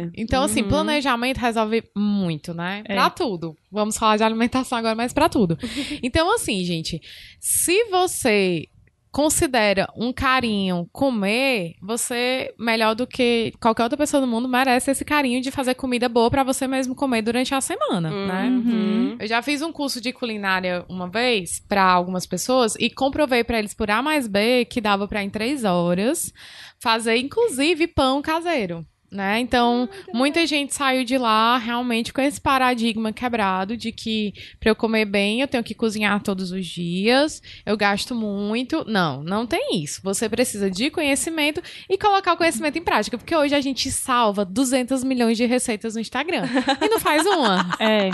É. 0.06 0.08
Então, 0.16 0.42
assim, 0.42 0.62
Uhum. 0.62 0.68
planejamento 0.68 1.38
resolve 1.38 1.84
muito, 1.94 2.52
né? 2.52 2.82
É. 2.84 2.94
Pra 2.94 3.10
tudo. 3.10 3.56
Vamos 3.76 3.98
falar 3.98 4.16
de 4.16 4.24
alimentação 4.24 4.78
agora, 4.78 4.94
mas 4.94 5.12
pra 5.12 5.28
tudo. 5.28 5.58
Então, 6.02 6.34
assim, 6.34 6.64
gente, 6.64 7.00
se 7.38 7.84
você 7.90 8.68
considera 9.12 9.88
um 9.96 10.12
carinho 10.12 10.88
comer, 10.92 11.74
você, 11.80 12.52
melhor 12.58 12.94
do 12.94 13.06
que 13.06 13.52
qualquer 13.60 13.84
outra 13.84 13.96
pessoa 13.96 14.20
do 14.20 14.26
mundo, 14.26 14.46
merece 14.46 14.90
esse 14.90 15.04
carinho 15.06 15.40
de 15.40 15.50
fazer 15.50 15.74
comida 15.74 16.08
boa 16.08 16.30
pra 16.30 16.42
você 16.42 16.66
mesmo 16.66 16.94
comer 16.94 17.22
durante 17.22 17.54
a 17.54 17.60
semana, 17.60 18.10
né? 18.10 18.44
Uhum. 18.44 19.16
Eu 19.18 19.26
já 19.26 19.40
fiz 19.40 19.62
um 19.62 19.72
curso 19.72 20.00
de 20.02 20.12
culinária 20.12 20.84
uma 20.88 21.08
vez 21.08 21.60
pra 21.66 21.82
algumas 21.82 22.26
pessoas 22.26 22.74
e 22.78 22.90
comprovei 22.90 23.42
pra 23.42 23.58
eles 23.58 23.72
por 23.74 23.90
A 23.90 24.02
mais 24.02 24.26
B 24.26 24.66
que 24.66 24.80
dava 24.82 25.08
pra 25.08 25.22
em 25.22 25.30
três 25.30 25.64
horas 25.64 26.32
fazer, 26.78 27.16
inclusive, 27.16 27.86
pão 27.86 28.20
caseiro. 28.20 28.86
Né? 29.10 29.38
Então, 29.40 29.88
muita 30.12 30.46
gente 30.46 30.74
saiu 30.74 31.04
de 31.04 31.16
lá 31.16 31.56
realmente 31.58 32.12
com 32.12 32.20
esse 32.20 32.40
paradigma 32.40 33.12
quebrado 33.12 33.76
de 33.76 33.92
que 33.92 34.34
pra 34.58 34.70
eu 34.70 34.76
comer 34.76 35.04
bem 35.04 35.40
eu 35.40 35.48
tenho 35.48 35.62
que 35.62 35.74
cozinhar 35.74 36.20
todos 36.22 36.50
os 36.50 36.66
dias, 36.66 37.40
eu 37.64 37.76
gasto 37.76 38.14
muito. 38.14 38.84
Não, 38.86 39.22
não 39.22 39.46
tem 39.46 39.82
isso. 39.82 40.00
Você 40.02 40.28
precisa 40.28 40.70
de 40.70 40.90
conhecimento 40.90 41.62
e 41.88 41.96
colocar 41.96 42.32
o 42.32 42.36
conhecimento 42.36 42.78
em 42.78 42.82
prática, 42.82 43.16
porque 43.16 43.34
hoje 43.34 43.54
a 43.54 43.60
gente 43.60 43.90
salva 43.92 44.44
200 44.44 45.04
milhões 45.04 45.36
de 45.36 45.46
receitas 45.46 45.94
no 45.94 46.00
Instagram 46.00 46.42
e 46.84 46.88
não 46.88 46.98
faz 47.00 47.24
uma. 47.24 47.76
É. 47.78 48.10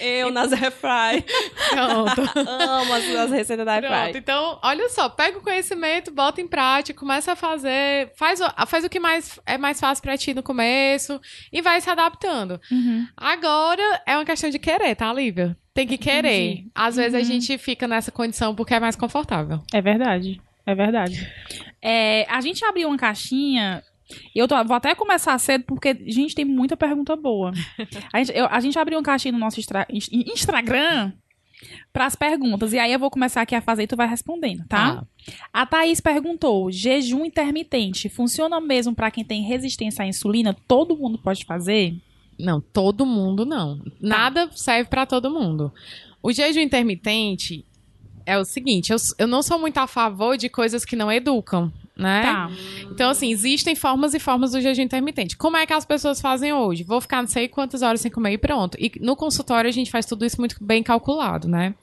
Eu 0.00 0.30
nas 0.30 0.52
airfry. 0.52 1.24
Pronto. 1.70 2.20
Amo 2.48 2.92
as, 2.94 3.04
as 3.14 3.30
receitas 3.30 3.64
da 3.64 3.78
Pronto, 3.78 3.92
airfry. 3.92 4.18
então, 4.18 4.58
olha 4.62 4.88
só, 4.88 5.08
pega 5.08 5.38
o 5.38 5.42
conhecimento, 5.42 6.10
bota 6.10 6.40
em 6.40 6.46
prática, 6.48 6.98
começa 6.98 7.32
a 7.32 7.36
fazer, 7.36 8.12
faz, 8.16 8.40
o- 8.40 8.66
faz 8.66 8.84
o 8.84 8.88
que 8.88 8.98
mais 9.00 9.38
é 9.46 9.56
mais 9.56 9.78
fácil 9.80 10.02
pra 10.02 10.16
ti 10.18 10.31
no 10.34 10.42
começo 10.42 11.20
e 11.52 11.60
vai 11.62 11.80
se 11.80 11.88
adaptando. 11.90 12.60
Uhum. 12.70 13.06
Agora 13.16 14.02
é 14.06 14.16
uma 14.16 14.24
questão 14.24 14.50
de 14.50 14.58
querer, 14.58 14.94
tá, 14.94 15.12
Lívia? 15.12 15.56
Tem 15.74 15.86
que 15.86 15.96
querer. 15.98 16.50
Entendi. 16.52 16.70
Às 16.74 16.96
vezes 16.96 17.14
a 17.14 17.18
Uhum. 17.18 17.24
gente 17.24 17.56
fica 17.58 17.88
nessa 17.88 18.10
condição 18.12 18.54
porque 18.54 18.74
é 18.74 18.80
mais 18.80 18.96
confortável. 18.96 19.60
É 19.72 19.80
verdade. 19.80 20.40
É 20.66 20.74
verdade. 20.74 21.28
É, 21.80 22.24
a 22.30 22.40
gente 22.40 22.64
abriu 22.64 22.88
uma 22.88 22.96
caixinha. 22.98 23.82
Eu 24.34 24.46
tô- 24.46 24.62
vou 24.64 24.76
até 24.76 24.94
começar 24.94 25.38
cedo, 25.38 25.64
porque 25.66 25.88
a 25.88 25.94
gente 25.94 26.34
tem 26.34 26.44
muita 26.44 26.76
pergunta 26.76 27.16
boa. 27.16 27.52
A 28.12 28.18
gente, 28.18 28.36
eu- 28.36 28.46
a 28.50 28.60
gente 28.60 28.78
abriu 28.78 28.98
uma 28.98 29.02
caixinha 29.04 29.32
no 29.32 29.38
nosso 29.38 29.58
Ins- 29.88 30.10
Instagram 30.12 31.12
para 31.92 32.06
as 32.06 32.16
perguntas. 32.16 32.72
E 32.72 32.78
aí 32.78 32.92
eu 32.92 32.98
vou 32.98 33.10
começar 33.10 33.42
aqui 33.42 33.54
a 33.54 33.60
fazer 33.60 33.84
e 33.84 33.86
tu 33.86 33.96
vai 33.96 34.08
respondendo, 34.08 34.64
tá? 34.66 35.04
A 35.52 35.66
Thaís 35.66 36.00
perguntou: 36.00 36.70
jejum 36.70 37.24
intermitente 37.24 38.08
funciona 38.08 38.60
mesmo 38.60 38.94
para 38.94 39.10
quem 39.10 39.24
tem 39.24 39.42
resistência 39.42 40.04
à 40.04 40.06
insulina? 40.06 40.56
Todo 40.66 40.96
mundo 40.96 41.18
pode 41.18 41.44
fazer? 41.44 41.94
Não, 42.38 42.60
todo 42.60 43.06
mundo 43.06 43.44
não. 43.44 43.80
Nada 44.00 44.50
serve 44.52 44.88
pra 44.88 45.06
todo 45.06 45.30
mundo. 45.30 45.72
O 46.22 46.32
jejum 46.32 46.60
intermitente 46.60 47.64
é 48.24 48.38
o 48.38 48.44
seguinte, 48.44 48.92
eu, 48.92 48.98
eu 49.18 49.26
não 49.26 49.42
sou 49.42 49.58
muito 49.58 49.78
a 49.78 49.86
favor 49.86 50.36
de 50.36 50.48
coisas 50.48 50.84
que 50.84 50.96
não 50.96 51.10
educam, 51.10 51.72
né? 52.02 52.22
Tá. 52.22 52.50
Então, 52.90 53.10
assim, 53.10 53.30
existem 53.30 53.74
formas 53.74 54.14
e 54.14 54.18
formas 54.18 54.52
do 54.52 54.60
jejum 54.60 54.82
intermitente. 54.82 55.36
Como 55.36 55.56
é 55.56 55.64
que 55.64 55.72
as 55.72 55.84
pessoas 55.86 56.20
fazem 56.20 56.52
hoje? 56.52 56.82
Vou 56.84 57.00
ficar 57.00 57.22
não 57.22 57.28
sei 57.28 57.48
quantas 57.48 57.82
horas 57.82 58.00
sem 58.00 58.10
comer 58.10 58.32
e 58.32 58.38
pronto. 58.38 58.76
E 58.78 58.92
no 59.00 59.16
consultório 59.16 59.68
a 59.68 59.72
gente 59.72 59.90
faz 59.90 60.04
tudo 60.04 60.24
isso 60.24 60.38
muito 60.38 60.56
bem 60.62 60.82
calculado, 60.82 61.48
né? 61.48 61.74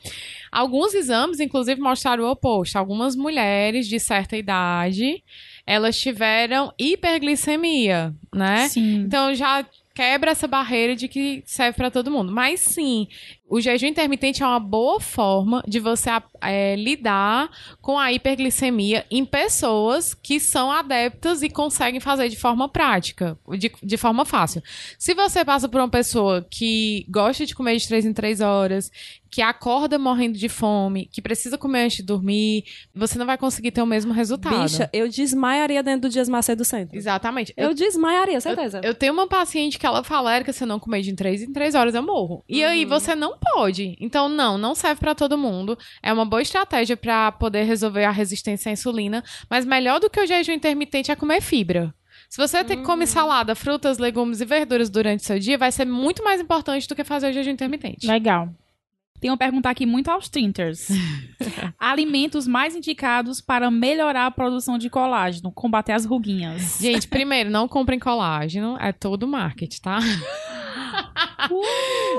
Alguns 0.52 0.94
exames, 0.94 1.40
inclusive, 1.40 1.80
mostraram 1.80 2.24
o 2.24 2.32
oposto. 2.32 2.76
Algumas 2.76 3.16
mulheres 3.16 3.88
de 3.88 4.00
certa 4.00 4.36
idade, 4.36 5.24
elas 5.66 6.00
tiveram 6.00 6.74
hiperglicemia, 6.78 8.14
né? 8.34 8.68
Sim. 8.68 9.02
Então 9.02 9.34
já 9.34 9.66
quebra 10.00 10.32
essa 10.32 10.48
barreira 10.48 10.96
de 10.96 11.10
que 11.10 11.44
serve 11.46 11.76
pra 11.76 11.92
todo 11.92 12.10
mundo. 12.10 12.32
Mas 12.32 12.62
sim, 12.62 13.08
o 13.50 13.60
jejum 13.60 13.88
intermitente 13.88 14.44
é 14.44 14.46
uma 14.46 14.60
boa 14.60 15.00
forma 15.02 15.64
de 15.68 15.80
você 15.80 16.10
é, 16.42 16.76
lidar 16.76 17.50
com 17.82 17.98
a 17.98 18.14
hiperglicemia 18.14 19.06
em 19.10 19.26
pessoas 19.26 20.14
que 20.14 20.40
são 20.40 20.72
adeptas 20.72 21.42
e 21.42 21.50
conseguem 21.50 22.00
fazer 22.00 22.30
de 22.30 22.36
forma 22.36 22.70
prática, 22.70 23.38
de, 23.58 23.72
de 23.82 23.98
forma 23.98 24.24
fácil. 24.24 24.62
Se 25.00 25.16
você 25.16 25.44
passa 25.44 25.68
por 25.68 25.82
uma 25.82 25.90
pessoa 25.90 26.46
que 26.50 27.06
gosta 27.10 27.46
de 27.46 27.56
comer 27.56 27.78
de 27.78 27.88
três 27.88 28.06
em 28.06 28.14
três 28.14 28.40
horas, 28.40 28.92
que 29.30 29.42
acorda 29.42 30.00
morrendo 30.00 30.38
de 30.38 30.50
fome, 30.50 31.06
que 31.06 31.22
precisa 31.22 31.58
comer 31.58 31.84
antes 31.84 31.98
de 31.98 32.04
dormir, 32.04 32.66
você 32.94 33.18
não 33.18 33.26
vai 33.26 33.38
conseguir 33.38 33.72
ter 33.72 33.82
o 33.82 33.86
mesmo 33.86 34.12
resultado. 34.12 34.64
Bicha, 34.64 34.90
eu 34.92 35.08
desmaiaria 35.08 35.84
dentro 35.84 36.02
do 36.02 36.10
Dias 36.10 36.28
Macedo 36.28 36.60
do 36.60 36.66
Centro. 36.66 36.98
Exatamente. 36.98 37.54
Eu 37.56 37.74
desmaiaria, 37.74 38.42
certeza. 38.42 38.82
Eu 38.84 38.96
tenho 38.96 39.14
uma 39.14 39.28
paciente 39.28 39.78
que 39.78 39.86
ela 39.86 40.04
fala, 40.04 40.36
Erika, 40.36 40.52
se 40.52 40.64
eu 40.64 40.68
não 40.68 40.80
comer 40.80 41.02
de 41.02 41.14
3 41.14 41.44
em 41.44 41.54
3 41.54 41.76
horas, 41.76 41.94
eu 41.94 42.02
morro. 42.02 42.44
E 42.50 42.64
aí 42.64 42.86
você 42.86 43.16
não 43.16 43.38
pode. 43.40 43.96
Então, 44.00 44.28
não, 44.30 44.58
não 44.58 44.76
serve 44.76 45.00
pra 45.00 45.16
todo 45.16 45.38
mundo. 45.38 45.78
É 46.02 46.12
uma 46.12 46.26
boa 46.26 46.42
estratégia 46.42 46.98
pra 46.98 47.32
poder 47.32 47.64
resolver 47.64 48.04
a 48.04 48.12
resistência 48.12 48.70
à 48.70 48.74
insulina. 48.74 49.24
Mas 49.50 49.66
melhor 49.66 50.00
do 50.00 50.10
que 50.10 50.20
o 50.20 50.28
jejum 50.28 50.54
intermitente 50.54 51.12
é 51.12 51.16
comer 51.16 51.42
fibra. 51.42 51.94
Se 52.30 52.38
você 52.38 52.64
tem 52.64 52.78
que 52.78 52.84
comer 52.84 53.08
salada, 53.08 53.56
frutas, 53.56 53.98
legumes 53.98 54.40
e 54.40 54.46
verduras 54.46 54.90
durante 54.90 55.22
o 55.22 55.26
seu 55.26 55.40
dia, 55.40 55.58
vai 55.58 55.72
ser 55.72 55.86
muito 55.86 56.24
mais 56.24 56.40
importante 56.40 56.88
do 56.88 56.96
que 56.96 57.04
fazer 57.04 57.30
o 57.30 57.34
jejum 57.34 57.52
intermitente. 57.52 58.06
Legal. 58.06 58.50
Tem 59.20 59.30
uma 59.30 59.38
pergunta 59.38 59.70
aqui 59.70 59.86
muito 59.86 60.10
aos 60.10 60.30
trinters. 60.30 60.88
Alimentos 61.78 62.48
mais 62.48 62.76
indicados 62.76 63.42
para 63.42 63.70
melhorar 63.70 64.28
a 64.28 64.32
produção 64.32 64.78
de 64.78 64.90
colágeno, 64.90 65.52
combater 65.52 65.92
as 65.92 66.06
ruguinhas. 66.06 66.78
Gente, 66.80 67.08
primeiro, 67.08 67.50
não 67.50 67.68
comprem 67.68 68.00
colágeno. 68.00 68.78
É 68.80 68.94
todo 68.94 69.28
marketing, 69.28 69.82
tá? 69.82 70.00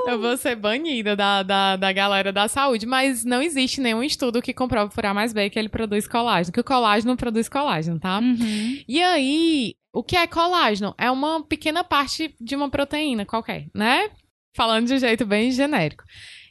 Eu 0.07 0.19
vou 0.19 0.37
ser 0.37 0.55
banida 0.55 1.15
da, 1.15 1.43
da, 1.43 1.75
da 1.75 1.91
galera 1.91 2.31
da 2.31 2.47
saúde, 2.47 2.85
mas 2.85 3.23
não 3.23 3.41
existe 3.41 3.81
nenhum 3.81 4.03
estudo 4.03 4.41
que 4.41 4.53
comprove 4.53 4.93
por 4.93 5.05
A 5.05 5.13
mais 5.13 5.33
B 5.33 5.49
que 5.49 5.57
ele 5.57 5.69
produz 5.69 6.07
colágeno, 6.07 6.53
que 6.53 6.59
o 6.59 6.63
colágeno 6.63 7.15
produz 7.15 7.47
colágeno, 7.47 7.99
tá? 7.99 8.19
Uhum. 8.19 8.83
E 8.87 9.01
aí, 9.01 9.75
o 9.93 10.03
que 10.03 10.15
é 10.15 10.27
colágeno? 10.27 10.95
É 10.97 11.09
uma 11.09 11.43
pequena 11.43 11.83
parte 11.83 12.35
de 12.39 12.55
uma 12.55 12.69
proteína 12.69 13.25
qualquer, 13.25 13.67
né? 13.73 14.09
Falando 14.55 14.87
de 14.87 14.93
um 14.93 14.99
jeito 14.99 15.25
bem 15.25 15.51
genérico. 15.51 16.03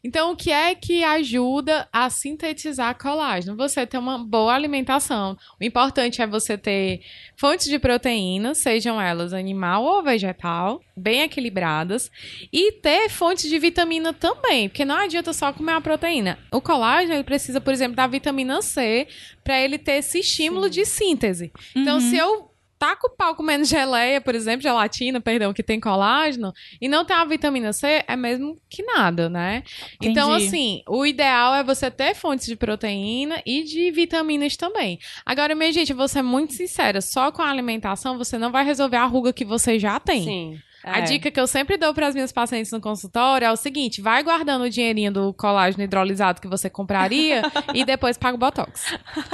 Então, 0.02 0.32
o 0.32 0.36
que 0.36 0.50
é 0.50 0.74
que 0.74 1.04
ajuda 1.04 1.86
a 1.92 2.08
sintetizar 2.08 2.96
colágeno? 2.98 3.57
Você 3.57 3.86
ter 3.86 3.98
uma 3.98 4.18
boa 4.18 4.55
alimentação. 4.55 5.36
O 5.61 5.64
importante 5.64 6.22
é 6.22 6.26
você 6.26 6.57
ter 6.57 7.03
fontes 7.36 7.66
de 7.68 7.78
proteína, 7.78 8.55
sejam 8.55 9.01
elas 9.01 9.34
animal 9.34 9.84
ou 9.84 10.03
vegetal, 10.03 10.80
bem 10.96 11.22
equilibradas, 11.22 12.11
e 12.53 12.72
ter 12.72 13.11
fontes 13.11 13.48
de 13.48 13.59
vitamina 13.59 14.12
também, 14.12 14.68
porque 14.68 14.84
não 14.84 14.96
adianta 14.96 15.32
só 15.32 15.53
comer 15.53 15.72
a 15.72 15.80
proteína. 15.80 16.38
O 16.51 16.61
colágeno 16.61 17.14
ele 17.14 17.24
precisa, 17.24 17.61
por 17.61 17.72
exemplo, 17.72 17.96
da 17.96 18.07
vitamina 18.07 18.62
C 18.62 19.07
para 19.44 19.61
ele 19.61 19.76
ter 19.78 19.98
esse 19.98 20.20
estímulo 20.20 20.70
de 20.70 20.84
síntese. 20.84 21.53
Então, 21.76 21.96
Uhum. 21.96 22.01
se 22.01 22.16
eu 22.16 22.49
taca 22.81 23.07
o 23.07 23.11
pau 23.11 23.35
comendo 23.35 23.62
geleia, 23.66 24.22
por 24.22 24.35
exemplo, 24.35 24.62
gelatina, 24.62 25.20
perdão, 25.20 25.53
que 25.53 25.62
tem 25.62 25.78
colágeno, 25.78 26.51
e 26.81 26.89
não 26.89 27.05
tem 27.05 27.14
a 27.14 27.24
vitamina 27.26 27.74
C, 27.74 28.03
é 28.09 28.16
mesmo 28.16 28.59
que 28.70 28.83
nada, 28.83 29.28
né? 29.28 29.62
Então, 30.01 30.31
Entendi. 30.35 30.47
assim, 30.47 30.83
o 30.89 31.05
ideal 31.05 31.55
é 31.55 31.62
você 31.62 31.91
ter 31.91 32.14
fontes 32.14 32.47
de 32.47 32.57
proteína 32.57 33.43
e 33.45 33.62
de 33.64 33.91
vitaminas 33.91 34.57
também. 34.57 34.99
Agora, 35.26 35.55
minha 35.55 35.70
gente, 35.70 35.91
eu 35.91 35.97
vou 35.97 36.09
ser 36.09 36.22
muito 36.22 36.55
sincera, 36.55 37.03
só 37.03 37.31
com 37.31 37.43
a 37.43 37.51
alimentação 37.51 38.16
você 38.16 38.39
não 38.39 38.51
vai 38.51 38.64
resolver 38.64 38.97
a 38.97 39.05
ruga 39.05 39.31
que 39.33 39.45
você 39.45 39.78
já 39.78 40.01
tem. 40.01 40.24
Sim. 40.24 40.59
A 40.83 41.01
É. 41.01 41.03
dica 41.03 41.31
que 41.31 41.39
eu 41.39 41.47
sempre 41.47 41.76
dou 41.76 41.93
para 41.93 42.07
as 42.07 42.14
minhas 42.14 42.33
pacientes 42.33 42.72
no 42.72 42.81
consultório 42.81 43.45
é 43.45 43.53
o 43.53 43.57
seguinte: 43.57 44.01
vai 44.01 44.22
guardando 44.22 44.62
o 44.62 44.70
dinheirinho 44.70 45.12
do 45.12 45.35
colágeno 45.35 45.85
hidrolisado 45.85 46.41
que 46.41 46.49
você 46.49 46.70
compraria 46.70 47.43
e 47.74 47.85
depois 47.85 48.16
paga 48.16 48.35
o 48.35 48.39
botox. 48.39 48.87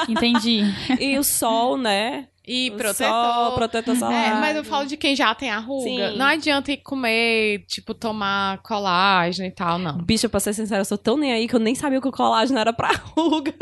Entendi. 0.09 0.63
E 0.99 1.17
o 1.17 1.23
sol, 1.23 1.77
né? 1.79 2.27
E 2.47 2.71
protetor. 2.71 3.55
Protetor 3.57 3.97
solar. 3.97 4.29
É, 4.29 4.41
mas 4.41 4.57
eu 4.57 4.63
falo 4.63 4.87
de 4.87 4.97
quem 4.97 5.17
já 5.17 5.35
tem 5.35 5.51
a 5.51 5.59
ruga. 5.59 5.83
Sim. 6.13 6.17
Não 6.17 6.27
adianta 6.27 6.71
ir 6.71 6.77
comer, 6.77 7.65
tipo, 7.67 7.93
tomar 7.93 8.59
colágeno 8.63 9.49
e 9.49 9.51
tal, 9.51 9.79
não. 9.81 9.99
Bicha, 9.99 10.29
pra 10.29 10.39
ser 10.39 10.53
sincera, 10.55 10.81
eu 10.81 10.85
sou 10.85 10.97
tão 10.97 11.17
nem 11.17 11.33
aí 11.33 11.49
que 11.49 11.57
eu 11.57 11.61
nem 11.61 11.75
sabia 11.75 12.01
que 12.01 12.07
o 12.07 12.13
colágeno 12.13 12.59
era 12.61 12.73
pra 12.73 12.93
ruga. 13.17 13.53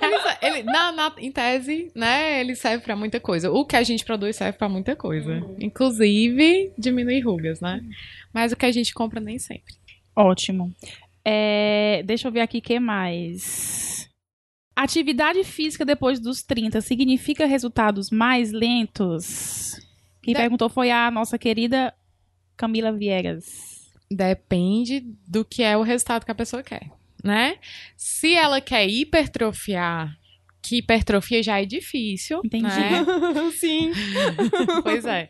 Ele, 0.00 0.16
ele- 0.42 0.62
na, 0.64 0.90
na- 0.92 1.12
em 1.18 1.30
tese, 1.30 1.90
né, 1.94 2.40
ele 2.40 2.54
serve 2.56 2.82
pra 2.84 2.96
muita 2.96 3.20
coisa. 3.20 3.50
O 3.50 3.64
que 3.64 3.76
a 3.76 3.82
gente 3.82 4.04
produz 4.04 4.36
serve 4.36 4.58
pra 4.58 4.68
muita 4.68 4.96
coisa. 4.96 5.40
Inclusive, 5.60 6.72
diminuir 6.76 7.20
rugas, 7.20 7.60
né? 7.60 7.80
Mas 8.32 8.52
o 8.52 8.56
que 8.56 8.66
a 8.66 8.72
gente 8.72 8.92
compra 8.92 9.20
nem 9.20 9.38
sempre. 9.38 9.74
Ótimo. 10.16 10.74
É, 11.24 12.02
deixa 12.04 12.26
eu 12.28 12.32
ver 12.32 12.40
aqui 12.40 12.58
o 12.58 12.62
que 12.62 12.80
mais. 12.80 13.87
Atividade 14.82 15.42
física 15.44 15.84
depois 15.84 16.20
dos 16.20 16.42
30 16.42 16.80
significa 16.80 17.46
resultados 17.46 18.10
mais 18.10 18.52
lentos? 18.52 19.74
Quem 20.22 20.34
De- 20.34 20.40
perguntou 20.40 20.68
foi 20.68 20.90
a 20.90 21.10
nossa 21.10 21.38
querida 21.38 21.94
Camila 22.56 22.92
Viegas. 22.92 23.88
Depende 24.10 25.00
do 25.26 25.44
que 25.44 25.62
é 25.62 25.76
o 25.76 25.82
resultado 25.82 26.24
que 26.24 26.30
a 26.30 26.34
pessoa 26.34 26.62
quer, 26.62 26.90
né? 27.22 27.56
Se 27.96 28.34
ela 28.34 28.60
quer 28.60 28.88
hipertrofiar, 28.88 30.17
que 30.68 30.76
hipertrofia 30.76 31.42
já 31.42 31.60
é 31.60 31.64
difícil, 31.64 32.42
Entendi. 32.44 32.64
né? 32.64 33.04
Sim. 33.56 33.92
pois 34.84 35.06
é. 35.06 35.26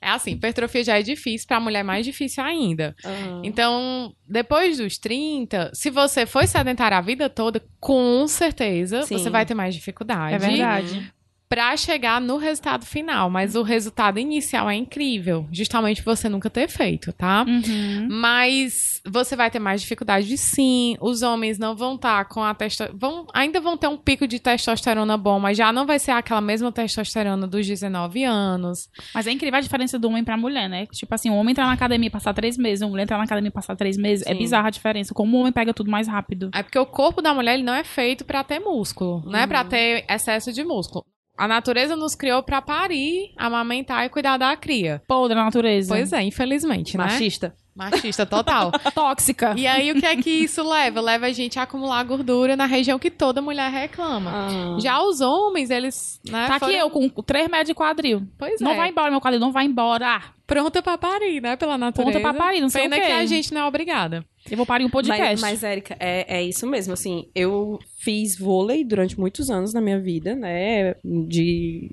É 0.00 0.10
assim, 0.10 0.32
hipertrofia 0.32 0.84
já 0.84 0.98
é 0.98 1.02
difícil, 1.02 1.48
pra 1.48 1.58
mulher 1.58 1.80
é 1.80 1.82
mais 1.82 2.04
difícil 2.04 2.44
ainda. 2.44 2.94
Então, 3.42 4.14
depois 4.28 4.76
dos 4.76 4.98
30, 4.98 5.70
se 5.72 5.88
você 5.88 6.26
foi 6.26 6.46
sedentário 6.46 6.96
a 6.96 7.00
vida 7.00 7.30
toda, 7.30 7.62
com 7.80 8.26
certeza 8.28 9.02
Sim. 9.04 9.16
você 9.16 9.30
vai 9.30 9.46
ter 9.46 9.54
mais 9.54 9.74
dificuldade. 9.74 10.34
É 10.34 10.38
verdade. 10.38 11.12
Pra 11.52 11.76
chegar 11.76 12.18
no 12.18 12.38
resultado 12.38 12.86
final, 12.86 13.28
mas 13.28 13.54
o 13.54 13.62
resultado 13.62 14.18
inicial 14.18 14.70
é 14.70 14.74
incrível, 14.74 15.46
justamente 15.52 16.02
você 16.02 16.26
nunca 16.26 16.48
ter 16.48 16.66
feito, 16.66 17.12
tá? 17.12 17.44
Uhum. 17.46 18.08
Mas 18.10 19.02
você 19.04 19.36
vai 19.36 19.50
ter 19.50 19.58
mais 19.58 19.82
dificuldade 19.82 20.38
sim. 20.38 20.96
Os 20.98 21.20
homens 21.20 21.58
não 21.58 21.76
vão 21.76 21.96
estar 21.96 22.24
com 22.24 22.42
a 22.42 22.54
testosterona. 22.54 22.98
Vão, 22.98 23.26
ainda 23.34 23.60
vão 23.60 23.76
ter 23.76 23.86
um 23.86 23.98
pico 23.98 24.26
de 24.26 24.38
testosterona 24.38 25.18
bom, 25.18 25.38
mas 25.38 25.58
já 25.58 25.70
não 25.70 25.84
vai 25.84 25.98
ser 25.98 26.12
aquela 26.12 26.40
mesma 26.40 26.72
testosterona 26.72 27.46
dos 27.46 27.66
19 27.66 28.24
anos. 28.24 28.88
Mas 29.14 29.26
é 29.26 29.30
incrível 29.30 29.58
a 29.58 29.60
diferença 29.60 29.98
do 29.98 30.08
homem 30.08 30.24
pra 30.24 30.38
mulher, 30.38 30.70
né? 30.70 30.86
Tipo 30.86 31.14
assim, 31.14 31.28
o 31.28 31.34
homem 31.34 31.52
entrar 31.52 31.66
na 31.66 31.74
academia 31.74 32.06
e 32.06 32.10
passar 32.10 32.32
três 32.32 32.56
meses, 32.56 32.80
a 32.80 32.88
mulher 32.88 33.02
entrar 33.02 33.18
na 33.18 33.24
academia 33.24 33.48
e 33.48 33.52
passar 33.52 33.76
três 33.76 33.98
meses. 33.98 34.26
É 34.26 34.32
Sim. 34.32 34.38
bizarra 34.38 34.68
a 34.68 34.70
diferença. 34.70 35.12
Como 35.12 35.36
o 35.36 35.40
homem 35.40 35.52
pega 35.52 35.74
tudo 35.74 35.90
mais 35.90 36.08
rápido. 36.08 36.50
É 36.54 36.62
porque 36.62 36.78
o 36.78 36.86
corpo 36.86 37.20
da 37.20 37.34
mulher 37.34 37.54
ele 37.54 37.62
não 37.62 37.74
é 37.74 37.84
feito 37.84 38.24
pra 38.24 38.42
ter 38.42 38.58
músculo, 38.58 39.22
não 39.26 39.38
é 39.38 39.46
pra 39.46 39.62
ter 39.64 40.06
excesso 40.08 40.50
de 40.50 40.64
músculo. 40.64 41.04
A 41.42 41.48
natureza 41.48 41.96
nos 41.96 42.14
criou 42.14 42.40
pra 42.40 42.62
parir, 42.62 43.32
amamentar 43.36 44.06
e 44.06 44.08
cuidar 44.08 44.36
da 44.36 44.56
cria. 44.56 45.02
Podre 45.08 45.34
da 45.34 45.42
natureza. 45.44 45.92
Pois 45.92 46.12
é, 46.12 46.22
infelizmente, 46.22 46.96
né? 46.96 47.02
Machista. 47.02 47.52
Machista 47.74 48.24
total. 48.24 48.70
Tóxica. 48.94 49.52
E 49.56 49.66
aí, 49.66 49.90
o 49.90 49.98
que 49.98 50.06
é 50.06 50.14
que 50.14 50.30
isso 50.30 50.62
leva? 50.62 51.00
Leva 51.00 51.26
a 51.26 51.32
gente 51.32 51.58
a 51.58 51.62
acumular 51.62 52.00
gordura 52.04 52.54
na 52.54 52.66
região 52.66 52.96
que 52.96 53.10
toda 53.10 53.42
mulher 53.42 53.72
reclama. 53.72 54.30
Ah. 54.32 54.76
Já 54.78 55.02
os 55.02 55.20
homens, 55.20 55.68
eles, 55.68 56.20
né? 56.30 56.46
Tá 56.46 56.56
aqui 56.56 56.66
foram- 56.66 56.78
eu 56.78 56.90
com 56.90 57.08
três 57.22 57.48
metros 57.48 57.68
de 57.68 57.74
quadril. 57.74 58.22
Pois 58.38 58.60
Não 58.60 58.70
é. 58.72 58.76
vai 58.76 58.90
embora, 58.90 59.10
meu 59.10 59.20
quadril, 59.20 59.40
não 59.40 59.50
vai 59.50 59.64
embora. 59.64 60.22
Pronta 60.46 60.80
pra 60.80 60.96
parir, 60.96 61.40
né? 61.40 61.56
Pela 61.56 61.76
natureza. 61.76 62.12
Pronta 62.20 62.30
pra 62.32 62.38
parir, 62.46 62.60
não 62.60 62.68
sei 62.68 62.82
Pena 62.82 62.96
o 62.96 63.00
quê. 63.00 63.06
que 63.06 63.12
a 63.12 63.26
gente 63.26 63.52
não 63.54 63.62
é 63.62 63.64
obrigada. 63.66 64.24
Eu 64.50 64.56
vou 64.56 64.66
parir 64.66 64.84
um 64.84 64.90
podcast. 64.90 65.40
Mas, 65.40 65.40
mas 65.40 65.62
Érica, 65.62 65.96
é, 66.00 66.38
é 66.38 66.42
isso 66.42 66.66
mesmo, 66.66 66.92
assim, 66.92 67.28
eu 67.34 67.78
fiz 67.96 68.36
vôlei 68.36 68.84
durante 68.84 69.18
muitos 69.18 69.48
anos 69.50 69.72
na 69.72 69.80
minha 69.80 70.00
vida, 70.00 70.34
né, 70.34 70.96
de 71.04 71.90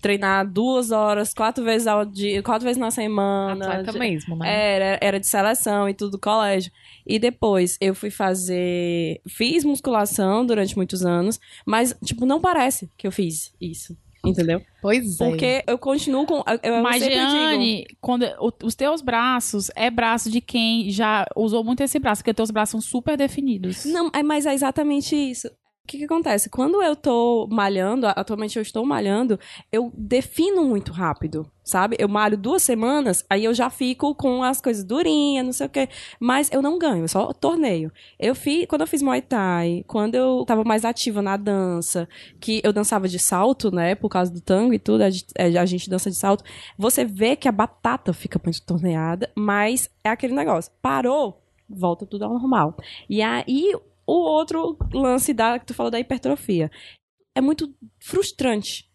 treinar 0.00 0.46
duas 0.50 0.90
horas, 0.90 1.32
quatro 1.32 1.64
vezes 1.64 1.86
ao 1.86 2.04
dia, 2.04 2.42
quatro 2.42 2.64
vezes 2.66 2.80
na 2.80 2.90
semana. 2.90 3.64
Atleta 3.72 3.92
de- 3.92 3.98
mesmo, 3.98 4.36
né? 4.36 4.74
Era, 4.74 4.98
era 5.00 5.20
de 5.20 5.26
seleção 5.26 5.88
e 5.88 5.94
tudo 5.94 6.12
do 6.12 6.18
colégio. 6.18 6.72
E 7.06 7.18
depois 7.18 7.76
eu 7.80 7.94
fui 7.94 8.10
fazer. 8.10 9.20
Fiz 9.28 9.64
musculação 9.64 10.44
durante 10.44 10.76
muitos 10.76 11.04
anos, 11.04 11.38
mas, 11.64 11.96
tipo, 12.04 12.26
não 12.26 12.40
parece 12.40 12.88
que 12.96 13.06
eu 13.06 13.12
fiz 13.12 13.52
isso. 13.60 13.96
Entendeu? 14.30 14.62
Pois 14.80 15.20
é. 15.20 15.24
Porque 15.28 15.64
eu 15.66 15.78
continuo 15.78 16.26
com. 16.26 16.42
Eu, 16.46 16.58
eu 16.76 16.82
Mas, 16.82 17.02
Jeane, 17.02 17.86
quando, 18.00 18.24
o- 18.38 18.52
os 18.64 18.74
teus 18.74 19.00
braços 19.00 19.70
é 19.74 19.90
braço 19.90 20.30
de 20.30 20.40
quem 20.40 20.90
já 20.90 21.26
usou 21.36 21.62
muito 21.64 21.82
esse 21.82 21.98
braço, 21.98 22.22
porque 22.22 22.34
teus 22.34 22.50
braços 22.50 22.70
são 22.72 22.80
super 22.80 23.16
definidos. 23.16 23.84
Não, 23.84 24.10
é, 24.14 24.22
mas 24.22 24.46
é 24.46 24.54
exatamente 24.54 25.14
isso. 25.16 25.48
O 25.84 25.86
que, 25.86 25.98
que 25.98 26.04
acontece? 26.04 26.48
Quando 26.48 26.82
eu 26.82 26.96
tô 26.96 27.46
malhando, 27.50 28.06
atualmente 28.06 28.56
eu 28.56 28.62
estou 28.62 28.86
malhando, 28.86 29.38
eu 29.70 29.92
defino 29.94 30.64
muito 30.64 30.90
rápido, 30.92 31.46
sabe? 31.62 31.94
Eu 31.98 32.08
malho 32.08 32.38
duas 32.38 32.62
semanas, 32.62 33.22
aí 33.28 33.44
eu 33.44 33.52
já 33.52 33.68
fico 33.68 34.14
com 34.14 34.42
as 34.42 34.62
coisas 34.62 34.82
durinhas, 34.82 35.44
não 35.44 35.52
sei 35.52 35.66
o 35.66 35.68
quê. 35.68 35.90
Mas 36.18 36.50
eu 36.50 36.62
não 36.62 36.78
ganho, 36.78 37.06
só 37.06 37.34
torneio. 37.34 37.92
Eu 38.18 38.34
fiz, 38.34 38.64
quando 38.66 38.80
eu 38.80 38.86
fiz 38.86 39.02
Muay 39.02 39.20
Thai, 39.20 39.84
quando 39.86 40.14
eu 40.14 40.42
tava 40.46 40.64
mais 40.64 40.86
ativa 40.86 41.20
na 41.20 41.36
dança, 41.36 42.08
que 42.40 42.62
eu 42.64 42.72
dançava 42.72 43.06
de 43.06 43.18
salto, 43.18 43.70
né? 43.70 43.94
Por 43.94 44.08
causa 44.08 44.32
do 44.32 44.40
tango 44.40 44.72
e 44.72 44.78
tudo, 44.78 45.02
a 45.02 45.10
gente, 45.10 45.26
é, 45.36 45.50
dança 45.90 46.10
de 46.10 46.16
salto. 46.16 46.42
Você 46.78 47.04
vê 47.04 47.36
que 47.36 47.46
a 47.46 47.52
batata 47.52 48.14
fica 48.14 48.40
muito 48.42 48.62
torneada, 48.62 49.30
mas 49.36 49.90
é 50.02 50.08
aquele 50.08 50.32
negócio. 50.34 50.72
Parou, 50.80 51.42
volta 51.68 52.06
tudo 52.06 52.24
ao 52.24 52.32
normal. 52.32 52.74
E 53.06 53.20
aí, 53.20 53.74
o 54.06 54.12
outro 54.14 54.76
lance 54.92 55.32
da 55.32 55.58
que 55.58 55.66
tu 55.66 55.74
falou 55.74 55.90
da 55.90 55.98
hipertrofia. 56.00 56.70
É 57.34 57.40
muito 57.40 57.74
frustrante 58.00 58.88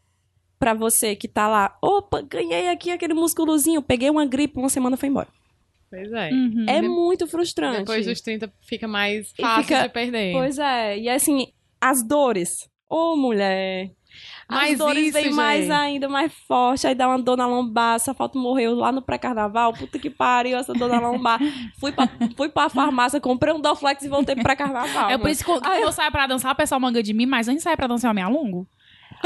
pra 0.58 0.74
você 0.74 1.16
que 1.16 1.28
tá 1.28 1.48
lá, 1.48 1.78
opa, 1.82 2.22
ganhei 2.22 2.70
aqui 2.70 2.92
aquele 2.92 3.14
músculozinho, 3.14 3.82
peguei 3.82 4.10
uma 4.10 4.26
gripe, 4.26 4.58
uma 4.60 4.70
semana 4.70 4.98
foi 4.98 5.10
embora. 5.10 5.28
Pois 5.90 6.12
é. 6.12 6.30
Uhum. 6.32 6.66
É 6.68 6.82
muito 6.82 7.26
frustrante. 7.28 7.80
Depois 7.80 8.06
dos 8.06 8.22
30 8.22 8.54
fica 8.62 8.88
mais 8.88 9.32
fácil 9.32 9.64
fica- 9.64 9.84
de 9.88 9.90
perder. 9.94 10.34
Pois 10.34 10.60
é, 10.60 11.00
e 11.00 11.10
assim, 11.10 11.48
as 11.82 12.04
dores. 12.04 12.70
Ô, 12.90 13.16
mulher. 13.16 13.92
As 14.50 14.56
Mas 14.56 14.78
dores 14.80 15.16
isso, 15.16 15.36
mais 15.36 15.62
gente. 15.66 15.72
ainda, 15.72 16.10
mais 16.10 16.34
forte. 16.48 16.88
Aí 16.88 16.96
dá 16.96 17.08
uma 17.08 17.20
dor 17.20 17.38
na 17.38 17.46
lombar. 17.46 18.00
Só 18.00 18.16
falta 18.16 18.40
morrer 18.40 18.66
eu 18.66 18.74
lá 18.74 18.92
no 18.92 19.00
pré-carnaval. 19.00 19.74
Puta 19.74 20.00
que 20.00 20.10
pariu, 20.10 20.58
essa 20.58 20.74
dor 20.74 20.90
na 20.90 21.00
lombar. 21.00 21.40
fui, 21.80 21.92
pra, 21.92 22.10
fui 22.36 22.50
pra 22.50 22.68
farmácia, 22.68 23.22
comprei 23.22 23.54
um 23.54 23.62
Dorflex 23.62 24.04
e 24.04 24.10
voltei 24.10 24.34
pro 24.34 24.44
pré-carnaval. 24.44 25.12
É 25.12 25.20
por 25.20 25.30
isso 25.30 25.46
que 25.46 25.52
quando 25.52 25.68
eu 25.76 25.92
saio 25.92 26.12
pra 26.12 26.26
dançar, 26.26 26.52
o 26.52 26.56
pessoal 26.56 26.82
manga 26.82 27.04
de 27.04 27.14
mim, 27.14 27.28
mas 27.28 27.48
antes 27.48 27.60
de 27.60 27.64
sair 27.64 27.78
pra 27.78 27.86
dançar, 27.86 28.10
eu 28.10 28.16
me 28.16 28.24
alongo. 28.24 28.68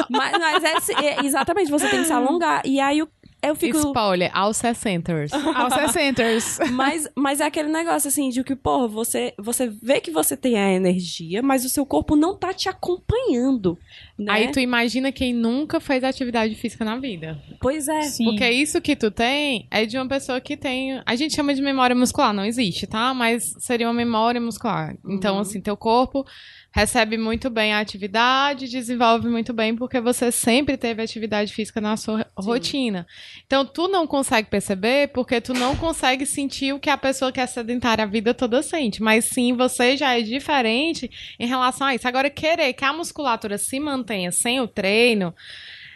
Mas, 0.10 0.38
mas 0.38 0.64
é, 0.64 1.06
é, 1.06 1.26
exatamente, 1.26 1.72
você 1.72 1.88
tem 1.88 2.02
que 2.02 2.06
se 2.06 2.14
alongar. 2.14 2.62
E 2.66 2.80
aí 2.80 3.00
eu, 3.00 3.08
eu 3.44 3.56
fico. 3.56 3.78
Spoiler, 3.78 4.32
aos 4.34 4.58
60 4.58 5.12
Aos 5.56 5.74
60 5.74 6.24
Mas, 6.72 7.08
mas 7.16 7.40
é 7.40 7.46
aquele 7.46 7.70
negócio 7.70 8.08
assim, 8.08 8.30
de 8.30 8.44
que, 8.44 8.56
porra, 8.56 8.88
você, 8.88 9.34
você 9.38 9.68
vê 9.68 10.00
que 10.02 10.10
você 10.12 10.36
tem 10.36 10.58
a 10.58 10.72
energia, 10.72 11.42
mas 11.42 11.66
o 11.66 11.70
seu 11.70 11.86
corpo 11.86 12.16
não 12.16 12.36
tá 12.36 12.54
te 12.54 12.70
acompanhando. 12.70 13.78
Né? 14.18 14.32
Aí 14.32 14.52
tu 14.52 14.60
imagina 14.60 15.12
quem 15.12 15.34
nunca 15.34 15.80
fez 15.80 16.04
atividade 16.04 16.56
física 16.56 16.86
na 16.86 16.98
vida. 16.98 17.40
Pois 17.60 17.88
é. 17.88 18.02
Sim. 18.04 18.26
Porque 18.26 18.50
isso 18.50 18.80
que 18.82 18.96
tu 18.96 19.12
tem 19.12 19.68
é 19.70 19.86
de 19.86 19.98
uma 19.98 20.08
pessoa 20.08 20.40
que 20.40 20.56
tem. 20.56 21.02
A 21.06 21.16
gente 21.16 21.36
chama 21.36 21.54
de 21.54 21.62
memória 21.62 21.96
muscular, 21.96 22.34
não 22.34 22.46
existe, 22.46 22.88
tá? 22.88 23.14
Mas 23.14 23.54
seria 23.60 23.88
uma 23.88 23.94
memória 23.94 24.40
muscular. 24.40 24.96
Então, 25.06 25.36
Uhum. 25.36 25.42
assim, 25.42 25.60
teu 25.62 25.76
corpo 25.76 26.26
recebe 26.74 27.18
muito 27.20 27.52
bem 27.52 27.72
a 27.72 27.80
atividade, 27.80 28.68
desenvolve 28.68 29.30
muito 29.30 29.54
bem, 29.54 29.76
porque 29.76 30.02
você 30.02 30.32
sempre 30.32 30.76
teve 30.76 31.04
atividade 31.04 31.54
física 31.54 31.80
na 31.80 31.96
sua 31.96 32.26
rotina. 32.36 33.06
Então, 33.46 33.64
tu 33.64 33.88
não 33.88 34.08
consegue 34.08 34.50
perceber 34.50 35.10
porque 35.10 35.40
tu 35.40 35.54
não 35.54 35.76
consegue 35.76 36.26
sentir 36.26 36.74
o 36.74 36.80
que 36.80 36.90
a 36.90 36.98
pessoa 36.98 37.32
que 37.32 37.40
é 37.40 37.46
sedentária 37.46 38.04
a 38.04 38.08
vida 38.08 38.34
toda 38.34 38.64
sente. 38.64 39.04
Mas 39.04 39.26
sim, 39.26 39.54
você 39.56 39.96
já 39.96 40.18
é 40.18 40.24
diferente 40.24 41.12
em 41.40 41.46
relação 41.46 41.86
a 41.86 41.94
isso. 41.94 42.08
Agora, 42.08 42.28
querer 42.28 42.74
que 42.74 42.84
a 42.84 42.92
musculatura 42.92 43.60
se 43.60 43.80
mantenha 43.80 44.32
sem 44.32 44.60
o 44.60 44.68
treino. 44.68 45.32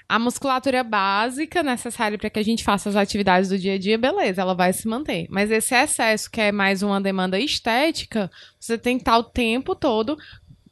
A 0.07 0.19
musculatura 0.19 0.84
básica 0.84 1.63
necessária 1.63 2.19
para 2.19 2.30
que 2.30 2.39
a 2.39 2.43
gente 2.43 2.63
faça 2.63 2.88
as 2.88 2.95
atividades 2.95 3.49
do 3.49 3.57
dia 3.57 3.73
a 3.73 3.78
dia, 3.78 3.97
beleza, 3.97 4.41
ela 4.41 4.53
vai 4.53 4.71
se 4.71 4.88
manter. 4.88 5.25
Mas 5.30 5.51
esse 5.51 5.75
excesso, 5.75 6.32
que 6.32 6.39
é 6.39 6.51
mais 6.51 6.82
uma 6.82 7.01
demanda 7.01 7.38
estética, 7.38 8.32
você 8.57 8.78
tem 8.78 8.97
que 8.97 9.01
estar 9.01 9.17
o 9.17 9.23
tempo 9.23 9.75
todo 9.75 10.17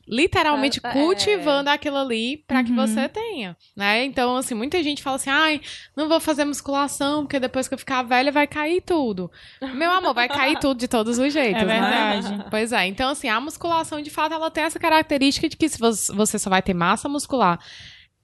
literalmente 0.08 0.80
É, 0.84 0.88
é. 0.90 0.92
cultivando 0.94 1.70
aquilo 1.70 1.98
ali 1.98 2.38
pra 2.48 2.64
que 2.64 2.72
Uhum. 2.72 2.76
você 2.88 3.10
tenha, 3.10 3.58
né? 3.76 4.04
Então, 4.06 4.36
assim, 4.36 4.54
muita 4.54 4.82
gente 4.84 5.02
fala 5.02 5.16
assim, 5.16 5.30
ai, 5.30 5.62
não 5.96 6.08
vou 6.08 6.20
fazer 6.20 6.46
musculação, 6.46 7.24
porque 7.24 7.40
depois 7.40 7.68
que 7.68 7.74
eu 7.74 7.78
ficar 7.78 8.04
velha 8.04 8.32
vai 8.32 8.46
cair 8.48 8.82
tudo. 8.82 9.32
Meu 9.74 9.92
amor, 9.92 10.14
vai 10.14 10.28
cair 10.28 10.60
tudo 10.60 10.78
de 10.80 10.88
todos 10.88 11.18
os 11.18 11.34
jeitos, 11.34 11.62
É 11.62 11.66
né? 11.66 11.80
verdade. 12.22 12.46
Pois 12.52 12.72
é, 12.72 12.86
então 12.88 13.10
assim, 13.10 13.28
a 13.30 13.40
musculação 13.42 14.02
de 14.02 14.10
fato 14.10 14.34
ela 14.34 14.52
tem 14.52 14.64
essa 14.64 14.80
característica 14.80 15.50
de 15.50 15.58
que 15.58 15.68
se 15.70 15.80
você 15.80 16.14
você 16.14 16.38
só 16.38 16.50
vai 16.50 16.62
ter 16.62 16.74
massa 16.74 17.10
muscular 17.10 17.60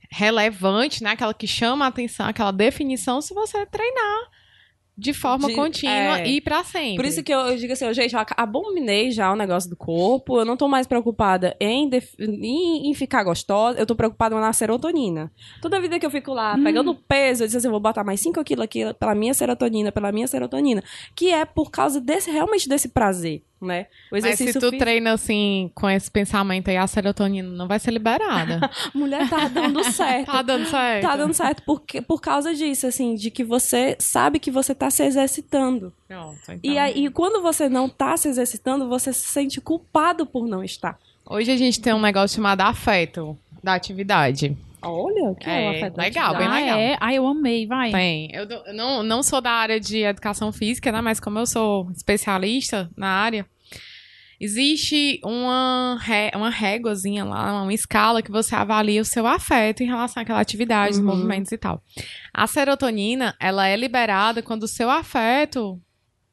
relevante, 0.10 1.04
né, 1.04 1.12
aquela 1.12 1.34
que 1.34 1.48
chama 1.48 1.86
a 1.86 1.88
atenção, 1.88 2.28
aquela 2.28 2.52
definição 2.52 3.22
se 3.22 3.34
você 3.34 3.66
treinar 3.66 4.30
de 4.98 5.14
forma 5.14 5.48
De- 5.48 5.56
contínua 5.56 6.20
é. 6.20 6.28
e 6.28 6.42
pra 6.42 6.64
sempre. 6.64 6.98
Por 6.98 7.06
isso 7.06 7.24
que 7.24 7.34
eu, 7.34 7.40
eu 7.40 7.58
digo 7.58 7.74
assim, 7.74 7.92
gente, 7.94 8.14
eu 8.14 8.20
abominei 8.38 9.10
já 9.12 9.32
o 9.32 9.36
negócio 9.36 9.70
do 9.70 9.76
corpo. 9.76 10.38
Eu 10.38 10.46
não 10.46 10.56
tô 10.58 10.68
mais 10.68 10.86
preocupada 10.86 11.56
em, 11.60 11.90
def- 11.90 12.14
em, 12.20 12.90
em 12.90 12.94
ficar 12.94 13.24
gostosa. 13.24 13.80
Eu 13.80 13.86
tô 13.86 13.96
preocupada 13.96 14.36
na 14.40 14.54
serotonina. 14.54 15.32
Toda 15.62 15.80
vida 15.82 15.98
que 16.00 16.06
eu 16.06 16.12
fico 16.12 16.34
lá 16.34 16.58
pegando 16.64 16.94
peso, 16.94 17.44
eu 17.44 17.48
disse 17.48 17.58
assim, 17.58 17.68
eu 17.68 17.72
vou 17.72 17.80
botar 17.80 18.04
mais 18.04 18.20
5 18.20 18.44
quilos 18.44 18.64
aqui 18.66 18.82
pela 18.96 19.16
minha 19.16 19.34
serotonina, 19.34 19.92
pela 19.92 20.12
minha 20.12 20.28
serotonina. 20.28 20.84
Que 21.16 21.32
é 21.32 21.46
por 21.46 21.72
causa 21.72 22.00
desse, 22.00 22.30
realmente 22.30 22.68
desse 22.70 22.90
prazer, 22.90 23.44
né? 23.62 23.86
O 24.12 24.16
Mas 24.16 24.24
se 24.24 24.30
exercício 24.30 24.60
tu 24.60 24.66
físico- 24.72 24.80
treina 24.84 25.14
assim, 25.14 25.72
com 25.76 25.90
esse 25.90 26.10
pensamento 26.10 26.70
aí, 26.70 26.78
a 26.78 26.88
serotonina 26.88 27.48
não 27.50 27.68
vai 27.68 27.80
ser 27.80 27.92
liberada. 27.92 28.60
Mulher 28.94 29.30
tá 29.30 29.48
dando 29.48 29.84
certo. 29.94 30.26
tá 30.32 30.42
dando 30.42 30.66
certo. 30.68 31.02
Tá 31.04 31.16
dando 31.16 31.34
certo 31.34 31.64
porque, 31.66 32.02
por 32.02 32.20
causa 32.22 32.54
disso, 32.56 32.88
assim, 32.88 33.16
de 33.16 33.30
que 33.30 33.44
você 33.44 33.96
sabe 34.00 34.40
que 34.40 34.50
você 34.50 34.74
tá 34.74 34.90
se 34.90 35.04
exercitando. 35.04 35.94
Pronto, 36.08 36.40
então. 36.50 36.60
E 36.64 36.78
aí, 36.78 37.10
quando 37.12 37.42
você 37.42 37.70
não 37.70 37.88
tá 37.88 38.18
se 38.18 38.28
exercitando, 38.28 38.90
você 38.90 39.14
se 39.14 39.28
sente 39.28 39.62
culpado 39.62 40.26
por 40.26 40.48
não 40.48 40.64
estar. 40.64 40.98
Hoje 41.26 41.52
a 41.52 41.58
gente 41.58 41.80
tem 41.80 41.94
um 41.94 42.02
negócio 42.02 42.36
chamado 42.36 42.62
afeto 42.62 43.38
da 43.64 43.74
atividade. 43.76 44.58
Olha, 44.84 45.36
que 45.40 45.50
é, 45.50 45.92
legal, 45.96 46.36
bem 46.38 46.48
ah, 46.48 46.54
legal. 46.56 46.80
é? 46.80 46.98
Ah, 47.00 47.14
eu 47.14 47.28
amei, 47.28 47.68
vai. 47.68 47.92
Tem. 47.92 48.30
Eu, 48.34 48.48
eu 48.50 48.74
não, 48.74 49.04
não 49.04 49.22
sou 49.22 49.40
da 49.40 49.52
área 49.52 49.80
de 49.80 50.00
educação 50.00 50.52
física, 50.52 50.92
né? 50.92 51.02
Mas 51.02 51.20
como 51.20 51.38
eu 51.38 51.46
sou 51.46 51.90
especialista 51.92 52.90
na 52.98 53.08
área, 53.08 53.46
existe 54.40 55.20
uma, 55.24 56.00
ré, 56.02 56.32
uma 56.36 56.50
réguazinha 56.50 57.24
lá, 57.24 57.62
uma 57.62 57.74
escala 57.74 58.24
que 58.24 58.32
você 58.32 58.56
avalia 58.56 59.02
o 59.02 59.06
seu 59.06 59.28
afeto 59.28 59.84
em 59.84 59.88
relação 59.88 60.24
àquela 60.24 60.40
atividade, 60.42 60.98
Uhum. 60.98 61.06
movimentos 61.06 61.52
e 61.52 61.58
tal. 61.58 61.84
A 62.34 62.48
serotonina, 62.48 63.36
ela 63.40 63.68
é 63.68 63.76
liberada 63.76 64.42
quando 64.42 64.64
o 64.64 64.68
seu 64.68 64.90
afeto 64.90 65.80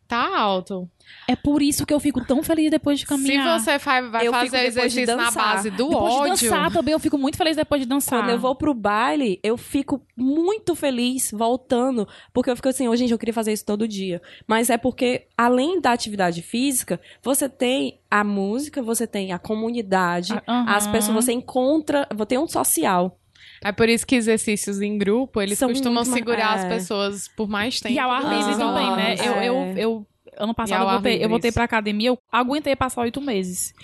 tá 0.08 0.38
alto. 0.38 0.88
É 1.26 1.36
por 1.36 1.62
isso 1.62 1.84
que 1.86 1.92
eu 1.92 2.00
fico 2.00 2.24
tão 2.24 2.42
feliz 2.42 2.70
depois 2.70 2.98
de 2.98 3.06
caminhar. 3.06 3.60
Se 3.60 3.64
você 3.64 3.78
vai 3.78 4.26
Eu 4.26 4.32
fico 4.32 4.46
fazer 4.46 4.70
depois 4.70 4.72
de 4.72 4.78
exercício 4.80 5.16
na 5.16 5.24
dançar. 5.24 5.44
base 5.44 5.70
do 5.70 5.88
depois 5.88 6.14
ódio... 6.14 6.34
de 6.34 6.48
dançar 6.48 6.72
também, 6.72 6.92
eu 6.92 6.98
fico 6.98 7.18
muito 7.18 7.36
feliz 7.36 7.56
depois 7.56 7.82
de 7.82 7.86
dançar. 7.86 8.20
Quando 8.20 8.30
eu 8.30 8.38
vou 8.38 8.56
pro 8.56 8.74
baile, 8.74 9.38
eu 9.42 9.56
fico 9.56 10.02
muito 10.16 10.74
feliz 10.74 11.30
voltando, 11.30 12.08
porque 12.32 12.50
eu 12.50 12.56
fico 12.56 12.68
assim, 12.68 12.88
oh, 12.88 12.96
gente, 12.96 13.12
eu 13.12 13.18
queria 13.18 13.34
fazer 13.34 13.52
isso 13.52 13.64
todo 13.64 13.86
dia. 13.86 14.20
Mas 14.46 14.70
é 14.70 14.78
porque, 14.78 15.26
além 15.36 15.80
da 15.80 15.92
atividade 15.92 16.40
física, 16.42 17.00
você 17.22 17.48
tem 17.48 18.00
a 18.10 18.24
música, 18.24 18.82
você 18.82 19.06
tem 19.06 19.32
a 19.32 19.38
comunidade, 19.38 20.32
Ah, 20.46 20.76
as 20.76 20.86
pessoas, 20.86 21.24
você 21.24 21.32
encontra, 21.32 22.08
você 22.14 22.26
tem 22.26 22.38
um 22.38 22.48
social. 22.48 23.18
É 23.62 23.72
por 23.72 23.88
isso 23.88 24.06
que 24.06 24.14
exercícios 24.14 24.80
em 24.80 24.96
grupo, 24.98 25.40
eles 25.40 25.58
São 25.58 25.68
costumam 25.68 26.04
mais- 26.04 26.08
segurar 26.08 26.54
as 26.54 26.64
é. 26.64 26.68
pessoas 26.68 27.28
por 27.28 27.48
mais 27.48 27.80
tempo. 27.80 27.94
E 27.94 27.98
ao 27.98 28.10
ar 28.10 28.22
que 28.22 28.34
livre 28.36 28.52
Ah, 28.54 28.56
também, 28.58 28.96
né? 28.96 29.14
Eu, 29.18 29.32
eu, 29.42 29.54
é. 29.56 29.74
eu, 29.78 30.06
ano 30.36 30.54
passado 30.54 30.82
eu 30.84 30.88
voltei, 30.90 31.24
eu 31.24 31.28
voltei 31.28 31.50
pra 31.52 31.64
academia, 31.64 32.08
eu 32.10 32.18
aguentei 32.30 32.76
passar 32.76 33.00
oito 33.02 33.20
meses. 33.20 33.74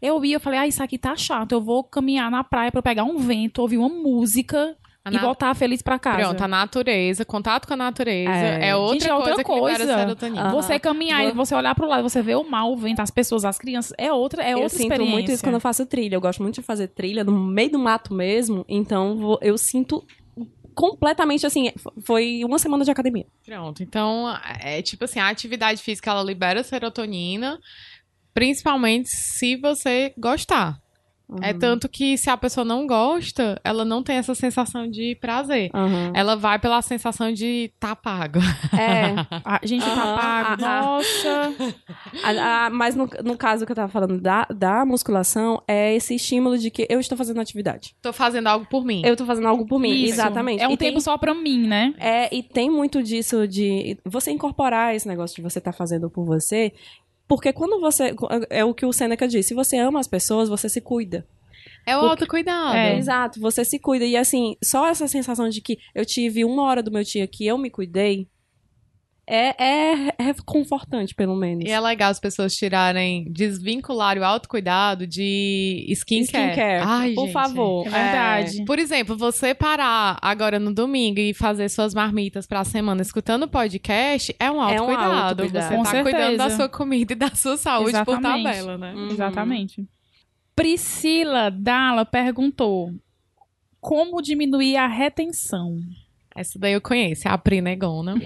Eu 0.00 0.24
ia, 0.24 0.36
eu 0.36 0.40
falei, 0.40 0.58
ah, 0.60 0.66
isso 0.66 0.82
aqui 0.82 0.96
tá 0.98 1.16
chato, 1.16 1.52
eu 1.52 1.60
vou 1.60 1.82
caminhar 1.82 2.30
na 2.30 2.44
praia 2.44 2.70
pra 2.70 2.82
pegar 2.82 3.04
um 3.04 3.18
vento, 3.18 3.58
ouvir 3.60 3.78
uma 3.78 3.88
música 3.88 4.76
e 5.12 5.18
voltar 5.18 5.54
feliz 5.54 5.82
pra 5.82 5.98
casa. 5.98 6.18
Pronto, 6.18 6.40
a 6.42 6.48
natureza, 6.48 7.24
contato 7.24 7.66
com 7.66 7.74
a 7.74 7.76
natureza 7.76 8.30
É. 8.30 8.68
é, 8.68 8.76
outra 8.76 8.98
Gente, 9.00 9.10
é 9.10 9.14
outra 9.14 9.44
coisa 9.44 9.76
coisa. 9.76 9.98
serotonina. 9.98 10.42
Aham. 10.42 10.50
Você 10.52 10.78
caminhar 10.78 11.24
e 11.26 11.32
você 11.32 11.54
olhar 11.54 11.74
pro 11.74 11.86
lado, 11.86 12.02
você 12.02 12.22
vê 12.22 12.34
o 12.34 12.42
mar, 12.42 12.64
o 12.66 12.76
vento, 12.76 13.00
as 13.00 13.10
pessoas, 13.10 13.44
as 13.44 13.58
crianças, 13.58 13.92
é 13.98 14.12
outra, 14.12 14.42
é 14.42 14.52
eu 14.52 14.58
outra 14.58 14.70
sinto 14.70 14.82
experiência. 14.84 15.12
muito 15.12 15.30
isso 15.30 15.42
quando 15.42 15.54
eu 15.56 15.60
faço 15.60 15.84
trilha. 15.86 16.14
Eu 16.16 16.20
gosto 16.20 16.42
muito 16.42 16.54
de 16.54 16.62
fazer 16.62 16.88
trilha 16.88 17.22
no 17.22 17.32
meio 17.32 17.70
do 17.72 17.78
mato 17.78 18.14
mesmo. 18.14 18.64
Então 18.68 19.38
eu 19.42 19.58
sinto 19.58 20.04
completamente 20.74 21.46
assim. 21.46 21.70
Foi 22.04 22.42
uma 22.44 22.58
semana 22.58 22.84
de 22.84 22.90
academia. 22.90 23.26
Pronto, 23.44 23.82
então 23.82 24.26
é 24.60 24.80
tipo 24.82 25.04
assim, 25.04 25.20
a 25.20 25.28
atividade 25.28 25.82
física 25.82 26.10
ela 26.10 26.22
libera 26.22 26.62
serotonina, 26.64 27.60
principalmente 28.32 29.08
se 29.08 29.56
você 29.56 30.12
gostar. 30.18 30.78
É 31.40 31.52
tanto 31.54 31.88
que 31.88 32.18
se 32.18 32.28
a 32.28 32.36
pessoa 32.36 32.64
não 32.64 32.86
gosta, 32.86 33.58
ela 33.64 33.84
não 33.84 34.02
tem 34.02 34.16
essa 34.16 34.34
sensação 34.34 34.88
de 34.88 35.16
prazer. 35.20 35.70
Aham. 35.74 36.12
Ela 36.14 36.36
vai 36.36 36.58
pela 36.58 36.80
sensação 36.82 37.32
de 37.32 37.72
tá 37.80 37.96
pago. 37.96 38.38
É. 38.78 39.14
Ah, 39.44 39.60
gente, 39.62 39.84
tá 39.84 39.92
Aham, 39.92 40.16
pago. 40.16 40.64
aham. 40.64 40.80
Nossa. 40.84 41.54
A- 42.22 42.66
a- 42.66 42.70
mas 42.70 42.94
no, 42.94 43.08
no 43.24 43.36
caso 43.36 43.64
que 43.66 43.72
eu 43.72 43.76
tava 43.76 43.88
falando 43.88 44.20
da, 44.20 44.46
da 44.54 44.84
musculação, 44.84 45.62
é 45.66 45.94
esse 45.94 46.14
estímulo 46.14 46.56
de 46.58 46.70
que 46.70 46.86
eu 46.88 47.00
estou 47.00 47.16
fazendo 47.16 47.40
atividade. 47.40 47.94
Tô 48.02 48.12
fazendo 48.12 48.46
algo 48.46 48.66
por 48.66 48.84
mim. 48.84 49.02
Eu 49.04 49.16
tô 49.16 49.24
fazendo 49.26 49.48
algo 49.48 49.66
por 49.66 49.78
mim. 49.80 49.90
Isso. 49.92 50.14
Exatamente. 50.14 50.62
É 50.62 50.68
um 50.68 50.72
E 50.72 50.76
tem- 50.76 50.88
tempo 50.90 51.00
só 51.00 51.16
pra 51.18 51.34
mim, 51.34 51.66
né? 51.66 51.94
É, 51.98 52.34
e 52.34 52.42
tem 52.42 52.70
muito 52.70 53.02
disso 53.02 53.46
de 53.48 53.98
você 54.04 54.30
incorporar 54.30 54.94
esse 54.94 55.08
negócio 55.08 55.36
de 55.36 55.42
você 55.42 55.58
estar 55.58 55.72
fazendo 55.72 56.08
por 56.10 56.24
você. 56.24 56.72
Porque 57.26 57.52
quando 57.52 57.80
você. 57.80 58.14
É 58.50 58.64
o 58.64 58.74
que 58.74 58.84
o 58.86 58.92
Seneca 58.92 59.26
disse: 59.26 59.48
se 59.48 59.54
você 59.54 59.76
ama 59.78 60.00
as 60.00 60.06
pessoas, 60.08 60.48
você 60.48 60.68
se 60.68 60.80
cuida. 60.80 61.26
É 61.86 61.96
o 61.96 62.00
Porque- 62.00 62.10
autocuidado. 62.10 62.76
É. 62.76 62.96
Exato, 62.98 63.40
você 63.40 63.64
se 63.64 63.78
cuida. 63.78 64.04
E 64.04 64.16
assim, 64.16 64.56
só 64.62 64.86
essa 64.86 65.06
sensação 65.08 65.48
de 65.48 65.60
que 65.60 65.78
eu 65.94 66.04
tive 66.04 66.44
uma 66.44 66.62
hora 66.62 66.82
do 66.82 66.90
meu 66.90 67.02
dia 67.02 67.26
que 67.26 67.46
eu 67.46 67.58
me 67.58 67.70
cuidei 67.70 68.26
é, 69.26 69.64
é, 69.64 70.08
é 70.18 70.34
confortante, 70.44 71.14
pelo 71.14 71.34
menos. 71.34 71.64
E 71.64 71.70
é 71.70 71.80
legal 71.80 72.10
as 72.10 72.20
pessoas 72.20 72.54
tirarem, 72.54 73.24
desvincular 73.30 74.18
o 74.18 74.24
autocuidado 74.24 75.06
de 75.06 75.86
skincare. 75.90 76.50
Skincare, 76.52 76.82
Ai, 76.84 77.14
por 77.14 77.22
gente. 77.24 77.32
favor. 77.32 77.86
É 77.86 77.90
verdade. 77.90 78.64
Por 78.64 78.78
exemplo, 78.78 79.16
você 79.16 79.54
parar 79.54 80.18
agora 80.20 80.58
no 80.58 80.74
domingo 80.74 81.18
e 81.20 81.32
fazer 81.32 81.68
suas 81.70 81.94
marmitas 81.94 82.46
pra 82.46 82.64
semana 82.64 83.00
escutando 83.02 83.48
podcast 83.48 84.34
é 84.38 84.50
um 84.50 84.56
É 84.56 84.58
um 84.58 84.60
autocuidado. 84.90 85.14
autocuidado. 85.14 85.68
Você 85.68 85.76
Com 85.76 85.82
tá 85.82 85.90
cuidando 86.02 86.12
certeza. 86.22 86.36
da 86.36 86.50
sua 86.50 86.68
comida 86.68 87.12
e 87.12 87.16
da 87.16 87.30
sua 87.34 87.56
saúde 87.56 87.92
por 88.04 88.12
Exatamente. 88.18 88.44
tabela, 88.44 88.78
né? 88.78 88.94
Uhum. 88.94 89.08
Exatamente. 89.08 89.88
Priscila 90.54 91.50
Dalla 91.50 92.04
perguntou: 92.04 92.92
Como 93.80 94.22
diminuir 94.22 94.76
a 94.76 94.86
retenção? 94.86 95.78
Essa 96.36 96.58
daí 96.58 96.72
eu 96.72 96.80
conheço, 96.80 97.28
é 97.28 97.30
a 97.30 97.38
Pri 97.38 97.60
Negona. 97.60 98.16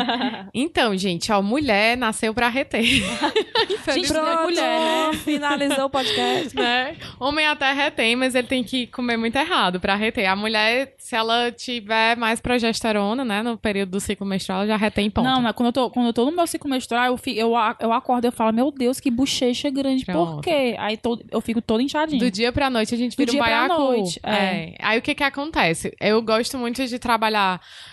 então, 0.54 0.96
gente, 0.96 1.30
ó, 1.30 1.42
mulher 1.42 1.96
nasceu 1.96 2.32
pra 2.32 2.48
reter. 2.48 2.82
Gente, 2.82 3.04
Pronto, 4.08 4.14
não 4.14 4.28
é 4.28 4.42
mulher, 4.44 4.80
né? 4.80 5.12
Finalizou 5.18 5.84
o 5.84 5.90
podcast. 5.90 6.56
né? 6.56 6.96
Homem 7.18 7.46
até 7.46 7.70
retém, 7.72 8.16
mas 8.16 8.34
ele 8.34 8.46
tem 8.46 8.64
que 8.64 8.86
comer 8.86 9.16
muito 9.16 9.36
errado 9.36 9.78
pra 9.78 9.94
reter. 9.94 10.26
A 10.26 10.34
mulher, 10.34 10.94
se 10.98 11.14
ela 11.14 11.50
tiver 11.52 12.16
mais 12.16 12.40
progesterona, 12.40 13.24
né, 13.24 13.42
no 13.42 13.58
período 13.58 13.90
do 13.90 14.00
ciclo 14.00 14.26
menstrual, 14.26 14.60
ela 14.60 14.68
já 14.68 14.76
retém 14.76 15.10
ponto. 15.10 15.24
Não, 15.26 15.42
mas 15.42 15.52
quando 15.54 15.66
eu, 15.66 15.72
tô, 15.72 15.90
quando 15.90 16.06
eu 16.06 16.12
tô 16.12 16.24
no 16.24 16.32
meu 16.32 16.46
ciclo 16.46 16.70
menstrual, 16.70 17.06
eu, 17.06 17.16
fi- 17.18 17.36
eu, 17.36 17.52
eu 17.80 17.92
acordo 17.92 18.24
e 18.24 18.28
eu 18.28 18.32
falo, 18.32 18.52
meu 18.52 18.70
Deus, 18.70 19.00
que 19.00 19.10
bochecha 19.10 19.68
grande. 19.70 20.04
Pronto. 20.04 20.36
Por 20.36 20.42
quê? 20.42 20.76
Aí 20.78 20.96
todo- 20.96 21.24
eu 21.30 21.40
fico 21.40 21.60
toda 21.60 21.82
inchadinha. 21.82 22.18
Do 22.18 22.30
dia 22.30 22.52
pra 22.52 22.70
noite 22.70 22.94
a 22.94 22.98
gente 22.98 23.16
Do 23.16 23.18
vira 23.18 23.32
um 23.32 23.34
dia 23.34 23.42
pra 23.42 23.50
baiacu. 23.68 23.82
noite, 23.82 24.20
é. 24.22 24.74
Aí 24.80 24.98
o 24.98 25.02
que 25.02 25.14
que 25.14 25.22
acontece? 25.24 25.94
Eu 26.00 26.22
gosto 26.22 26.56
muito 26.56 26.86
de 26.86 26.98
trabalhar 26.98 27.49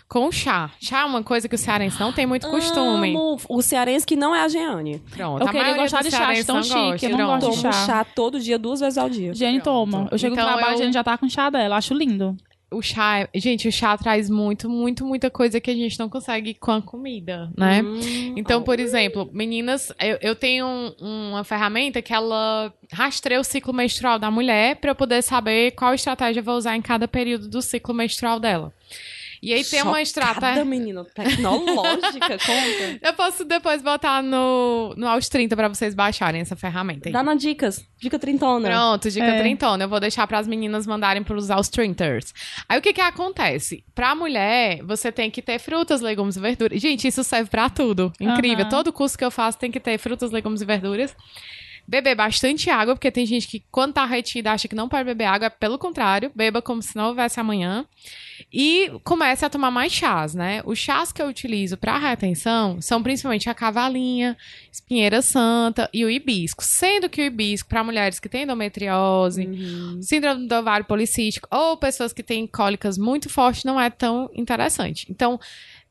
com 0.09 0.29
chá. 0.31 0.69
Chá 0.81 0.99
é 1.01 1.05
uma 1.05 1.23
coisa 1.23 1.47
que 1.47 1.55
o 1.55 1.57
cearense 1.57 1.97
não 1.99 2.11
tem 2.11 2.25
muito 2.25 2.47
costume. 2.49 3.09
Amo 3.11 3.37
o 3.47 3.61
cearense 3.61 4.05
que 4.05 4.15
não 4.17 4.35
é 4.35 4.41
a 4.43 4.47
Jeane. 4.49 4.99
Pronto. 5.15 5.41
Eu 5.41 5.47
a 5.47 5.51
queria 5.51 5.73
gostar 5.77 6.03
de 6.03 6.11
chá, 6.11 6.17
cearenses 6.17 6.45
tão 6.45 6.55
não 6.57 6.63
chique, 6.63 6.75
gosta. 6.75 7.05
eu 7.05 7.17
não 7.17 7.17
Pronto. 7.39 7.45
gosto 7.47 7.55
de 7.55 7.61
chá. 7.61 7.71
chá 7.85 8.03
todo 8.03 8.39
dia, 8.39 8.59
duas 8.59 8.81
vezes 8.81 8.97
ao 8.97 9.09
dia. 9.09 9.33
Jane 9.33 9.61
toma. 9.61 10.07
Eu 10.11 10.17
chego 10.17 10.33
Então 10.33 10.45
no 10.45 10.53
trabalho, 10.53 10.73
eu- 10.73 10.79
a 10.79 10.81
Jane 10.81 10.93
já 10.93 11.03
tá 11.03 11.17
com 11.17 11.29
chá 11.29 11.49
dela. 11.49 11.77
Acho 11.77 11.93
lindo. 11.93 12.35
O 12.69 12.81
chá, 12.81 13.19
é- 13.21 13.29
gente, 13.39 13.65
o 13.65 13.71
chá 13.71 13.97
traz 13.97 14.29
muito, 14.29 14.69
muito, 14.69 15.05
muita 15.05 15.29
coisa 15.29 15.57
que 15.61 15.71
a 15.71 15.73
gente 15.73 15.97
não 15.97 16.09
consegue 16.09 16.53
com 16.53 16.71
a 16.73 16.81
comida, 16.81 17.49
né? 17.57 17.81
Hum, 17.81 18.33
Então, 18.35 18.61
por 18.61 18.77
exemplo, 18.77 19.29
meninas, 19.31 19.89
eu, 20.01 20.17
eu 20.21 20.35
tenho 20.35 20.67
um- 20.67 21.29
uma 21.29 21.45
ferramenta 21.45 22.01
que 22.01 22.13
ela 22.13 22.73
rastreia 22.91 23.39
o 23.39 23.43
ciclo 23.45 23.73
menstrual 23.73 24.19
da 24.19 24.29
mulher 24.29 24.75
para 24.81 24.91
eu 24.91 24.95
poder 24.95 25.21
saber 25.21 25.71
qual 25.77 25.93
estratégia 25.93 26.41
eu 26.41 26.43
vou 26.43 26.57
usar 26.57 26.75
em 26.75 26.81
cada 26.81 27.07
período 27.07 27.47
do 27.47 27.61
ciclo 27.61 27.93
menstrual 27.93 28.37
dela. 28.37 28.73
E 29.41 29.53
aí 29.53 29.63
tem 29.63 29.81
uma 29.81 29.89
Chocada, 29.91 30.01
estratégia. 30.01 30.65
menina, 30.65 31.05
tecnológica, 31.05 32.37
conta. 32.45 32.99
Eu 33.01 33.13
posso 33.13 33.45
depois 33.45 33.81
botar 33.81 34.21
no, 34.23 34.93
no 34.97 35.07
aos 35.07 35.29
30 35.29 35.55
para 35.55 35.67
vocês 35.67 35.93
baixarem 35.93 36.41
essa 36.41 36.55
ferramenta. 36.55 37.09
aí. 37.09 37.13
Dá 37.13 37.21
na 37.23 37.35
dicas. 37.35 37.85
Dica 37.99 38.17
trintona. 38.19 38.69
Pronto, 38.69 39.09
dica 39.09 39.25
É. 39.25 39.39
trintona. 39.39 39.83
Eu 39.83 39.89
vou 39.89 39.99
deixar 39.99 40.25
para 40.27 40.39
as 40.39 40.47
meninas 40.47 40.85
mandarem 40.87 41.23
para 41.23 41.35
os 41.35 41.49
aos 41.51 41.69
30. 41.69 41.97
Aí 42.69 42.77
o 42.77 42.81
que 42.81 42.93
que 42.93 43.01
acontece? 43.01 43.83
Pra 43.95 44.13
mulher, 44.15 44.81
você 44.83 45.11
tem 45.11 45.29
que 45.31 45.41
ter 45.41 45.59
frutas, 45.59 46.01
legumes 46.01 46.35
e 46.35 46.39
verduras. 46.39 46.79
Gente, 46.81 47.07
isso 47.07 47.23
serve 47.23 47.49
pra 47.49 47.69
tudo. 47.69 48.11
Incrível. 48.19 48.61
Aham. 48.65 48.69
Todo 48.69 48.93
curso 48.93 49.17
que 49.17 49.25
eu 49.25 49.31
faço 49.31 49.57
tem 49.57 49.71
que 49.71 49.79
ter 49.79 49.97
frutas, 49.97 50.31
legumes 50.31 50.61
e 50.61 50.65
verduras. 50.65 51.15
Beber 51.89 52.15
bastante 52.15 52.69
água, 52.69 52.95
porque 52.95 53.09
tem 53.09 53.25
gente 53.25 53.47
que, 53.47 53.63
quando 53.71 53.93
tá 53.93 54.05
retida, 54.05 54.51
acha 54.51 54.67
que 54.67 54.75
não 54.75 54.89
pode 54.89 55.05
beber 55.05 55.23
água. 55.23 55.49
Pelo 55.49 55.77
contrário, 55.77 56.29
beba 56.35 56.61
como 56.61 56.81
se 56.81 56.95
não 56.97 57.07
houvesse 57.07 57.39
amanhã. 57.39 57.85
E 58.51 58.91
comece 59.05 59.45
a 59.45 59.49
tomar 59.49 59.71
mais 59.71 59.91
chás, 59.93 60.35
né? 60.35 60.61
Os 60.65 60.77
chás 60.77 61.11
que 61.13 61.21
eu 61.21 61.27
utilizo 61.27 61.77
para 61.77 61.97
retenção 61.97 62.81
são 62.81 63.01
principalmente 63.01 63.49
a 63.49 63.53
cavalinha, 63.53 64.35
espinheira 64.71 65.21
santa 65.21 65.89
e 65.93 66.03
o 66.03 66.09
hibisco. 66.09 66.61
Sendo 66.63 67.07
que 67.09 67.21
o 67.21 67.25
hibisco, 67.25 67.69
para 67.69 67.83
mulheres 67.83 68.19
que 68.19 68.27
têm 68.29 68.43
endometriose, 68.43 69.45
Uhum. 69.47 70.01
síndrome 70.01 70.45
do 70.47 70.55
ovário 70.55 70.85
policístico 70.85 71.47
ou 71.49 71.77
pessoas 71.77 72.11
que 72.11 72.21
têm 72.21 72.45
cólicas 72.45 72.97
muito 72.97 73.29
fortes, 73.29 73.63
não 73.63 73.79
é 73.79 73.89
tão 73.89 74.29
interessante. 74.35 75.07
Então, 75.09 75.39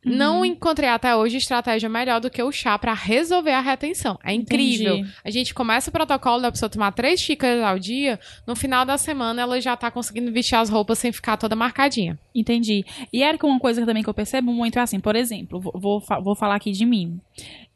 não 0.07 0.45
encontrei 0.45 0.89
até 0.89 1.17
hoje 1.17 1.37
estratégia 1.37 1.89
melhor 1.89 2.21
do 2.21 2.31
que 2.31 2.43
o 2.43 2.53
chá 2.53 2.79
para 2.79 2.95
resolver 2.95 3.51
a 3.51 3.61
retenção. 3.61 4.19
É 4.23 4.33
incrível. 4.33 4.99
Entendi. 4.99 5.13
A 5.25 5.31
gente 5.31 5.53
começa 5.53 5.91
o 5.91 5.93
protocolo 5.93 6.41
da 6.41 6.53
pessoa 6.53 6.71
tomar 6.71 6.93
três 6.93 7.21
xícaras 7.21 7.63
ao 7.63 7.79
dia, 7.79 8.19
no 8.47 8.55
final 8.55 8.85
da 8.85 8.97
semana 8.97 9.43
ela 9.43 9.61
já 9.61 9.77
tá 9.77 9.91
conseguindo 9.91 10.33
vestir 10.33 10.55
as 10.55 10.71
roupas 10.71 10.99
sem 10.99 11.11
ficar 11.11 11.37
toda 11.37 11.57
marcadinha. 11.57 12.19
Entendi. 12.35 12.85
E 13.13 13.23
Érica, 13.23 13.47
uma 13.47 13.59
coisa 13.59 13.85
também 13.85 14.03
que 14.03 14.09
eu 14.09 14.15
percebo 14.15 14.53
muito 14.53 14.79
é 14.79 14.83
assim, 14.83 15.01
por 15.01 15.17
exemplo, 15.17 15.59
vou, 15.59 15.73
vou, 15.75 16.03
vou 16.23 16.37
falar 16.37 16.55
aqui 16.55 16.71
de 16.71 16.87
mim. 16.87 17.21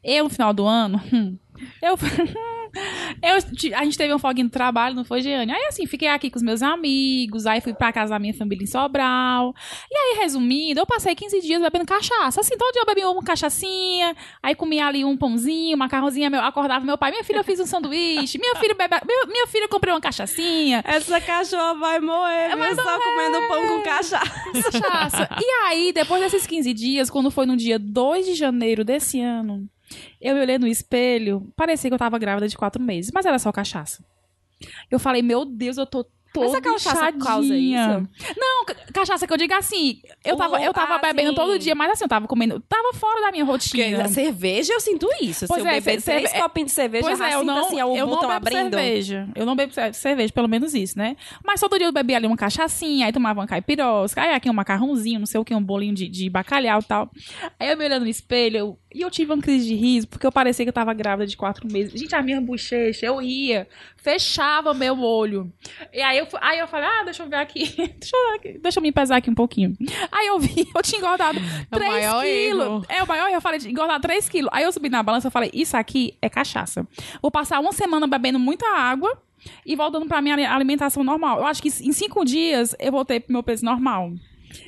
Eu, 0.03 0.23
no 0.23 0.29
final 0.29 0.53
do 0.53 0.65
ano, 0.65 1.01
hum, 1.13 1.37
eu, 1.81 1.95
eu. 3.21 3.75
A 3.77 3.83
gente 3.83 3.97
teve 3.97 4.13
um 4.13 4.19
foguinho 4.19 4.47
do 4.47 4.51
trabalho, 4.51 4.95
não 4.95 5.03
foi, 5.03 5.21
Giane? 5.21 5.51
Aí, 5.51 5.65
assim, 5.65 5.85
fiquei 5.85 6.07
aqui 6.07 6.29
com 6.29 6.37
os 6.37 6.43
meus 6.43 6.61
amigos, 6.61 7.45
aí 7.45 7.59
fui 7.61 7.73
pra 7.73 7.91
casa 7.91 8.11
da 8.11 8.19
minha 8.19 8.33
família 8.33 8.63
em 8.63 8.67
Sobral. 8.67 9.53
E 9.89 9.95
aí, 9.95 10.19
resumindo, 10.21 10.79
eu 10.79 10.85
passei 10.85 11.13
15 11.15 11.41
dias 11.41 11.61
bebendo 11.61 11.85
cachaça. 11.85 12.41
Assim, 12.41 12.57
todo 12.57 12.71
dia 12.73 12.81
eu 12.81 12.85
bebia 12.85 13.09
uma 13.09 13.23
cachaçinha, 13.23 14.15
aí 14.41 14.55
comia 14.55 14.85
ali 14.87 15.03
um 15.03 15.17
pãozinho, 15.17 15.75
um 15.75 15.79
macarrãozinho, 15.79 16.31
meu, 16.31 16.41
acordava 16.41 16.85
meu 16.85 16.97
pai, 16.97 17.11
minha 17.11 17.23
filha, 17.23 17.37
eu 17.39 17.43
fiz 17.43 17.59
um 17.59 17.65
sanduíche, 17.65 18.37
minha 18.39 18.55
filha, 18.55 18.73
bebe, 18.73 18.95
meu- 19.05 19.27
minha 19.27 19.47
filha, 19.47 19.65
eu 19.65 19.69
comprei 19.69 19.93
uma 19.93 20.01
cachaçinha. 20.01 20.81
Essa 20.85 21.19
cachorra 21.21 21.73
vai 21.75 21.99
morrer, 21.99 22.55
Vai 22.55 22.73
viu? 22.73 22.83
Só 22.83 22.99
comendo 22.99 23.47
pão 23.47 23.67
com 23.67 23.81
cachaça. 23.83 24.71
cachaça. 24.71 25.29
E 25.39 25.45
aí, 25.67 25.91
depois 25.93 26.21
desses 26.21 26.47
15 26.47 26.73
dias, 26.73 27.09
quando 27.09 27.29
foi 27.31 27.45
no 27.45 27.55
dia 27.57 27.77
2 27.77 28.25
de 28.25 28.33
janeiro 28.35 28.83
desse 28.83 29.19
ano, 29.21 29.67
eu 30.19 30.35
me 30.35 30.41
olhei 30.41 30.57
no 30.57 30.67
espelho, 30.67 31.51
parecia 31.55 31.89
que 31.89 31.93
eu 31.93 31.99
tava 31.99 32.17
grávida 32.17 32.47
de 32.47 32.57
quatro 32.57 32.81
meses, 32.81 33.11
mas 33.13 33.25
era 33.25 33.39
só 33.39 33.51
cachaça. 33.51 34.03
Eu 34.89 34.99
falei, 34.99 35.21
meu 35.21 35.45
Deus, 35.45 35.77
eu 35.77 35.85
tô 35.85 36.05
toda 36.33 36.47
Mas 36.47 36.55
a 36.55 36.61
cachaça 36.61 37.11
causa 37.13 37.55
isso? 37.55 38.07
Não, 38.37 38.65
ca- 38.65 38.75
cachaça 38.93 39.27
que 39.27 39.33
eu 39.33 39.37
digo 39.37 39.53
assim, 39.53 40.01
eu 40.23 40.35
tava, 40.35 40.61
eu 40.61 40.73
tava 40.73 40.95
Ah, 40.95 40.99
bebendo 40.99 41.29
sim. 41.29 41.35
todo 41.35 41.57
dia, 41.59 41.75
mas 41.75 41.91
assim, 41.91 42.03
eu 42.05 42.09
tava 42.09 42.27
comendo, 42.27 42.59
tava 42.61 42.93
fora 42.93 43.21
da 43.21 43.31
minha 43.31 43.45
Porque 43.45 43.81
rotina. 43.81 44.03
a 44.03 44.07
cerveja 44.07 44.73
eu 44.73 44.79
sinto 44.79 45.07
isso. 45.21 45.45
Pois 45.47 45.61
Se 45.61 45.67
eu 45.67 45.71
é, 45.71 45.79
beber 45.79 45.99
ce- 45.99 46.05
três 46.11 46.29
cerve- 46.29 46.43
copinhos 46.43 46.69
de 46.69 46.75
cerveja, 46.75 47.05
Pois 47.07 47.19
é, 47.21 47.25
eu 47.33 47.39
sinto 47.39 47.45
não, 47.45 47.65
assim, 47.65 47.79
eu 47.79 48.07
não 48.07 48.19
bebo 48.19 48.31
abrindo. 48.31 48.71
cerveja. 48.77 49.29
Eu 49.35 49.45
não 49.45 49.55
bebo 49.55 49.73
ce- 49.73 49.93
cerveja, 49.93 50.31
pelo 50.33 50.47
menos 50.47 50.73
isso, 50.73 50.97
né? 50.97 51.15
Mas 51.45 51.59
todo 51.59 51.77
dia 51.77 51.87
eu 51.87 51.91
bebia 51.91 52.17
ali 52.17 52.27
uma 52.27 52.37
cachaçinha, 52.37 53.05
aí 53.05 53.11
tomava 53.13 53.39
uma 53.39 53.47
caipirosca, 53.47 54.21
aí 54.21 54.33
aqui 54.33 54.49
um 54.49 54.53
macarrãozinho, 54.53 55.19
não 55.19 55.25
sei 55.25 55.39
o 55.39 55.45
que, 55.45 55.53
um 55.53 55.61
bolinho 55.63 55.93
de, 55.93 56.07
de 56.07 56.29
bacalhau 56.29 56.79
e 56.79 56.83
tal. 56.85 57.11
Aí 57.59 57.69
eu 57.69 57.77
me 57.77 57.85
olhando 57.85 58.03
no 58.03 58.09
espelho, 58.09 58.57
eu- 58.57 58.79
e 58.93 59.01
eu 59.01 59.09
tive 59.09 59.31
uma 59.33 59.41
crise 59.41 59.65
de 59.67 59.75
riso, 59.75 60.07
porque 60.07 60.25
eu 60.27 60.31
parecia 60.31 60.65
que 60.65 60.69
eu 60.69 60.73
tava 60.73 60.93
grávida 60.93 61.25
de 61.25 61.37
quatro 61.37 61.65
meses. 61.71 61.97
Gente, 61.99 62.13
a 62.13 62.21
minha 62.21 62.41
bochecha, 62.41 63.05
eu 63.05 63.17
ria, 63.17 63.67
fechava 64.01 64.73
meu 64.73 64.99
olho. 64.99 65.51
E 65.93 66.01
aí 66.01 66.17
eu, 66.17 66.27
aí 66.41 66.59
eu 66.59 66.67
falei, 66.67 66.87
ah, 66.87 67.03
deixa 67.03 67.23
eu 67.23 67.29
ver 67.29 67.37
aqui, 67.37 67.65
deixa 67.99 68.15
eu, 68.15 68.35
aqui, 68.35 68.57
deixa 68.57 68.79
eu 68.79 68.83
me 68.83 68.91
pesar 68.91 69.17
aqui 69.17 69.29
um 69.29 69.35
pouquinho. 69.35 69.75
Aí 70.11 70.27
eu 70.27 70.39
vi, 70.39 70.67
eu 70.75 70.81
tinha 70.81 70.99
engordado 70.99 71.39
É 71.39 71.75
o 71.75 71.79
3 71.79 71.91
maior 71.91 72.23
quilos. 72.23 72.85
É 72.89 73.03
o 73.03 73.07
maior 73.07 73.27
erro, 73.27 73.35
eu 73.35 73.41
falei 73.41 73.59
engordar 73.65 73.99
3 73.99 74.27
quilos. 74.27 74.49
Aí 74.53 74.63
eu 74.63 74.71
subi 74.71 74.89
na 74.89 75.03
balança 75.03 75.27
e 75.27 75.31
falei, 75.31 75.51
isso 75.53 75.77
aqui 75.77 76.17
é 76.21 76.29
cachaça. 76.29 76.85
Vou 77.21 77.31
passar 77.31 77.59
uma 77.59 77.71
semana 77.71 78.07
bebendo 78.07 78.39
muita 78.39 78.65
água 78.67 79.21
e 79.65 79.75
voltando 79.75 80.07
pra 80.07 80.21
minha 80.21 80.53
alimentação 80.53 81.03
normal. 81.03 81.39
Eu 81.39 81.45
acho 81.45 81.61
que 81.61 81.69
em 81.69 81.91
cinco 81.91 82.25
dias 82.25 82.75
eu 82.79 82.91
voltei 82.91 83.19
pro 83.19 83.33
meu 83.33 83.43
peso 83.43 83.63
normal. 83.65 84.11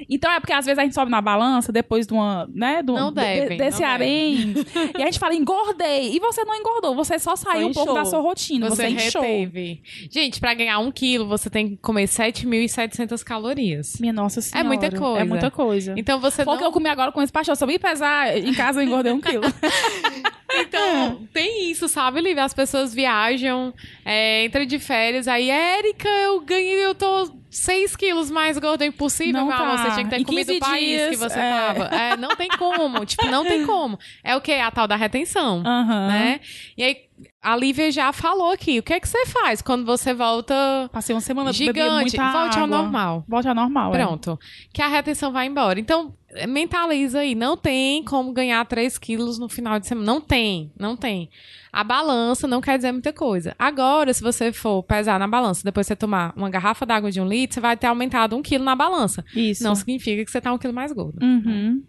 Então 0.09 0.31
é 0.31 0.39
porque 0.39 0.53
às 0.53 0.65
vezes 0.65 0.79
a 0.79 0.83
gente 0.83 0.93
sobe 0.93 1.11
na 1.11 1.21
balança 1.21 1.71
depois 1.71 2.05
de 2.07 2.13
uma, 2.13 2.47
né, 2.53 2.81
do, 2.83 2.93
Não 2.93 3.09
de- 3.11 3.21
devem, 3.21 3.57
desse 3.57 3.81
não 3.81 3.89
harém. 3.89 4.53
e 4.97 5.01
a 5.01 5.05
gente 5.05 5.19
fala, 5.19 5.33
engordei. 5.35 6.15
E 6.15 6.19
você 6.19 6.43
não 6.45 6.55
engordou, 6.55 6.95
você 6.95 7.17
só 7.19 7.35
saiu 7.35 7.67
um 7.67 7.73
pouco 7.73 7.93
da 7.93 8.05
sua 8.05 8.19
rotina, 8.19 8.69
você, 8.69 8.83
Você 8.83 8.89
inchou. 8.89 9.21
reteve. 9.21 9.81
Gente, 10.09 10.39
pra 10.39 10.53
ganhar 10.53 10.79
um 10.79 10.91
quilo, 10.91 11.27
você 11.27 11.49
tem 11.49 11.69
que 11.69 11.77
comer 11.77 12.07
7.700 12.07 13.23
calorias. 13.23 13.97
Minha 13.99 14.13
nossa 14.13 14.41
senhora. 14.41 14.67
muita 14.67 14.91
coisa. 14.91 15.19
É 15.19 15.23
muita 15.23 15.51
coisa. 15.51 15.93
Então 15.97 16.19
você 16.19 16.43
Foi 16.43 16.53
o 16.55 16.57
que 16.57 16.63
eu 16.63 16.67
não... 16.67 16.71
comi 16.73 16.89
agora 16.89 17.11
com 17.11 17.21
esse 17.21 17.31
pastel. 17.31 17.55
Se 17.55 17.63
eu 17.63 17.67
me 17.67 17.79
pesar 17.79 18.37
em 18.37 18.53
casa, 18.53 18.81
eu 18.81 18.87
engordei 18.87 19.11
um 19.11 19.21
quilo. 19.21 19.43
Então, 20.59 21.27
tem 21.33 21.69
isso, 21.71 21.87
sabe, 21.87 22.21
Lívia? 22.21 22.43
As 22.43 22.53
pessoas 22.53 22.93
viajam, 22.93 23.73
é, 24.05 24.45
entram 24.45 24.65
de 24.65 24.79
férias, 24.79 25.27
aí, 25.27 25.49
Érica, 25.49 26.07
eu 26.07 26.39
ganhei, 26.41 26.85
eu 26.85 26.93
tô 26.95 27.31
6 27.49 27.95
quilos 27.95 28.31
mais 28.31 28.57
gorda, 28.57 28.83
é 28.83 28.87
impossível, 28.87 29.41
Não 29.41 29.47
tá. 29.49 29.77
você 29.77 29.91
tinha 29.91 30.03
que 30.03 30.09
ter 30.09 30.21
Em 30.21 30.23
comido 30.23 30.47
15 30.47 30.57
o 30.57 30.59
país 30.59 30.85
dias, 30.87 31.09
que 31.09 31.15
você 31.17 31.39
é. 31.39 31.49
tava. 31.51 31.85
É, 31.95 32.17
não 32.17 32.35
tem 32.35 32.47
como, 32.49 33.05
tipo, 33.05 33.25
não 33.27 33.43
tem 33.43 33.65
como. 33.67 33.97
É 34.23 34.35
o 34.35 34.41
que? 34.41 34.51
A 34.53 34.71
tal 34.71 34.87
da 34.87 34.95
retenção, 34.95 35.63
Aham. 35.65 36.07
né? 36.07 36.39
E 36.77 36.83
aí, 36.83 36.97
a 37.41 37.55
Lívia 37.55 37.91
já 37.91 38.11
falou 38.11 38.51
aqui, 38.51 38.79
o 38.79 38.83
que 38.83 38.93
é 38.93 38.99
que 38.99 39.07
você 39.07 39.25
faz 39.27 39.61
quando 39.61 39.85
você 39.85 40.13
volta 40.13 40.89
Passei 40.91 41.13
uma 41.15 41.21
semana 41.21 41.53
gigante? 41.53 42.17
muita 42.17 42.31
Volte 42.31 42.57
ao 42.57 42.63
água. 42.65 42.77
normal. 42.77 43.23
Volte 43.27 43.47
ao 43.47 43.55
normal, 43.55 43.93
é. 43.95 43.97
Pronto. 44.03 44.39
Que 44.73 44.81
a 44.81 44.87
retenção 44.87 45.31
vai 45.31 45.45
embora. 45.45 45.79
Então, 45.79 46.13
mentaliza 46.47 47.19
aí. 47.19 47.35
Não 47.35 47.55
tem 47.55 48.03
como 48.03 48.31
ganhar 48.31 48.65
3 48.65 48.97
quilos 48.97 49.37
no 49.39 49.49
final 49.49 49.79
de 49.79 49.87
semana. 49.87 50.05
Não 50.05 50.21
tem. 50.21 50.71
Não 50.79 50.95
tem. 50.95 51.29
A 51.71 51.83
balança 51.83 52.47
não 52.47 52.61
quer 52.61 52.77
dizer 52.77 52.91
muita 52.91 53.11
coisa. 53.11 53.55
Agora, 53.57 54.13
se 54.13 54.21
você 54.21 54.51
for 54.51 54.83
pesar 54.83 55.19
na 55.19 55.27
balança, 55.27 55.63
depois 55.63 55.87
você 55.87 55.95
tomar 55.95 56.33
uma 56.35 56.49
garrafa 56.49 56.85
d'água 56.85 57.11
de 57.11 57.19
um 57.19 57.27
litro, 57.27 57.55
você 57.55 57.59
vai 57.59 57.75
ter 57.75 57.87
aumentado 57.87 58.35
um 58.35 58.41
quilo 58.41 58.63
na 58.63 58.75
balança. 58.75 59.25
Isso. 59.35 59.63
Não 59.63 59.75
significa 59.75 60.23
que 60.23 60.31
você 60.31 60.39
tá 60.39 60.53
um 60.53 60.57
quilo 60.57 60.73
mais 60.73 60.91
gordo. 60.91 61.23
Uhum. 61.23 61.83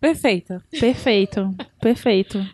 Perfeita. 0.00 0.62
Perfeito. 0.80 1.54
Perfeito. 1.80 2.44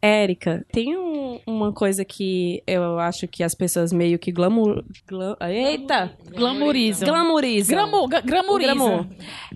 Érica, 0.00 0.64
tem 0.70 0.96
um- 0.96 1.40
uma 1.46 1.72
coisa 1.72 2.04
que 2.04 2.62
eu 2.66 2.98
acho 3.00 3.26
que 3.26 3.42
as 3.42 3.54
pessoas 3.54 3.92
meio 3.92 4.18
que 4.18 4.30
glamour... 4.30 4.84
glam- 5.06 5.36
Eita! 5.40 6.12
Glamorizam. 7.04 7.06
Gra- 7.74 7.82
gramuriza. 8.20 8.72
O 8.74 8.76
glamour. 8.76 9.06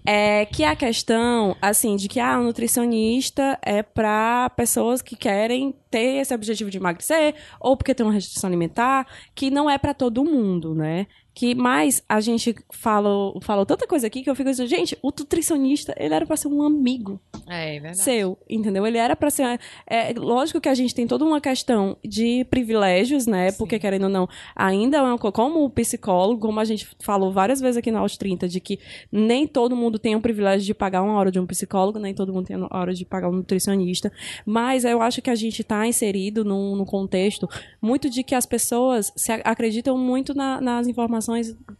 É 0.05 0.45
que 0.47 0.65
a 0.65 0.75
questão, 0.75 1.57
assim, 1.63 1.95
de 1.95 2.09
que 2.09 2.19
ah, 2.19 2.41
o 2.41 2.43
nutricionista 2.43 3.57
é 3.63 3.83
pra 3.85 4.51
pessoas 4.57 5.01
que 5.01 5.15
querem 5.15 5.73
ter 5.91 6.21
esse 6.21 6.35
objetivo 6.35 6.71
de 6.71 6.79
emagrecer 6.79 7.35
ou 7.61 7.77
porque 7.77 7.95
tem 7.95 8.05
uma 8.05 8.13
restrição 8.13 8.49
alimentar, 8.49 9.07
que 9.35 9.51
não 9.51 9.69
é 9.71 9.79
pra 9.79 9.95
todo 9.95 10.25
mundo, 10.25 10.75
né? 10.75 11.07
Que 11.35 11.55
mais 11.55 12.03
a 12.09 12.21
gente 12.21 12.55
falou, 12.71 13.41
falou 13.41 13.65
tanta 13.65 13.87
coisa 13.87 14.07
aqui 14.07 14.23
que 14.23 14.29
eu 14.29 14.35
fico 14.35 14.51
assim, 14.51 14.67
gente, 14.67 14.99
o 15.03 15.09
nutricionista, 15.09 15.95
ele 15.99 16.13
era 16.15 16.27
pra 16.27 16.37
ser 16.37 16.49
um 16.49 16.63
amigo 16.63 17.19
É, 17.49 17.73
verdade. 17.81 17.99
seu, 18.03 18.37
entendeu? 18.49 18.87
Ele 18.87 18.99
era 18.99 19.17
pra 19.17 19.31
ser. 19.31 19.59
É, 19.87 20.13
lógico 20.15 20.61
que 20.61 20.69
a 20.69 20.75
gente 20.75 20.95
tem 20.95 21.07
toda 21.07 21.25
uma 21.25 21.41
questão 21.41 21.97
de 22.05 22.45
privilégios, 22.51 23.27
né? 23.27 23.51
Porque, 23.53 23.79
querendo 23.79 24.05
ou 24.05 24.09
não, 24.11 24.29
ainda 24.55 24.99
é 24.99 25.01
uma 25.03 25.17
como 25.19 25.65
o 25.65 25.71
psicólogo, 25.71 26.41
como 26.43 26.61
a 26.61 26.65
gente 26.65 26.87
falou 27.01 27.33
várias 27.33 27.61
vezes 27.61 27.79
aqui 27.79 27.91
na 27.91 28.01
Aos 28.01 28.17
30, 28.19 28.47
de 28.47 28.61
que 28.61 28.79
nem 29.11 29.47
todo 29.47 29.75
mundo 29.75 29.99
tem 29.99 30.15
o 30.15 30.21
privilégio 30.21 30.67
de 30.67 30.75
pagar 30.75 31.03
uma 31.03 31.15
hora 31.15 31.31
de 31.31 31.41
um 31.41 31.47
psicólogo, 31.47 31.99
nem 31.99 32.13
todo 32.13 32.33
mundo 32.33 32.47
tem 32.47 32.57
a 32.57 32.79
hora 32.79 32.93
de 32.93 33.05
pagar 33.07 33.29
um 33.31 33.33
nutricionista. 33.37 34.13
Mas 34.45 34.85
eu 34.85 35.01
acho 35.01 35.23
que 35.23 35.31
a 35.31 35.35
gente 35.35 35.65
tá 35.65 35.87
inserido 35.87 36.45
num, 36.45 36.77
num 36.77 36.85
contexto 36.85 37.49
muito 37.81 38.11
de 38.11 38.23
que 38.23 38.35
as 38.35 38.45
pessoas 38.45 39.13
se 39.17 39.33
acreditam 39.33 39.97
muito 39.97 40.35
na- 40.35 40.61
nas 40.61 40.87
informações 40.89 41.22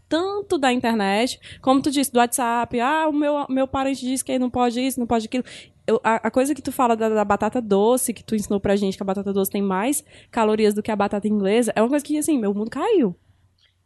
tanto 0.09 0.59
da 0.59 0.73
internet, 0.73 1.39
como 1.61 1.81
tu 1.83 1.91
disse, 1.91 2.13
do 2.13 2.19
WhatsApp. 2.19 2.79
Ah, 2.81 3.09
o 3.09 3.13
meu, 3.13 3.47
meu 3.49 3.67
parente 3.67 4.05
disse 4.05 4.25
que 4.25 4.39
não 4.39 4.51
pode 4.51 4.81
isso, 4.81 5.01
não 5.01 5.07
pode 5.07 5.27
aquilo. 5.27 5.45
Eu- 5.87 6.01
a, 6.05 6.29
a 6.29 6.31
coisa 6.31 6.55
que 6.55 6.63
tu 6.63 6.71
fala 6.71 6.95
da, 6.97 7.09
da 7.09 7.25
batata 7.25 7.61
doce, 7.61 8.13
que 8.15 8.23
tu 8.23 8.35
ensinou 8.37 8.61
pra 8.61 8.77
gente 8.77 8.97
que 8.97 9.03
a 9.03 9.07
batata 9.07 9.33
doce 9.33 9.51
tem 9.51 9.63
mais 9.63 10.05
calorias 10.31 10.75
do 10.75 10.83
que 10.83 10.91
a 10.91 10.97
batata 10.97 11.27
inglesa, 11.27 11.73
é 11.75 11.83
uma 11.83 11.89
coisa 11.89 12.05
que, 12.05 12.17
assim, 12.19 12.39
meu 12.39 12.55
mundo 12.55 12.71
caiu. 12.71 13.17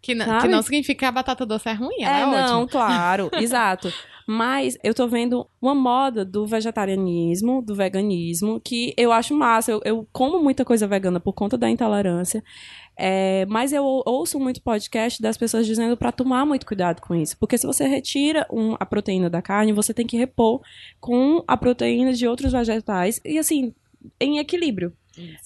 Que, 0.02 0.12
n- 0.14 0.24
Sabe? 0.24 0.42
que 0.42 0.48
não 0.48 0.62
significa 0.62 0.98
que 1.00 1.04
a 1.06 1.10
batata 1.12 1.46
doce 1.46 1.68
é 1.68 1.72
ruim, 1.72 2.02
ela 2.02 2.18
é, 2.18 2.22
É, 2.22 2.26
não, 2.26 2.62
ótima. 2.62 2.68
claro, 2.68 3.30
exato. 3.40 3.90
Mas 4.28 4.76
eu 4.82 4.92
tô 4.92 5.06
vendo 5.08 5.48
uma 5.62 5.74
moda 5.74 6.24
do 6.24 6.46
vegetarianismo, 6.46 7.62
do 7.62 7.74
veganismo, 7.76 8.60
que 8.60 8.92
eu 8.96 9.12
acho 9.12 9.32
massa. 9.34 9.70
Eu, 9.70 9.80
eu 9.84 10.08
como 10.12 10.42
muita 10.42 10.64
coisa 10.64 10.86
vegana 10.86 11.20
por 11.20 11.32
conta 11.32 11.56
da 11.56 11.70
intolerância. 11.70 12.42
É, 12.98 13.44
mas 13.46 13.72
eu 13.72 13.84
ou- 13.84 14.02
ouço 14.06 14.40
muito 14.40 14.62
podcast 14.62 15.20
das 15.20 15.36
pessoas 15.36 15.66
dizendo 15.66 15.96
pra 15.96 16.10
tomar 16.10 16.46
muito 16.46 16.64
cuidado 16.66 17.00
com 17.02 17.14
isso. 17.14 17.36
Porque 17.38 17.58
se 17.58 17.66
você 17.66 17.86
retira 17.86 18.46
um- 18.50 18.74
a 18.80 18.86
proteína 18.86 19.28
da 19.28 19.42
carne, 19.42 19.72
você 19.72 19.92
tem 19.92 20.06
que 20.06 20.16
repor 20.16 20.60
com 21.00 21.44
a 21.46 21.56
proteína 21.56 22.12
de 22.12 22.26
outros 22.26 22.52
vegetais. 22.52 23.20
E 23.24 23.38
assim, 23.38 23.74
em 24.20 24.38
equilíbrio. 24.38 24.92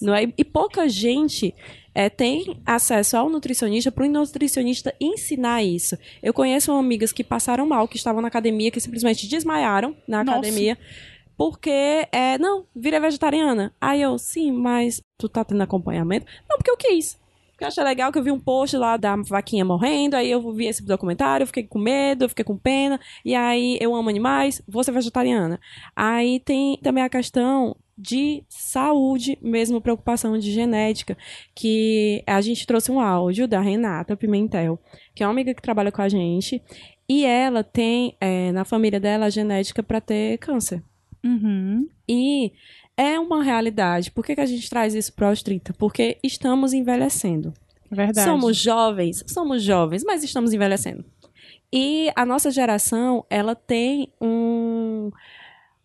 Não 0.01 0.13
é? 0.13 0.23
E 0.37 0.43
pouca 0.43 0.87
gente 0.89 1.55
é, 1.95 2.09
tem 2.09 2.57
acesso 2.65 3.15
ao 3.17 3.29
nutricionista 3.29 3.89
para 3.91 4.05
o 4.05 4.09
nutricionista 4.09 4.93
ensinar 4.99 5.63
isso. 5.63 5.97
Eu 6.21 6.33
conheço 6.33 6.71
amigas 6.73 7.11
que 7.13 7.23
passaram 7.23 7.65
mal, 7.65 7.87
que 7.87 7.95
estavam 7.97 8.21
na 8.21 8.27
academia, 8.27 8.69
que 8.71 8.79
simplesmente 8.81 9.27
desmaiaram 9.27 9.95
na 10.07 10.23
Nossa. 10.23 10.39
academia. 10.39 10.77
porque, 11.37 12.07
é, 12.11 12.37
não, 12.37 12.65
vira 12.75 12.99
vegetariana. 12.99 13.73
Aí 13.81 13.99
eu, 14.01 14.15
sim, 14.19 14.51
mas 14.51 15.01
tu 15.17 15.27
tá 15.27 15.43
tendo 15.43 15.63
acompanhamento? 15.63 16.25
Não, 16.47 16.55
porque 16.57 16.69
eu 16.69 16.77
quis. 16.77 17.17
Porque 17.61 17.65
eu 17.65 17.67
achei 17.67 17.83
legal 17.83 18.11
que 18.11 18.17
eu 18.17 18.23
vi 18.23 18.31
um 18.31 18.39
post 18.39 18.75
lá 18.75 18.97
da 18.97 19.15
vaquinha 19.17 19.63
morrendo, 19.63 20.15
aí 20.15 20.31
eu 20.31 20.51
vi 20.51 20.65
esse 20.65 20.83
documentário, 20.83 21.43
eu 21.43 21.47
fiquei 21.47 21.61
com 21.61 21.77
medo, 21.77 22.25
eu 22.25 22.29
fiquei 22.29 22.43
com 22.43 22.57
pena, 22.57 22.99
e 23.23 23.35
aí 23.35 23.77
eu 23.79 23.93
amo 23.93 24.09
animais, 24.09 24.63
vou 24.67 24.83
ser 24.83 24.91
vegetariana. 24.91 25.59
Aí 25.95 26.39
tem 26.39 26.79
também 26.81 27.03
a 27.03 27.09
questão 27.09 27.77
de 27.95 28.43
saúde, 28.49 29.37
mesmo 29.43 29.79
preocupação 29.79 30.39
de 30.39 30.51
genética, 30.51 31.15
que 31.53 32.23
a 32.25 32.41
gente 32.41 32.65
trouxe 32.65 32.91
um 32.91 32.99
áudio 32.99 33.47
da 33.47 33.61
Renata 33.61 34.17
Pimentel, 34.17 34.79
que 35.13 35.21
é 35.21 35.27
uma 35.27 35.31
amiga 35.31 35.53
que 35.53 35.61
trabalha 35.61 35.91
com 35.91 36.01
a 36.01 36.09
gente, 36.09 36.63
e 37.07 37.25
ela 37.25 37.63
tem 37.63 38.17
é, 38.19 38.51
na 38.51 38.65
família 38.65 38.99
dela 38.99 39.27
a 39.27 39.29
genética 39.29 39.83
para 39.83 40.01
ter 40.01 40.39
câncer. 40.39 40.81
Uhum. 41.23 41.87
E 42.09 42.53
é 43.01 43.19
uma 43.19 43.43
realidade. 43.43 44.11
Por 44.11 44.23
que, 44.23 44.35
que 44.35 44.41
a 44.41 44.45
gente 44.45 44.69
traz 44.69 44.93
isso 44.93 45.11
para 45.13 45.31
os 45.31 45.41
30? 45.41 45.73
Porque 45.73 46.19
estamos 46.21 46.71
envelhecendo. 46.71 47.51
Verdade. 47.89 48.27
Somos 48.27 48.55
jovens, 48.55 49.23
somos 49.27 49.63
jovens, 49.63 50.03
mas 50.03 50.23
estamos 50.23 50.53
envelhecendo. 50.53 51.03
E 51.73 52.11
a 52.15 52.23
nossa 52.23 52.51
geração, 52.51 53.25
ela 53.27 53.55
tem 53.55 54.13
um, 54.21 55.09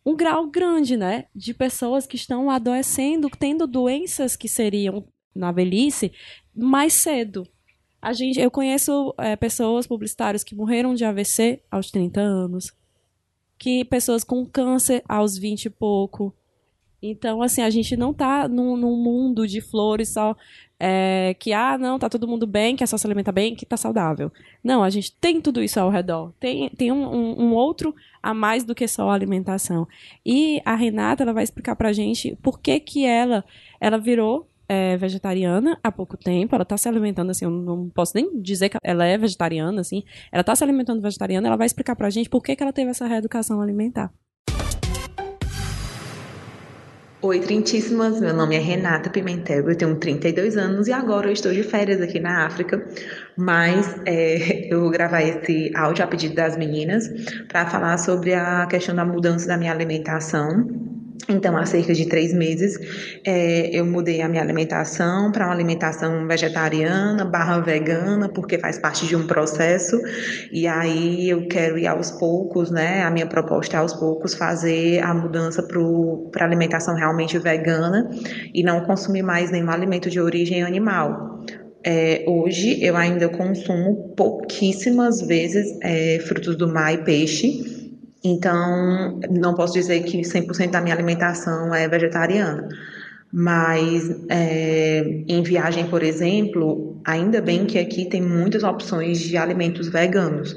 um 0.04 0.14
grau 0.14 0.46
grande, 0.48 0.94
né? 0.94 1.24
De 1.34 1.54
pessoas 1.54 2.06
que 2.06 2.16
estão 2.16 2.50
adoecendo, 2.50 3.30
tendo 3.30 3.66
doenças 3.66 4.36
que 4.36 4.46
seriam 4.46 5.02
na 5.34 5.50
velhice 5.50 6.12
mais 6.54 6.92
cedo. 6.92 7.48
A 8.00 8.12
gente, 8.12 8.38
eu 8.38 8.50
conheço 8.50 9.14
é, 9.16 9.34
pessoas 9.36 9.86
publicitários 9.86 10.44
que 10.44 10.54
morreram 10.54 10.94
de 10.94 11.04
AVC 11.04 11.62
aos 11.70 11.90
30 11.90 12.20
anos, 12.20 12.72
que 13.58 13.86
pessoas 13.86 14.22
com 14.22 14.44
câncer 14.44 15.02
aos 15.08 15.38
20 15.38 15.64
e 15.64 15.70
pouco. 15.70 16.34
Então, 17.02 17.42
assim, 17.42 17.62
a 17.62 17.70
gente 17.70 17.96
não 17.96 18.12
tá 18.12 18.48
num, 18.48 18.76
num 18.76 18.96
mundo 18.96 19.46
de 19.46 19.60
flores 19.60 20.12
só 20.12 20.36
é, 20.78 21.34
que, 21.38 21.52
ah, 21.52 21.78
não, 21.78 21.98
tá 21.98 22.08
todo 22.08 22.28
mundo 22.28 22.46
bem, 22.46 22.76
que 22.76 22.84
é 22.84 22.86
só 22.86 22.96
se 22.96 23.06
alimenta 23.06 23.32
bem, 23.32 23.54
que 23.54 23.64
tá 23.64 23.76
saudável. 23.76 24.30
Não, 24.62 24.82
a 24.82 24.90
gente 24.90 25.14
tem 25.16 25.40
tudo 25.40 25.62
isso 25.62 25.80
ao 25.80 25.90
redor. 25.90 26.32
Tem, 26.38 26.68
tem 26.70 26.92
um, 26.92 27.06
um, 27.06 27.42
um 27.44 27.54
outro 27.54 27.94
a 28.22 28.34
mais 28.34 28.64
do 28.64 28.74
que 28.74 28.86
só 28.86 29.08
a 29.10 29.14
alimentação. 29.14 29.86
E 30.24 30.60
a 30.64 30.74
Renata, 30.74 31.22
ela 31.22 31.32
vai 31.32 31.44
explicar 31.44 31.76
pra 31.76 31.92
gente 31.92 32.36
por 32.42 32.60
que 32.60 32.80
que 32.80 33.04
ela, 33.06 33.44
ela 33.80 33.98
virou 33.98 34.48
é, 34.68 34.96
vegetariana 34.96 35.78
há 35.82 35.92
pouco 35.92 36.16
tempo, 36.16 36.54
ela 36.54 36.64
tá 36.64 36.76
se 36.76 36.88
alimentando 36.88 37.30
assim, 37.30 37.44
eu 37.44 37.50
não 37.50 37.88
posso 37.88 38.12
nem 38.14 38.40
dizer 38.40 38.68
que 38.68 38.78
ela 38.82 39.04
é 39.04 39.16
vegetariana, 39.16 39.80
assim, 39.80 40.02
ela 40.32 40.42
tá 40.42 40.54
se 40.56 40.64
alimentando 40.64 41.00
vegetariana, 41.00 41.46
ela 41.46 41.56
vai 41.56 41.66
explicar 41.66 41.94
pra 41.94 42.10
gente 42.10 42.28
por 42.28 42.42
que 42.42 42.56
que 42.56 42.62
ela 42.62 42.72
teve 42.72 42.90
essa 42.90 43.06
reeducação 43.06 43.60
alimentar. 43.60 44.12
Oi, 47.26 47.40
Trintíssimas, 47.40 48.20
meu 48.20 48.32
nome 48.32 48.54
é 48.54 48.60
Renata 48.60 49.10
Pimentel, 49.10 49.68
eu 49.68 49.76
tenho 49.76 49.96
32 49.96 50.56
anos 50.56 50.86
e 50.86 50.92
agora 50.92 51.26
eu 51.26 51.32
estou 51.32 51.52
de 51.52 51.64
férias 51.64 52.00
aqui 52.00 52.20
na 52.20 52.46
África, 52.46 52.80
mas 53.36 54.00
é, 54.06 54.68
eu 54.72 54.82
vou 54.82 54.90
gravar 54.90 55.22
esse 55.22 55.72
áudio 55.74 56.04
a 56.04 56.06
pedido 56.06 56.36
das 56.36 56.56
meninas 56.56 57.10
para 57.48 57.66
falar 57.66 57.98
sobre 57.98 58.32
a 58.32 58.64
questão 58.66 58.94
da 58.94 59.04
mudança 59.04 59.48
da 59.48 59.56
minha 59.56 59.72
alimentação 59.72 60.95
então, 61.28 61.56
há 61.56 61.66
cerca 61.66 61.92
de 61.92 62.06
três 62.06 62.32
meses, 62.32 62.78
é, 63.24 63.68
eu 63.72 63.84
mudei 63.84 64.22
a 64.22 64.28
minha 64.28 64.42
alimentação 64.42 65.32
para 65.32 65.46
uma 65.46 65.54
alimentação 65.54 66.26
vegetariana 66.26 67.24
barra 67.24 67.58
vegana, 67.60 68.28
porque 68.28 68.58
faz 68.58 68.78
parte 68.78 69.06
de 69.06 69.16
um 69.16 69.26
processo. 69.26 70.00
E 70.52 70.66
aí 70.66 71.28
eu 71.28 71.48
quero 71.48 71.78
ir 71.78 71.86
aos 71.86 72.12
poucos, 72.12 72.70
né? 72.70 73.02
A 73.02 73.10
minha 73.10 73.26
proposta 73.26 73.76
é 73.76 73.80
aos 73.80 73.92
poucos 73.92 74.34
fazer 74.34 75.00
a 75.02 75.12
mudança 75.12 75.66
para 76.30 76.44
alimentação 76.44 76.94
realmente 76.94 77.38
vegana 77.38 78.08
e 78.54 78.62
não 78.62 78.82
consumir 78.82 79.22
mais 79.22 79.50
nenhum 79.50 79.70
alimento 79.70 80.08
de 80.08 80.20
origem 80.20 80.62
animal. 80.62 81.40
É, 81.82 82.24
hoje 82.26 82.84
eu 82.84 82.96
ainda 82.96 83.28
consumo 83.28 84.12
pouquíssimas 84.16 85.20
vezes 85.22 85.78
é, 85.82 86.18
frutos 86.20 86.56
do 86.56 86.68
mar 86.68 86.92
e 86.92 86.98
peixe 86.98 87.75
então, 88.24 89.20
não 89.30 89.54
posso 89.54 89.74
dizer 89.74 90.02
que 90.02 90.22
100% 90.22 90.70
da 90.70 90.80
minha 90.80 90.94
alimentação 90.94 91.74
é 91.74 91.88
vegetariana. 91.88 92.68
Mas 93.32 94.10
é, 94.28 95.24
em 95.28 95.42
viagem, 95.42 95.86
por 95.88 96.02
exemplo, 96.02 97.00
ainda 97.04 97.40
bem 97.40 97.66
que 97.66 97.78
aqui 97.78 98.06
tem 98.06 98.22
muitas 98.22 98.62
opções 98.62 99.18
de 99.18 99.36
alimentos 99.36 99.88
veganos. 99.88 100.56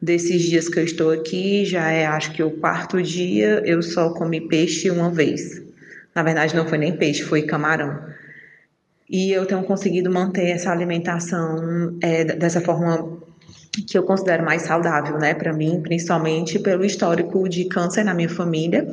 Desses 0.00 0.42
dias 0.42 0.68
que 0.68 0.78
eu 0.78 0.84
estou 0.84 1.10
aqui, 1.10 1.64
já 1.64 1.90
é 1.90 2.06
acho 2.06 2.32
que 2.32 2.42
o 2.42 2.52
quarto 2.52 3.02
dia, 3.02 3.62
eu 3.64 3.82
só 3.82 4.10
comi 4.10 4.40
peixe 4.46 4.90
uma 4.90 5.10
vez. 5.10 5.60
Na 6.14 6.22
verdade, 6.22 6.54
não 6.54 6.66
foi 6.66 6.78
nem 6.78 6.96
peixe, 6.96 7.22
foi 7.22 7.42
camarão. 7.42 7.98
E 9.10 9.32
eu 9.32 9.46
tenho 9.46 9.62
conseguido 9.64 10.10
manter 10.10 10.50
essa 10.50 10.70
alimentação 10.70 11.96
é, 12.02 12.24
dessa 12.24 12.60
forma 12.60 13.18
que 13.86 13.96
eu 13.96 14.02
considero 14.02 14.44
mais 14.44 14.62
saudável, 14.62 15.18
né, 15.18 15.34
para 15.34 15.52
mim, 15.52 15.80
principalmente 15.82 16.58
pelo 16.58 16.84
histórico 16.84 17.48
de 17.48 17.64
câncer 17.66 18.04
na 18.04 18.14
minha 18.14 18.28
família. 18.28 18.86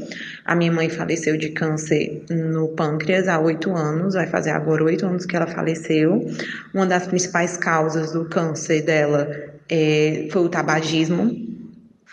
A 0.43 0.55
minha 0.55 0.71
mãe 0.71 0.89
faleceu 0.89 1.37
de 1.37 1.49
câncer 1.49 2.23
no 2.29 2.69
pâncreas 2.69 3.27
há 3.27 3.39
oito 3.39 3.75
anos, 3.75 4.13
vai 4.13 4.27
fazer 4.27 4.51
agora 4.51 4.83
oito 4.83 5.05
anos 5.05 5.25
que 5.25 5.35
ela 5.35 5.47
faleceu. 5.47 6.25
Uma 6.73 6.85
das 6.85 7.07
principais 7.07 7.57
causas 7.57 8.11
do 8.11 8.25
câncer 8.25 8.81
dela 8.83 9.29
é, 9.69 10.27
foi 10.31 10.43
o 10.43 10.49
tabagismo. 10.49 11.45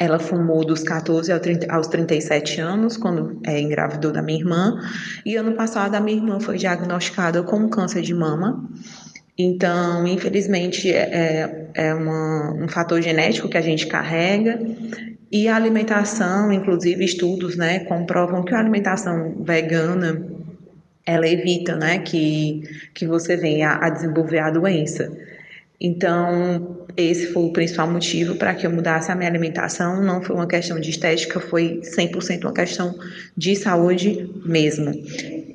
Ela 0.00 0.18
fumou 0.18 0.64
dos 0.64 0.82
14 0.82 1.30
aos 1.68 1.86
37 1.86 2.60
anos, 2.60 2.96
quando 2.96 3.40
é, 3.46 3.60
engravidou 3.60 4.10
da 4.10 4.22
minha 4.22 4.40
irmã. 4.40 4.80
E 5.24 5.36
ano 5.36 5.52
passado, 5.52 5.94
a 5.94 6.00
minha 6.00 6.16
irmã 6.16 6.40
foi 6.40 6.56
diagnosticada 6.56 7.42
com 7.42 7.68
câncer 7.68 8.02
de 8.02 8.14
mama. 8.14 8.68
Então, 9.43 10.07
infelizmente, 10.07 10.93
é, 10.93 11.70
é, 11.74 11.88
é 11.88 11.95
uma, 11.95 12.53
um 12.53 12.68
fator 12.68 13.03
genético 13.03 13.49
que 13.49 13.59
a 13.59 13.61
gente 13.61 13.86
carrega. 13.86 14.61
E 15.30 15.49
a 15.49 15.57
alimentação, 15.57 16.53
inclusive 16.53 17.05
estudos, 17.05 17.57
né, 17.57 17.80
comprovam 17.80 18.45
que 18.45 18.55
a 18.55 18.59
alimentação 18.59 19.43
vegana 19.43 20.22
ela 21.05 21.26
evita, 21.26 21.74
né, 21.74 21.99
que, 21.99 22.62
que 22.95 23.07
você 23.07 23.36
venha 23.36 23.78
a 23.80 23.90
desenvolver 23.90 24.38
a 24.38 24.51
doença. 24.51 25.11
Então, 25.84 26.86
esse 26.96 27.32
foi 27.32 27.42
o 27.42 27.52
principal 27.52 27.90
motivo 27.90 28.36
para 28.36 28.54
que 28.54 28.64
eu 28.64 28.70
mudasse 28.70 29.10
a 29.10 29.16
minha 29.16 29.28
alimentação. 29.28 30.00
Não 30.00 30.22
foi 30.22 30.36
uma 30.36 30.46
questão 30.46 30.78
de 30.78 30.90
estética, 30.90 31.40
foi 31.40 31.80
100% 31.82 32.44
uma 32.44 32.52
questão 32.52 32.94
de 33.36 33.56
saúde 33.56 34.30
mesmo. 34.46 34.92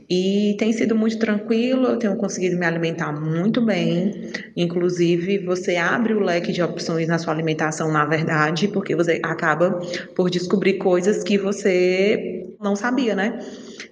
E 0.10 0.56
tem 0.60 0.74
sido 0.74 0.96
muito 0.96 1.18
tranquilo, 1.18 1.86
eu 1.88 1.98
tenho 1.98 2.16
conseguido 2.18 2.58
me 2.58 2.66
alimentar 2.66 3.14
muito 3.14 3.62
bem. 3.62 4.32
Inclusive, 4.56 5.40
você 5.40 5.78
abre 5.78 6.14
o 6.14 6.20
leque 6.20 6.52
de 6.52 6.62
opções 6.62 7.08
na 7.08 7.18
sua 7.18 7.34
alimentação, 7.34 7.90
na 7.90 8.06
verdade, 8.06 8.68
porque 8.68 8.96
você 8.96 9.22
acaba 9.24 9.80
por 10.14 10.30
descobrir 10.30 10.74
coisas 10.74 11.24
que 11.24 11.38
você 11.38 12.47
não 12.62 12.76
sabia, 12.76 13.16
né? 13.16 13.40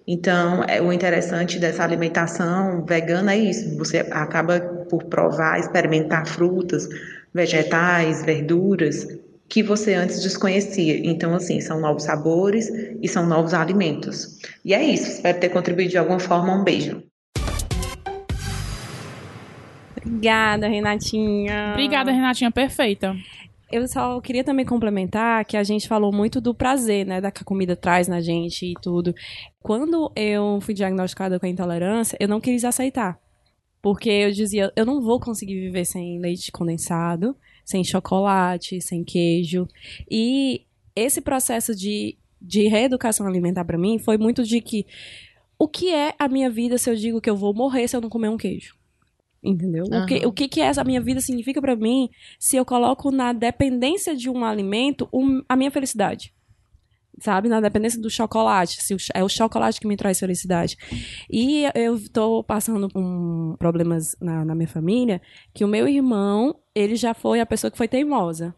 Então, 0.07 0.63
é, 0.63 0.81
o 0.81 0.91
interessante 0.91 1.59
dessa 1.59 1.83
alimentação 1.83 2.85
vegana 2.85 3.33
é 3.33 3.37
isso: 3.37 3.77
você 3.77 3.99
acaba 4.11 4.59
por 4.89 5.03
provar, 5.05 5.59
experimentar 5.59 6.27
frutas, 6.27 6.87
vegetais, 7.33 8.23
verduras 8.23 9.07
que 9.47 9.61
você 9.61 9.93
antes 9.93 10.21
desconhecia. 10.21 10.99
Então, 11.05 11.33
assim, 11.35 11.61
são 11.61 11.79
novos 11.79 12.03
sabores 12.03 12.69
e 13.01 13.07
são 13.07 13.25
novos 13.25 13.53
alimentos. 13.53 14.39
E 14.63 14.73
é 14.73 14.83
isso. 14.83 15.07
Espero 15.09 15.39
ter 15.39 15.49
contribuído 15.49 15.91
de 15.91 15.97
alguma 15.97 16.19
forma. 16.19 16.53
Um 16.53 16.63
beijo. 16.63 17.03
Obrigada, 20.05 20.67
Renatinha. 20.67 21.71
Obrigada, 21.73 22.11
Renatinha. 22.11 22.51
Perfeita. 22.51 23.15
Eu 23.71 23.87
só 23.87 24.21
queria 24.21 24.43
também 24.43 24.65
complementar 24.65 25.43
que 25.45 25.57
a 25.57 25.63
gente 25.63 25.87
falou 25.87 26.13
muito 26.13 26.39
do 26.39 26.53
prazer, 26.53 27.05
né, 27.05 27.19
da 27.19 27.31
que 27.31 27.41
a 27.41 27.45
comida 27.45 27.75
traz 27.75 28.07
na 28.07 28.21
gente 28.21 28.65
e 28.65 28.73
tudo. 28.81 29.13
Quando 29.61 30.11
eu 30.15 30.59
fui 30.61 30.73
diagnosticada 30.73 31.39
com 31.39 31.45
a 31.45 31.49
intolerância, 31.49 32.15
eu 32.19 32.27
não 32.27 32.39
quis 32.39 32.63
aceitar. 32.63 33.19
Porque 33.81 34.09
eu 34.09 34.31
dizia, 34.31 34.71
eu 34.75 34.85
não 34.85 35.01
vou 35.01 35.19
conseguir 35.19 35.59
viver 35.59 35.85
sem 35.85 36.19
leite 36.19 36.51
condensado, 36.51 37.35
sem 37.63 37.83
chocolate, 37.83 38.81
sem 38.81 39.03
queijo. 39.03 39.67
E 40.09 40.61
esse 40.95 41.19
processo 41.19 41.75
de, 41.75 42.17
de 42.41 42.67
reeducação 42.67 43.27
alimentar 43.27 43.65
para 43.65 43.77
mim 43.77 43.97
foi 43.97 44.17
muito 44.17 44.43
de 44.43 44.61
que 44.61 44.85
o 45.57 45.67
que 45.67 45.93
é 45.93 46.13
a 46.19 46.27
minha 46.27 46.49
vida 46.49 46.77
se 46.77 46.89
eu 46.89 46.95
digo 46.95 47.21
que 47.21 47.29
eu 47.29 47.35
vou 47.35 47.53
morrer 47.53 47.87
se 47.87 47.95
eu 47.95 48.01
não 48.01 48.09
comer 48.09 48.29
um 48.29 48.37
queijo? 48.37 48.75
Entendeu? 49.45 49.85
Uhum. 49.91 50.03
O, 50.03 50.05
que, 50.05 50.25
o 50.25 50.31
que, 50.31 50.47
que 50.47 50.61
essa 50.61 50.83
minha 50.83 50.99
vida 50.99 51.21
significa 51.21 51.61
para 51.61 51.75
mim 51.75 52.09
se 52.39 52.55
eu 52.55 52.65
coloco 52.65 53.11
na 53.11 53.31
dependência 53.31 54.15
de 54.15 54.29
um 54.29 54.43
alimento 54.43 55.07
um, 55.13 55.41
a 55.47 55.55
minha 55.55 55.71
felicidade? 55.71 56.33
sabe? 57.19 57.47
Na 57.47 57.61
dependência 57.61 58.01
do 58.01 58.09
chocolate. 58.09 58.83
Se 58.83 58.95
é 59.13 59.23
o 59.23 59.29
chocolate 59.29 59.79
que 59.79 59.87
me 59.87 59.95
traz 59.95 60.19
felicidade. 60.19 60.75
E 61.31 61.63
eu 61.73 61.95
estou 61.95 62.43
passando 62.43 62.89
por 62.89 63.57
problemas 63.57 64.15
na, 64.19 64.43
na, 64.43 64.55
minha 64.55 64.67
família, 64.67 65.21
que 65.53 65.63
o 65.63 65.67
meu 65.67 65.87
irmão, 65.87 66.55
ele 66.73 66.95
já 66.95 67.13
foi 67.13 67.39
a 67.39 67.45
pessoa 67.45 67.71
que 67.71 67.77
foi 67.77 67.87
teimosa. 67.87 68.53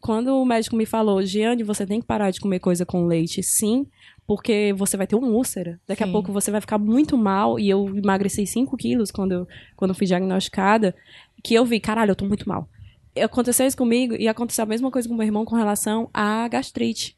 Quando 0.00 0.36
o 0.36 0.44
médico 0.44 0.76
me 0.76 0.84
falou, 0.84 1.22
Giane, 1.22 1.62
você 1.62 1.86
tem 1.86 2.00
que 2.00 2.06
parar 2.06 2.30
de 2.30 2.40
comer 2.40 2.58
coisa 2.58 2.84
com 2.84 3.06
leite, 3.06 3.42
sim, 3.42 3.86
porque 4.26 4.74
você 4.76 4.96
vai 4.96 5.06
ter 5.06 5.16
um 5.16 5.34
úlcera. 5.34 5.80
Daqui 5.86 6.02
Sim. 6.04 6.08
a 6.08 6.12
pouco 6.12 6.32
você 6.32 6.50
vai 6.50 6.60
ficar 6.60 6.78
muito 6.78 7.16
mal. 7.18 7.58
E 7.58 7.68
eu 7.68 7.94
emagreci 7.96 8.46
5 8.46 8.76
quilos 8.76 9.10
quando 9.10 9.32
eu, 9.32 9.48
quando 9.76 9.90
eu 9.90 9.94
fui 9.94 10.06
diagnosticada. 10.06 10.94
Que 11.42 11.54
eu 11.54 11.64
vi, 11.64 11.78
caralho, 11.80 12.12
eu 12.12 12.16
tô 12.16 12.24
muito 12.26 12.48
mal. 12.48 12.68
E 13.14 13.20
Aconteceu 13.20 13.66
isso 13.66 13.76
comigo 13.76 14.14
e 14.14 14.26
aconteceu 14.26 14.62
a 14.64 14.66
mesma 14.66 14.90
coisa 14.90 15.08
com 15.08 15.14
meu 15.14 15.24
irmão 15.26 15.44
com 15.44 15.54
relação 15.54 16.08
à 16.12 16.48
gastrite. 16.48 17.16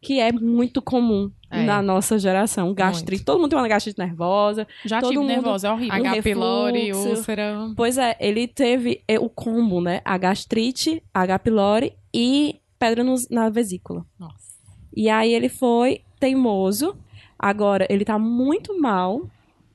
Que 0.00 0.20
é 0.20 0.30
muito 0.30 0.80
comum 0.82 1.32
É. 1.50 1.64
na 1.64 1.80
nossa 1.82 2.18
geração. 2.18 2.72
Gastrite. 2.74 3.24
Todo 3.24 3.40
mundo 3.40 3.50
tem 3.50 3.58
uma 3.58 3.66
gastrite 3.66 3.98
nervosa. 3.98 4.66
Já 4.84 5.00
Todo 5.00 5.08
tive 5.10 5.20
mundo- 5.22 5.30
nervosa, 5.30 5.68
é 5.68 5.72
horrível. 5.72 5.94
H. 6.06 6.22
pylori, 6.22 6.92
úlcera. 6.92 7.72
Pois 7.74 7.96
é, 7.98 8.14
ele 8.20 8.46
teve 8.46 9.02
é, 9.08 9.18
o 9.18 9.28
combo, 9.28 9.80
né? 9.80 10.00
A 10.04 10.16
gastrite, 10.18 11.02
H. 11.14 11.38
pylori 11.40 11.94
e 12.14 12.60
pedra 12.78 13.02
na 13.30 13.48
vesícula. 13.48 14.04
Nossa. 14.20 14.45
E 14.96 15.10
aí 15.10 15.34
ele 15.34 15.50
foi 15.50 16.00
teimoso. 16.18 16.96
Agora 17.38 17.86
ele 17.90 18.04
tá 18.04 18.18
muito 18.18 18.80
mal. 18.80 19.28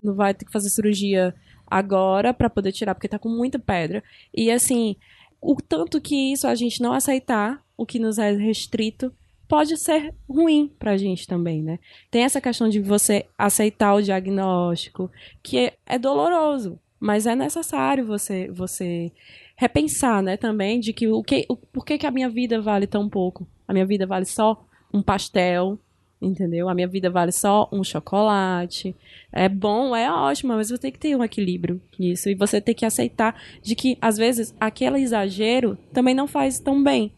Não 0.03 0.15
vai 0.15 0.33
ter 0.33 0.45
que 0.45 0.51
fazer 0.51 0.69
cirurgia 0.69 1.33
agora 1.67 2.33
pra 2.33 2.49
poder 2.49 2.71
tirar, 2.71 2.95
porque 2.95 3.07
tá 3.07 3.19
com 3.19 3.29
muita 3.29 3.59
pedra. 3.59 4.03
E 4.35 4.51
assim, 4.51 4.95
o 5.39 5.55
tanto 5.55 6.01
que 6.01 6.33
isso 6.33 6.47
a 6.47 6.55
gente 6.55 6.81
não 6.81 6.91
aceitar, 6.91 7.63
o 7.77 7.85
que 7.85 7.99
nos 7.99 8.17
é 8.17 8.31
restrito, 8.31 9.13
pode 9.47 9.77
ser 9.77 10.13
ruim 10.29 10.71
pra 10.79 10.97
gente 10.97 11.27
também, 11.27 11.61
né? 11.61 11.77
Tem 12.09 12.23
essa 12.23 12.39
questão 12.41 12.69
de 12.69 12.79
você 12.79 13.25
aceitar 13.37 13.93
o 13.93 14.01
diagnóstico, 14.01 15.11
que 15.43 15.57
é, 15.57 15.73
é 15.85 15.99
doloroso, 15.99 16.79
mas 16.99 17.25
é 17.25 17.35
necessário 17.35 18.05
você 18.05 18.49
você 18.49 19.11
repensar, 19.57 20.23
né, 20.23 20.37
também 20.37 20.79
de 20.79 20.93
que 20.93 21.07
o 21.07 21.21
que 21.21 21.45
o, 21.49 21.55
por 21.55 21.85
que 21.85 21.97
que 21.97 22.07
a 22.07 22.11
minha 22.11 22.29
vida 22.29 22.61
vale 22.61 22.87
tão 22.87 23.09
pouco? 23.09 23.45
A 23.67 23.73
minha 23.73 23.85
vida 23.85 24.07
vale 24.07 24.25
só 24.25 24.65
um 24.93 25.01
pastel, 25.01 25.79
entendeu? 26.21 26.69
A 26.69 26.73
minha 26.75 26.87
vida 26.87 27.09
vale 27.09 27.31
só 27.31 27.67
um 27.71 27.83
chocolate. 27.83 28.95
É 29.31 29.47
bom, 29.49 29.95
é 29.95 30.11
ótimo, 30.11 30.53
mas 30.53 30.69
você 30.69 30.77
tem 30.77 30.91
que 30.91 30.99
ter 30.99 31.15
um 31.15 31.23
equilíbrio 31.23 31.81
nisso. 31.97 32.29
E 32.29 32.35
você 32.35 32.59
tem 32.61 32.75
que 32.75 32.85
aceitar 32.85 33.35
de 33.61 33.75
que, 33.75 33.97
às 34.01 34.17
vezes, 34.17 34.53
aquele 34.59 34.99
exagero 34.99 35.77
também 35.93 36.13
não 36.13 36.27
faz 36.27 36.59
tão 36.59 36.83
bem. 36.83 37.11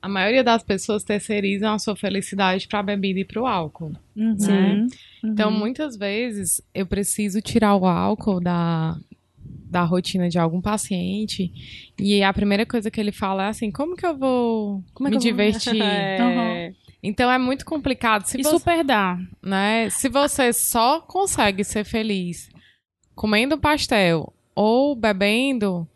A 0.00 0.08
maioria 0.08 0.44
das 0.44 0.62
pessoas 0.62 1.02
terceirizam 1.02 1.74
a 1.74 1.78
sua 1.78 1.96
felicidade 1.96 2.68
pra 2.68 2.82
bebida 2.82 3.18
e 3.18 3.24
pro 3.24 3.46
álcool. 3.46 3.92
Uhum. 4.16 4.38
Sim. 4.38 4.52
Uhum. 4.54 4.88
Então, 5.24 5.50
muitas 5.50 5.96
vezes, 5.96 6.62
eu 6.72 6.86
preciso 6.86 7.40
tirar 7.42 7.74
o 7.74 7.84
álcool 7.84 8.38
da, 8.40 8.96
da 9.68 9.82
rotina 9.82 10.28
de 10.28 10.38
algum 10.38 10.60
paciente. 10.60 11.52
E 11.98 12.22
a 12.22 12.32
primeira 12.32 12.64
coisa 12.64 12.92
que 12.92 13.00
ele 13.00 13.10
fala 13.10 13.46
é 13.46 13.48
assim: 13.48 13.72
como 13.72 13.96
que 13.96 14.06
eu 14.06 14.16
vou 14.16 14.84
Como 14.94 15.08
é 15.08 15.10
me 15.10 15.18
que 15.18 15.28
eu 15.28 15.34
vou- 15.34 15.36
divertir? 15.36 15.82
É. 15.82 16.72
Então 17.02 17.30
é 17.30 17.38
muito 17.38 17.64
complicado. 17.64 18.24
Se 18.26 18.38
E 18.40 18.42
você, 18.42 18.50
super 18.50 18.84
dá. 18.84 19.18
né, 19.42 19.88
se 19.90 20.08
você 20.08 20.52
só 20.52 21.00
consegue 21.00 21.62
ser 21.64 21.84
feliz 21.84 22.48
comendo 23.14 23.58
pastel 23.58 24.32
ou 24.54 24.94
bebendo, 24.96 25.86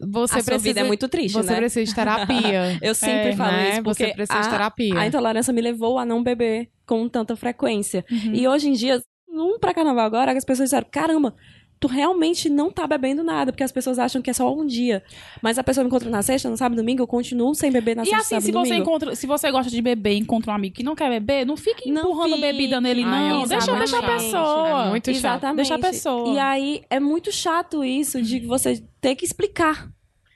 você 0.00 0.38
a 0.38 0.42
sua 0.42 0.44
precisa 0.44 0.58
vida 0.58 0.80
é 0.80 0.84
muito 0.84 1.08
triste, 1.08 1.34
você 1.34 1.50
né? 1.52 1.56
precisa 1.58 1.84
de 1.84 1.94
terapia. 1.94 2.78
Eu 2.82 2.94
sempre 2.94 3.30
É, 3.30 3.36
falo 3.36 3.52
né? 3.52 3.70
isso, 3.74 3.82
porque 3.84 4.06
Você 4.06 4.14
precisa 4.14 4.40
de 4.40 4.46
a, 4.46 4.50
terapia. 4.50 4.98
a 4.98 5.06
intolerância 5.06 5.52
me 5.52 5.60
levou 5.60 5.98
a 5.98 6.04
não 6.04 6.22
beber 6.22 6.68
com 6.86 7.08
tanta 7.08 7.36
frequência. 7.36 8.04
Uhum. 8.10 8.34
E 8.34 8.48
hoje 8.48 8.68
em 8.68 8.72
dia, 8.72 9.00
um 9.28 9.58
pra 9.60 9.72
carnaval 9.72 10.04
agora, 10.04 10.32
as 10.36 10.44
pessoas 10.44 10.68
disseram, 10.70 10.86
caramba, 10.90 11.34
tu 11.82 11.88
realmente 11.88 12.48
não 12.48 12.70
tá 12.70 12.86
bebendo 12.86 13.24
nada, 13.24 13.50
porque 13.50 13.64
as 13.64 13.72
pessoas 13.72 13.98
acham 13.98 14.22
que 14.22 14.30
é 14.30 14.32
só 14.32 14.50
um 14.54 14.64
dia. 14.64 15.02
Mas 15.42 15.58
a 15.58 15.64
pessoa 15.64 15.82
me 15.82 15.88
encontra 15.88 16.08
na 16.08 16.22
sexta, 16.22 16.48
no 16.48 16.56
sábado, 16.56 16.78
domingo, 16.78 17.02
eu 17.02 17.06
continuo 17.08 17.52
sem 17.56 17.72
beber 17.72 17.96
na 17.96 18.02
E 18.04 18.06
sexta, 18.06 18.20
assim, 18.20 18.28
sábado, 18.36 18.44
se 18.46 18.52
você, 18.52 18.68
domingo. 18.70 18.82
encontra, 18.88 19.16
se 19.16 19.26
você 19.26 19.50
gosta 19.50 19.68
de 19.68 19.82
beber 19.82 20.12
e 20.12 20.18
encontra 20.18 20.52
um 20.52 20.54
amigo 20.54 20.76
que 20.76 20.84
não 20.84 20.94
quer 20.94 21.10
beber, 21.10 21.44
não 21.44 21.56
fique 21.56 21.90
Não 21.90 22.02
empurrando 22.02 22.36
fique. 22.36 22.40
bebida 22.40 22.80
nele, 22.80 23.02
Ai, 23.04 23.28
não. 23.30 23.46
deixa, 23.46 23.74
deixa 23.76 23.98
a 23.98 24.02
pessoa. 24.02 24.84
É 24.86 24.90
muito 24.90 25.06
chato. 25.06 25.16
Exatamente. 25.16 25.56
Deixa 25.56 25.74
a 25.74 25.78
pessoa. 25.78 26.34
E 26.34 26.38
aí, 26.38 26.82
é 26.88 27.00
muito 27.00 27.32
chato 27.32 27.84
isso 27.84 28.22
de 28.22 28.38
você 28.46 28.80
ter 29.00 29.16
que 29.16 29.24
explicar, 29.24 29.88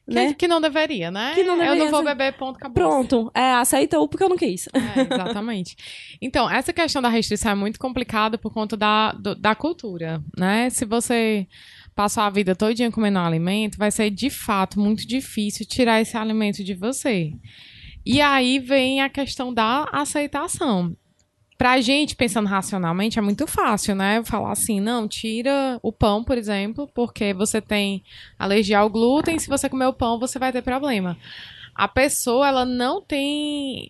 né? 0.06 0.34
que 0.34 0.46
não 0.46 0.60
deveria, 0.60 1.10
né? 1.10 1.32
Que 1.34 1.42
não 1.42 1.54
Eu 1.54 1.58
deveria 1.60 1.84
não 1.84 1.90
vou 1.90 2.04
beber, 2.04 2.32
ponto, 2.34 2.56
acabou. 2.56 2.74
Pronto, 2.74 3.30
é, 3.34 3.52
aceita 3.52 3.98
o 3.98 4.06
porque 4.08 4.24
eu 4.24 4.28
não 4.28 4.36
quis. 4.36 4.68
É, 4.68 5.14
exatamente. 5.14 5.76
Então, 6.20 6.48
essa 6.50 6.72
questão 6.72 7.00
da 7.02 7.08
restrição 7.08 7.52
é 7.52 7.54
muito 7.54 7.78
complicada 7.78 8.38
por 8.38 8.52
conta 8.52 8.76
da, 8.76 9.12
do- 9.12 9.34
da 9.34 9.54
cultura, 9.54 10.22
né? 10.36 10.70
Se 10.70 10.84
você 10.84 11.46
passar 11.94 12.26
a 12.26 12.30
vida 12.30 12.54
todinha 12.54 12.90
comendo 12.92 13.18
um 13.18 13.22
alimento, 13.24 13.78
vai 13.78 13.90
ser 13.90 14.10
de 14.10 14.28
fato 14.30 14.78
muito 14.78 15.06
difícil 15.06 15.66
tirar 15.66 16.00
esse 16.00 16.16
alimento 16.16 16.62
de 16.62 16.74
você. 16.74 17.32
E 18.04 18.20
aí 18.20 18.58
vem 18.58 19.00
a 19.00 19.08
questão 19.08 19.52
da 19.52 19.88
aceitação. 19.92 20.96
Pra 21.58 21.80
gente, 21.80 22.14
pensando 22.14 22.46
racionalmente, 22.46 23.18
é 23.18 23.22
muito 23.22 23.46
fácil, 23.46 23.94
né? 23.94 24.22
Falar 24.24 24.52
assim, 24.52 24.78
não, 24.78 25.08
tira 25.08 25.78
o 25.82 25.90
pão, 25.90 26.22
por 26.22 26.36
exemplo, 26.36 26.88
porque 26.94 27.32
você 27.32 27.60
tem 27.62 28.02
alergia 28.38 28.78
ao 28.78 28.90
glúten, 28.90 29.38
se 29.38 29.48
você 29.48 29.68
comer 29.68 29.86
o 29.86 29.92
pão, 29.92 30.18
você 30.18 30.38
vai 30.38 30.52
ter 30.52 30.62
problema. 30.62 31.16
A 31.74 31.88
pessoa, 31.88 32.46
ela 32.46 32.64
não 32.64 33.00
tem 33.00 33.88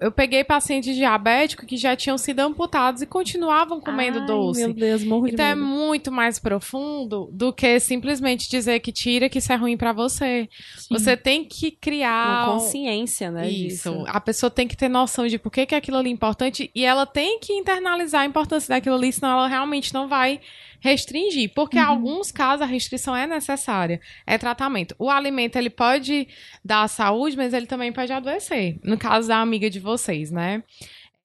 eu 0.00 0.10
peguei 0.10 0.42
pacientes 0.42 0.96
diabéticos 0.96 1.66
que 1.66 1.76
já 1.76 1.94
tinham 1.94 2.16
sido 2.16 2.40
amputados 2.40 3.02
e 3.02 3.06
continuavam 3.06 3.80
comendo 3.80 4.20
Ai, 4.20 4.26
doce. 4.26 4.60
Meu 4.64 4.72
Deus, 4.72 5.04
morro 5.04 5.26
de 5.26 5.34
Então 5.34 5.44
é 5.44 5.54
medo. 5.54 5.66
muito 5.66 6.10
mais 6.10 6.38
profundo 6.38 7.28
do 7.32 7.52
que 7.52 7.78
simplesmente 7.78 8.48
dizer 8.48 8.80
que 8.80 8.90
tira 8.92 9.28
que 9.28 9.38
isso 9.38 9.52
é 9.52 9.56
ruim 9.56 9.76
pra 9.76 9.92
você. 9.92 10.48
Você 10.90 11.16
tem 11.16 11.44
que 11.44 11.70
criar 11.70 12.44
Uma 12.46 12.54
um- 12.54 12.58
consciência, 12.58 13.30
né? 13.30 13.48
isso. 13.48 13.90
disso. 13.92 14.04
A 14.08 14.20
pessoa 14.20 14.50
tem 14.50 14.66
que 14.66 14.76
ter 14.76 14.88
noção 14.88 15.26
de 15.26 15.38
por 15.38 15.50
que, 15.52 15.66
que 15.66 15.74
aquilo 15.74 15.98
ali 15.98 16.08
é 16.08 16.12
importante 16.12 16.70
e 16.74 16.84
ela 16.84 17.04
tem 17.06 17.38
que 17.38 17.52
internalizar 17.52 18.22
a 18.22 18.26
importância 18.26 18.74
daquilo 18.74 18.96
ali, 18.96 19.12
senão 19.12 19.32
ela 19.32 19.48
realmente 19.48 19.92
não 19.92 20.08
vai 20.08 20.40
restringir. 20.80 21.52
Porque 21.54 21.78
em 21.78 21.82
alguns 21.82 22.32
casos 22.32 22.62
a 22.62 22.66
restrição 22.66 23.14
é 23.14 23.26
necessária. 23.26 24.00
É 24.26 24.36
tratamento. 24.38 24.94
O 24.98 25.08
alimento 25.10 25.56
ele 25.56 25.70
pode 25.70 26.26
dar 26.64 26.88
saúde, 26.88 27.36
mas 27.36 27.52
ele 27.52 27.66
também 27.66 27.92
pode 27.92 28.12
adoecer. 28.12 28.78
No 28.82 28.98
caso 28.98 29.28
da 29.28 29.38
amiga 29.40 29.68
de 29.70 29.78
vocês, 29.78 30.30
né? 30.30 30.62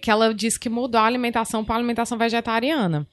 Que 0.02 0.12
ela 0.12 0.34
disse 0.34 0.60
que 0.60 0.70
mudou 0.70 1.00
a 1.00 1.06
alimentação 1.06 1.64
para 1.64 1.76
alimentação 1.76 2.18
vegetariana. 2.18 3.08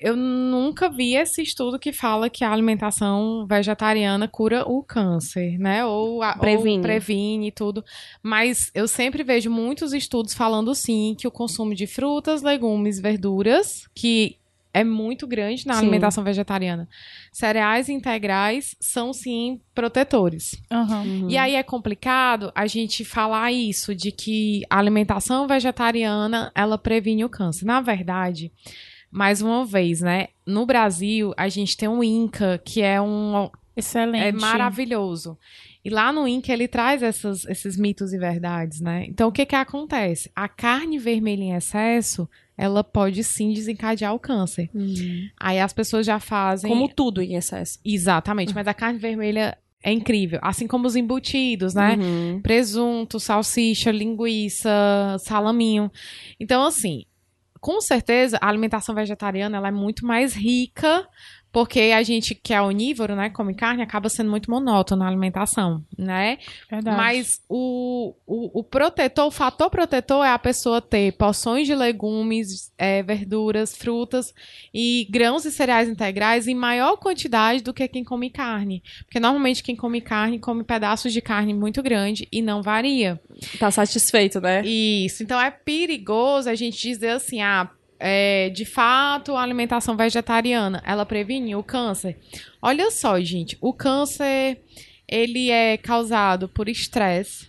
Eu 0.00 0.16
nunca 0.16 0.90
vi 0.90 1.14
esse 1.14 1.40
estudo 1.40 1.78
que 1.78 1.92
fala 1.92 2.28
que 2.28 2.44
a 2.44 2.50
alimentação 2.52 3.46
vegetariana 3.46 4.26
cura 4.28 4.64
o 4.68 4.82
câncer, 4.82 5.56
né? 5.56 5.84
Ou, 5.84 6.20
a- 6.22 6.32
ou 6.34 6.40
Previne. 6.40 6.82
previne 6.82 7.48
e 7.48 7.52
tudo. 7.52 7.82
Mas 8.22 8.70
eu 8.74 8.88
sempre 8.88 9.22
vejo 9.22 9.48
muitos 9.50 9.92
estudos 9.92 10.34
falando 10.34 10.74
sim 10.74 11.14
que 11.18 11.28
o 11.28 11.30
consumo 11.30 11.74
de 11.74 11.86
frutas, 11.86 12.42
legumes, 12.42 13.00
verduras, 13.00 13.88
que 13.94 14.36
é 14.74 14.82
muito 14.82 15.24
grande 15.26 15.66
na 15.66 15.74
Sim. 15.74 15.82
alimentação 15.82 16.24
vegetariana, 16.24 16.88
cereais 17.32 17.88
integrais 17.88 18.76
são 18.80 19.12
sim 19.12 19.60
protetores. 19.72 20.60
Uhum. 20.70 21.30
E 21.30 21.38
aí 21.38 21.54
é 21.54 21.62
complicado 21.62 22.50
a 22.54 22.66
gente 22.66 23.04
falar 23.04 23.52
isso 23.52 23.94
de 23.94 24.10
que 24.10 24.62
a 24.68 24.78
alimentação 24.78 25.46
vegetariana 25.46 26.50
ela 26.56 26.76
previne 26.76 27.24
o 27.24 27.28
câncer. 27.28 27.64
Na 27.64 27.80
verdade, 27.80 28.50
mais 29.10 29.40
uma 29.40 29.64
vez, 29.64 30.00
né? 30.00 30.26
No 30.44 30.66
Brasil, 30.66 31.32
a 31.36 31.48
gente 31.48 31.76
tem 31.76 31.88
um 31.88 32.02
INCA, 32.02 32.60
que 32.64 32.82
é 32.82 33.00
um 33.00 33.48
Excelente. 33.76 34.24
é 34.24 34.32
maravilhoso. 34.32 35.38
E 35.84 35.90
lá 35.90 36.10
no 36.12 36.26
INCA 36.26 36.52
ele 36.52 36.66
traz 36.66 37.02
essas- 37.02 37.44
esses 37.44 37.76
mitos 37.76 38.12
e 38.12 38.18
verdades, 38.18 38.80
né? 38.80 39.04
Então 39.06 39.28
o 39.28 39.32
que 39.32 39.44
que 39.44 39.54
acontece? 39.54 40.30
A 40.34 40.48
carne 40.48 40.98
vermelha 40.98 41.42
em 41.42 41.52
excesso, 41.54 42.28
ela 42.56 42.82
pode 42.82 43.22
sim 43.22 43.52
desencadear 43.52 44.14
o 44.14 44.18
câncer. 44.18 44.70
Uhum. 44.74 45.28
Aí 45.38 45.60
as 45.60 45.72
pessoas 45.72 46.06
já 46.06 46.18
fazem 46.18 46.70
Como 46.70 46.88
tudo 46.88 47.20
em 47.20 47.34
excesso. 47.34 47.78
Exatamente, 47.84 48.54
mas 48.54 48.66
a 48.66 48.72
carne 48.72 48.98
vermelha 48.98 49.58
é 49.82 49.92
incrível, 49.92 50.38
assim 50.42 50.66
como 50.66 50.86
os 50.86 50.96
embutidos, 50.96 51.74
né? 51.74 51.96
Uhum. 51.96 52.40
Presunto, 52.40 53.20
salsicha, 53.20 53.90
linguiça, 53.90 54.70
salaminho. 55.18 55.90
Então, 56.40 56.64
assim, 56.64 57.04
com 57.60 57.80
certeza 57.80 58.38
a 58.40 58.48
alimentação 58.48 58.94
vegetariana 58.94 59.56
ela 59.58 59.68
é 59.68 59.72
muito 59.72 60.06
mais 60.06 60.34
rica, 60.34 61.06
porque 61.54 61.92
a 61.96 62.02
gente 62.02 62.34
que 62.34 62.52
é 62.52 62.60
onívoro, 62.60 63.14
né, 63.14 63.30
come 63.30 63.54
carne, 63.54 63.80
acaba 63.80 64.08
sendo 64.08 64.28
muito 64.28 64.50
monótono 64.50 65.04
na 65.04 65.08
alimentação, 65.08 65.84
né? 65.96 66.38
Verdade. 66.68 66.96
Mas 66.96 67.40
o, 67.48 68.12
o, 68.26 68.58
o 68.58 68.64
protetor, 68.64 69.28
o 69.28 69.30
fator 69.30 69.70
protetor 69.70 70.26
é 70.26 70.30
a 70.30 70.38
pessoa 70.38 70.82
ter 70.82 71.12
porções 71.12 71.68
de 71.68 71.72
legumes, 71.72 72.72
é, 72.76 73.04
verduras, 73.04 73.76
frutas 73.76 74.34
e 74.74 75.06
grãos 75.08 75.44
e 75.44 75.52
cereais 75.52 75.88
integrais 75.88 76.48
em 76.48 76.56
maior 76.56 76.96
quantidade 76.96 77.62
do 77.62 77.72
que 77.72 77.86
quem 77.86 78.02
come 78.02 78.30
carne. 78.30 78.82
Porque 79.04 79.20
normalmente 79.20 79.62
quem 79.62 79.76
come 79.76 80.00
carne 80.00 80.40
come 80.40 80.64
pedaços 80.64 81.12
de 81.12 81.20
carne 81.20 81.54
muito 81.54 81.84
grande 81.84 82.26
e 82.32 82.42
não 82.42 82.62
varia. 82.62 83.20
Tá 83.60 83.70
satisfeito, 83.70 84.40
né? 84.40 84.66
Isso. 84.66 85.22
Então 85.22 85.40
é 85.40 85.52
perigoso 85.52 86.50
a 86.50 86.56
gente 86.56 86.82
dizer 86.82 87.10
assim, 87.10 87.40
ah, 87.42 87.70
é, 88.06 88.50
de 88.50 88.66
fato, 88.66 89.34
a 89.34 89.40
alimentação 89.40 89.96
vegetariana, 89.96 90.82
ela 90.84 91.06
previne 91.06 91.56
o 91.56 91.62
câncer. 91.62 92.18
Olha 92.60 92.90
só, 92.90 93.18
gente, 93.18 93.56
o 93.62 93.72
câncer, 93.72 94.60
ele 95.08 95.50
é 95.50 95.78
causado 95.78 96.46
por 96.46 96.68
estresse, 96.68 97.48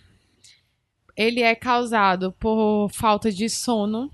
ele 1.14 1.42
é 1.42 1.54
causado 1.54 2.32
por 2.40 2.88
falta 2.90 3.30
de 3.30 3.50
sono, 3.50 4.10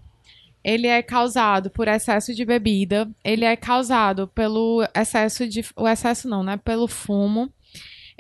ele 0.65 0.89
é 0.89 1.01
causado 1.01 1.71
por 1.71 1.87
excesso 1.87 2.35
de 2.35 2.45
bebida, 2.45 3.09
ele 3.23 3.45
é 3.45 3.55
causado 3.55 4.27
pelo 4.27 4.85
excesso 4.97 5.47
de. 5.47 5.65
O 5.77 5.87
excesso 5.87 6.29
não, 6.29 6.43
né? 6.43 6.57
Pelo 6.57 6.89
fumo. 6.89 7.53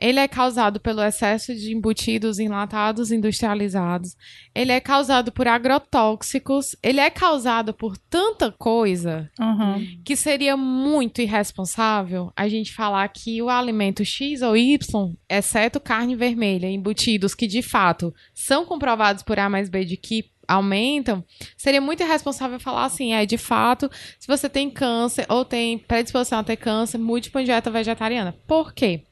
Ele 0.03 0.19
é 0.19 0.27
causado 0.27 0.81
pelo 0.81 1.01
excesso 1.01 1.55
de 1.55 1.73
embutidos 1.73 2.41
enlatados 2.41 3.13
industrializados. 3.13 4.17
Ele 4.53 4.73
é 4.73 4.81
causado 4.81 5.31
por 5.31 5.47
agrotóxicos. 5.47 6.75
Ele 6.83 6.99
é 6.99 7.09
causado 7.09 7.73
por 7.73 7.97
tanta 7.97 8.51
coisa 8.51 9.31
Uhum. 9.39 9.99
que 10.05 10.17
seria 10.17 10.57
muito 10.57 11.23
irresponsável 11.23 12.33
a 12.37 12.49
gente 12.49 12.73
falar 12.75 13.07
que 13.09 13.41
o 13.41 13.49
alimento 13.49 14.05
X 14.05 14.43
ou 14.43 14.57
Y, 14.57 15.15
exceto 15.29 15.79
carne 15.79 16.17
vermelha, 16.17 16.67
embutidos 16.69 17.33
que 17.33 17.47
de 17.47 17.63
fato 17.63 18.13
são 18.35 18.65
comprovados 18.65 19.23
por 19.23 19.39
A 19.39 19.49
mais 19.49 19.69
B 19.69 19.85
de 19.85 19.97
que 19.97 20.25
aumentam, 20.49 21.25
seria 21.57 21.81
muito 21.81 22.03
irresponsável 22.03 22.59
falar 22.59 22.87
assim, 22.87 23.13
é, 23.15 23.25
de 23.25 23.39
fato, 23.39 23.89
se 24.19 24.27
você 24.27 24.49
tem 24.49 24.69
câncer 24.69 25.27
ou 25.29 25.45
tem 25.45 25.79
predisposição 25.79 26.41
a 26.41 26.45
ter 26.45 26.57
câncer, 26.57 26.99
mude 26.99 27.31
para 27.31 27.45
dieta 27.45 27.71
vegetariana. 27.71 28.35
Por 28.49 28.75
quê? 28.75 29.05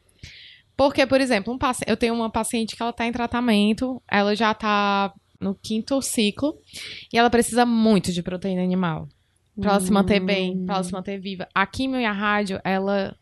Porque, 0.80 1.04
por 1.06 1.20
exemplo, 1.20 1.52
um 1.52 1.58
paci- 1.58 1.84
eu 1.86 1.94
tenho 1.94 2.14
uma 2.14 2.30
paciente 2.30 2.74
que 2.74 2.80
ela 2.80 2.90
está 2.90 3.04
em 3.06 3.12
tratamento, 3.12 4.00
ela 4.10 4.34
já 4.34 4.52
está 4.52 5.12
no 5.38 5.54
quinto 5.54 6.00
ciclo 6.00 6.54
e 7.12 7.18
ela 7.18 7.28
precisa 7.28 7.66
muito 7.66 8.10
de 8.10 8.22
proteína 8.22 8.62
animal. 8.62 9.06
Pra 9.60 9.72
ela 9.72 9.80
se 9.80 9.92
manter 9.92 10.20
bem, 10.20 10.64
pra 10.64 10.76
ela 10.76 10.84
se 10.84 10.90
manter 10.90 11.20
viva. 11.20 11.46
A 11.54 11.66
quimio 11.66 12.00
e 12.00 12.04
a 12.06 12.12
rádio, 12.12 12.58
ela 12.64 13.14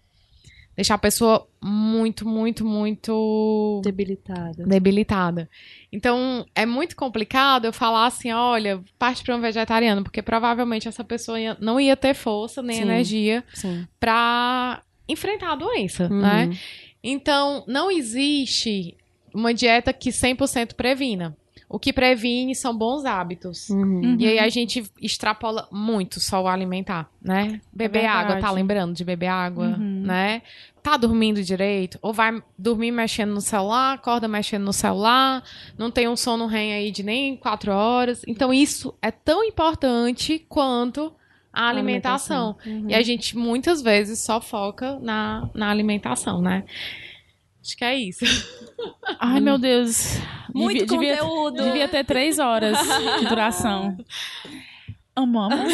deixa 0.77 0.95
a 0.95 0.99
pessoa 0.99 1.49
muito, 1.61 2.29
muito, 2.29 2.65
muito 2.65 3.81
Debilitada. 3.83 4.65
debilitada. 4.65 5.51
Então, 5.93 6.47
é 6.55 6.65
muito 6.65 6.95
complicado 6.95 7.65
eu 7.65 7.73
falar 7.73 8.07
assim, 8.07 8.31
olha, 8.31 8.81
parte 8.97 9.25
para 9.25 9.35
um 9.35 9.41
vegetariano, 9.41 10.05
porque 10.05 10.23
provavelmente 10.23 10.87
essa 10.87 11.03
pessoa 11.03 11.41
ia- 11.41 11.57
não 11.61 11.81
ia 11.81 11.97
ter 11.97 12.15
força 12.15 12.63
nem 12.63 12.77
Sim. 12.77 12.83
energia 12.83 13.43
pra 13.99 14.81
enfrentar 15.09 15.53
a 15.53 15.57
doença, 15.57 16.05
Uhum. 16.05 16.21
né? 16.21 16.51
Então, 17.03 17.65
não 17.67 17.91
existe 17.91 18.97
uma 19.35 19.53
dieta 19.55 19.93
que 19.93 20.11
100% 20.11 20.75
previna. 20.75 21.37
O 21.71 21.79
que 21.79 21.93
previne 21.93 22.55
são 22.55 22.75
bons 22.75 23.05
hábitos. 23.05 23.69
Uhum. 23.69 24.17
E 24.19 24.27
aí 24.27 24.39
a 24.39 24.49
gente 24.49 24.83
extrapola 25.03 25.69
muito 25.71 26.19
só 26.19 26.43
o 26.43 26.49
alimentar, 26.49 27.11
né? 27.21 27.61
Beber 27.71 28.01
verdade. 28.01 28.33
água, 28.33 28.41
tá 28.41 28.51
lembrando 28.51 28.95
de 28.95 29.05
beber 29.05 29.27
água, 29.27 29.67
Uhum. 29.67 30.03
né? 30.07 30.41
Tá 30.83 30.97
dormindo 30.97 31.43
direito? 31.43 31.99
Ou 32.01 32.11
vai 32.11 32.43
dormir 32.57 32.91
mexendo 32.91 33.35
no 33.35 33.43
celular, 33.43 33.93
acorda 33.97 34.27
mexendo 34.27 34.65
no 34.65 34.73
celular, 34.73 35.45
não 35.77 35.91
tem 35.91 36.09
um 36.09 36.17
sono 36.17 36.47
REM 36.47 36.73
aí 36.73 36.91
de 36.91 37.03
nem 37.03 37.37
quatro 37.37 37.71
horas. 37.71 38.23
Então 38.27 38.53
isso 38.53 38.95
é 39.03 39.11
tão 39.11 39.45
importante 39.45 40.39
quanto 40.49 41.13
a 41.53 41.69
alimentação. 41.69 42.57
Uhum. 42.67 42.87
E 42.89 42.95
a 42.95 43.03
gente 43.03 43.37
muitas 43.37 43.83
vezes 43.83 44.21
só 44.21 44.41
foca 44.41 44.99
na, 45.01 45.49
na 45.55 45.71
alimentação, 45.71 46.41
né? 46.41 46.65
Acho 47.65 47.77
que 47.77 47.85
é 47.85 47.95
isso. 47.97 48.25
Ai, 49.19 49.41
meu 49.41 49.59
Deus. 49.59 50.19
Muito 50.55 50.87
devia, 50.87 51.17
devia, 51.17 51.17
conteúdo. 51.19 51.63
devia 51.65 51.89
ter 51.89 52.05
três 52.05 52.39
horas 52.39 52.79
de 53.21 53.27
duração. 53.27 53.97
Amamos. 55.15 55.73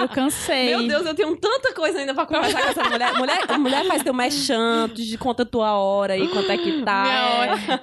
Eu 0.00 0.08
cansei. 0.08 0.70
Meu 0.70 0.88
Deus, 0.88 1.04
eu 1.04 1.14
tenho 1.14 1.36
tanta 1.36 1.74
coisa 1.74 1.98
ainda 1.98 2.14
pra 2.14 2.24
conversar 2.24 2.62
com 2.62 2.68
essa 2.70 2.84
mulher. 2.88 3.12
Mulher, 3.12 3.58
mulher 3.58 3.84
faz 3.86 4.02
teu 4.02 4.14
mechanto, 4.14 4.94
de 4.94 5.18
conta 5.18 5.44
tua 5.44 5.72
hora 5.72 6.16
e 6.16 6.26
quanto 6.28 6.50
é 6.50 6.56
que 6.56 6.82
tá. 6.82 7.02
Minha 7.02 7.14
É. 7.14 7.38
hora. 7.38 7.82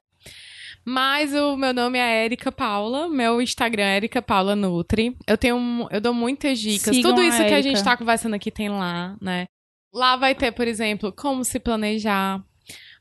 Mas 0.86 1.34
o 1.34 1.56
meu 1.56 1.74
nome 1.74 2.00
é 2.00 2.26
Erika 2.26 2.52
Paula, 2.52 3.08
meu 3.08 3.42
Instagram 3.42 3.84
é 3.84 3.96
Erika 3.98 4.22
Paula 4.22 4.56
Nutri. 4.56 5.16
Eu 5.28 5.38
tenho, 5.38 5.88
eu 5.92 6.02
dou 6.02 6.14
muitas 6.14 6.60
dicas. 6.60 6.96
Sigam 6.96 7.12
Tudo 7.12 7.22
a 7.22 7.28
isso 7.28 7.38
que 7.46 7.54
a 7.54 7.62
gente 7.62 7.84
tá 7.84 7.96
conversando 7.96 8.34
aqui 8.36 8.50
tem 8.50 8.70
lá, 8.70 9.16
né? 9.22 9.46
Lá 9.94 10.16
vai 10.16 10.34
ter, 10.36 10.52
por 10.52 10.68
exemplo, 10.68 11.12
como 11.12 11.44
se 11.44 11.60
planejar. 11.60 12.44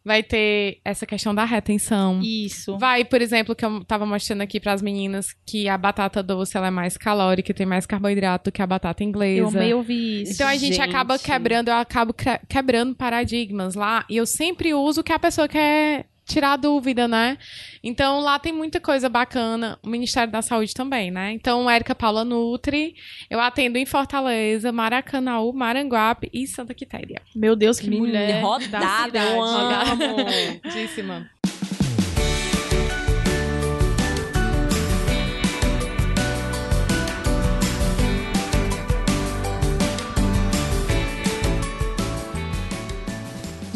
Vai 0.05 0.23
ter 0.23 0.81
essa 0.85 1.05
questão 1.05 1.35
da 1.35 1.45
retenção. 1.45 2.21
Isso. 2.23 2.79
Vai, 2.79 3.05
por 3.05 3.21
exemplo, 3.21 3.55
que 3.55 3.65
eu 3.65 3.85
tava 3.85 4.07
mostrando 4.07 4.41
aqui 4.41 4.59
pras 4.59 4.81
meninas 4.81 5.35
que 5.45 5.69
a 5.69 5.77
batata 5.77 6.23
doce 6.23 6.57
ela 6.57 6.69
é 6.69 6.71
mais 6.71 6.97
calórica, 6.97 7.53
tem 7.53 7.67
mais 7.67 7.85
carboidrato 7.85 8.51
que 8.51 8.63
a 8.63 8.67
batata 8.67 9.03
Eu 9.03 9.09
inglesa. 9.09 9.59
amei 9.59 9.75
ouvir 9.75 10.23
isso. 10.23 10.33
Então 10.35 10.49
a 10.49 10.57
gente, 10.57 10.77
Gente. 10.77 10.81
acaba 10.89 11.19
quebrando, 11.19 11.69
eu 11.69 11.75
acabo 11.75 12.15
quebrando 12.49 12.95
paradigmas 12.95 13.75
lá. 13.75 14.07
E 14.09 14.17
eu 14.17 14.25
sempre 14.25 14.73
uso 14.73 15.03
o 15.03 15.05
que 15.05 15.13
a 15.13 15.19
pessoa 15.19 15.47
quer 15.49 16.07
tirar 16.29 16.57
dúvida, 16.57 17.09
né? 17.09 17.39
Então 17.83 18.21
lá 18.21 18.39
tem 18.39 18.53
muita 18.53 18.81
coisa 18.81 19.09
bacana. 19.09 19.79
O 19.83 19.89
Ministério 19.89 20.31
da 20.31 20.43
Saúde 20.43 20.75
também, 20.75 21.11
né? 21.11 21.33
Então, 21.33 21.69
Érica 21.69 21.95
Paula 21.95 22.25
Nutri. 22.25 22.95
Eu 23.31 23.41
atendo 23.41 23.79
em 23.79 23.87
Fortaleza, 23.87 24.71
Maracanaú, 24.71 25.53
Maranguape 25.53 26.29
e 26.33 26.47
Santa 26.47 26.75
Quitéria. 26.75 27.23
Meu 27.35 27.57
Deus, 27.57 27.81
que 27.81 27.91
mulher. 27.91 28.41
da 28.43 28.47
rodada, 28.47 29.19
eu 29.19 29.43
amo. 29.43 31.38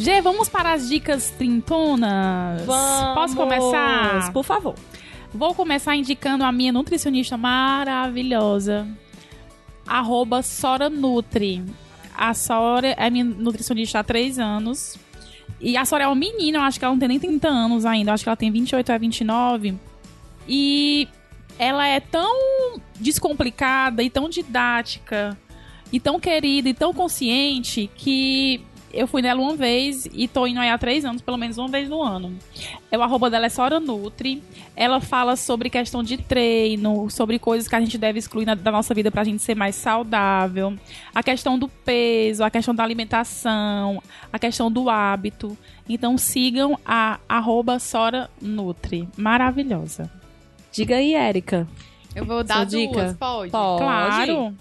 Gê, 0.02 0.20
vamos 0.20 0.48
para 0.48 0.72
as 0.72 0.88
dicas 0.88 1.30
trintonas? 1.30 2.66
Vamos. 2.66 3.14
Posso 3.14 3.36
começar? 3.36 4.32
Por 4.32 4.42
favor. 4.42 4.74
Vou 5.32 5.54
começar 5.54 5.94
indicando 5.94 6.42
a 6.42 6.50
minha 6.50 6.72
nutricionista 6.72 7.36
maravilhosa. 7.36 8.84
Arroba 9.86 10.42
Sora 10.42 10.90
Nutri. 10.90 11.62
A 12.16 12.34
Sora 12.34 12.88
é 12.88 13.08
minha 13.10 13.24
nutricionista 13.24 14.00
há 14.00 14.02
três 14.02 14.40
anos. 14.40 14.98
E 15.60 15.76
a 15.76 15.84
Sora 15.84 16.02
é 16.02 16.06
uma 16.08 16.16
menina, 16.16 16.58
eu 16.58 16.62
acho 16.62 16.80
que 16.80 16.84
ela 16.84 16.94
não 16.94 16.98
tem 16.98 17.08
nem 17.08 17.20
30 17.20 17.46
anos 17.46 17.86
ainda. 17.86 18.10
Eu 18.10 18.14
acho 18.14 18.24
que 18.24 18.28
ela 18.28 18.36
tem 18.36 18.50
28 18.50 18.90
a 18.90 18.98
29. 18.98 19.76
E 20.48 21.06
ela 21.56 21.86
é 21.86 22.00
tão 22.00 22.80
descomplicada 22.98 24.02
e 24.02 24.10
tão 24.10 24.28
didática 24.28 25.38
e 25.92 26.00
tão 26.00 26.18
querida 26.18 26.68
e 26.68 26.74
tão 26.74 26.92
consciente 26.92 27.88
que 27.94 28.60
eu 28.92 29.06
fui 29.06 29.22
nela 29.22 29.40
uma 29.40 29.56
vez 29.56 30.06
e 30.12 30.28
tô 30.28 30.46
indo 30.46 30.60
aí 30.60 30.68
há 30.68 30.76
três 30.78 31.04
anos, 31.04 31.22
pelo 31.22 31.36
menos 31.36 31.56
uma 31.58 31.68
vez 31.68 31.88
no 31.88 32.02
ano. 32.02 32.36
É, 32.90 32.98
o 32.98 33.02
arroba 33.02 33.30
dela 33.30 33.46
é 33.46 33.48
Sora 33.48 33.80
Nutri. 33.80 34.42
Ela 34.76 35.00
fala 35.00 35.36
sobre 35.36 35.68
questão 35.70 36.02
de 36.02 36.16
treino, 36.16 37.08
sobre 37.10 37.38
coisas 37.38 37.68
que 37.68 37.74
a 37.74 37.80
gente 37.80 37.96
deve 37.98 38.18
excluir 38.18 38.44
na- 38.46 38.54
da 38.54 38.70
nossa 38.70 38.94
vida 38.94 39.10
pra 39.10 39.24
gente 39.24 39.42
ser 39.42 39.54
mais 39.54 39.74
saudável. 39.76 40.74
A 41.14 41.22
questão 41.22 41.58
do 41.58 41.68
peso, 41.68 42.42
a 42.44 42.50
questão 42.50 42.74
da 42.74 42.82
alimentação, 42.82 44.02
a 44.32 44.38
questão 44.38 44.70
do 44.70 44.88
hábito. 44.90 45.56
Então 45.88 46.16
sigam 46.16 46.78
a 46.86 47.18
arroba 47.28 47.78
Sora 47.78 48.30
Nutri. 48.40 49.08
Maravilhosa. 49.16 50.10
Diga 50.70 50.96
aí, 50.96 51.14
Érica. 51.14 51.66
Eu 52.14 52.24
vou 52.24 52.42
dar 52.44 52.56
Sua 52.56 52.64
dica? 52.66 52.92
duas, 52.92 53.16
pode? 53.16 53.50
Pode. 53.50 53.82
Claro. 53.82 54.54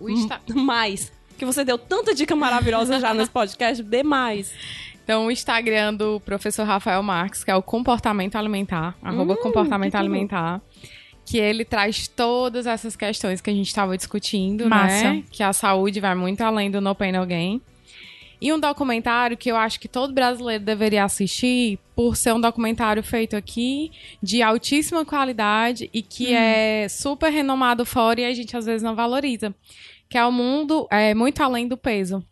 O 0.00 0.08
Insta- 0.10 0.40
Mais. 0.54 1.12
Que 1.42 1.46
você 1.46 1.64
deu 1.64 1.76
tanta 1.76 2.14
dica 2.14 2.36
maravilhosa 2.36 3.00
já 3.00 3.12
nesse 3.12 3.32
podcast, 3.32 3.82
dê 3.82 4.04
mais. 4.04 4.54
Então, 5.02 5.26
o 5.26 5.30
Instagram 5.32 5.92
do 5.92 6.20
professor 6.20 6.64
Rafael 6.64 7.02
Marques, 7.02 7.42
que 7.42 7.50
é 7.50 7.56
o 7.56 7.60
Comportamento 7.60 8.36
Alimentar, 8.36 8.94
arroba 9.02 9.34
Comportamento 9.34 9.90
que 9.90 9.98
tudo. 9.98 10.08
Alimentar, 10.08 10.62
que 11.26 11.38
ele 11.38 11.64
traz 11.64 12.06
todas 12.06 12.64
essas 12.64 12.94
questões 12.94 13.40
que 13.40 13.50
a 13.50 13.52
gente 13.52 13.66
estava 13.66 13.96
discutindo, 13.96 14.70
Massa. 14.70 15.14
né? 15.14 15.24
Que 15.32 15.42
a 15.42 15.52
saúde 15.52 15.98
vai 15.98 16.14
muito 16.14 16.42
além 16.42 16.70
do 16.70 16.80
No 16.80 16.94
Pain 16.94 17.10
No 17.10 17.26
Gain. 17.26 17.60
E 18.40 18.52
um 18.52 18.60
documentário 18.60 19.36
que 19.36 19.50
eu 19.50 19.56
acho 19.56 19.80
que 19.80 19.88
todo 19.88 20.12
brasileiro 20.12 20.62
deveria 20.62 21.02
assistir, 21.02 21.76
por 21.96 22.16
ser 22.16 22.34
um 22.34 22.40
documentário 22.40 23.02
feito 23.02 23.34
aqui, 23.34 23.90
de 24.22 24.42
altíssima 24.42 25.04
qualidade 25.04 25.90
e 25.92 26.02
que 26.02 26.32
é 26.32 26.86
super 26.88 27.32
renomado 27.32 27.84
fora 27.84 28.20
e 28.20 28.24
a 28.26 28.32
gente 28.32 28.56
às 28.56 28.64
vezes 28.64 28.82
não 28.84 28.94
valoriza. 28.94 29.52
Que 30.12 30.18
é 30.18 30.24
o 30.26 30.30
mundo 30.30 30.86
é, 30.90 31.14
muito 31.14 31.42
além 31.42 31.66
do 31.66 31.76
peso. 31.76 32.22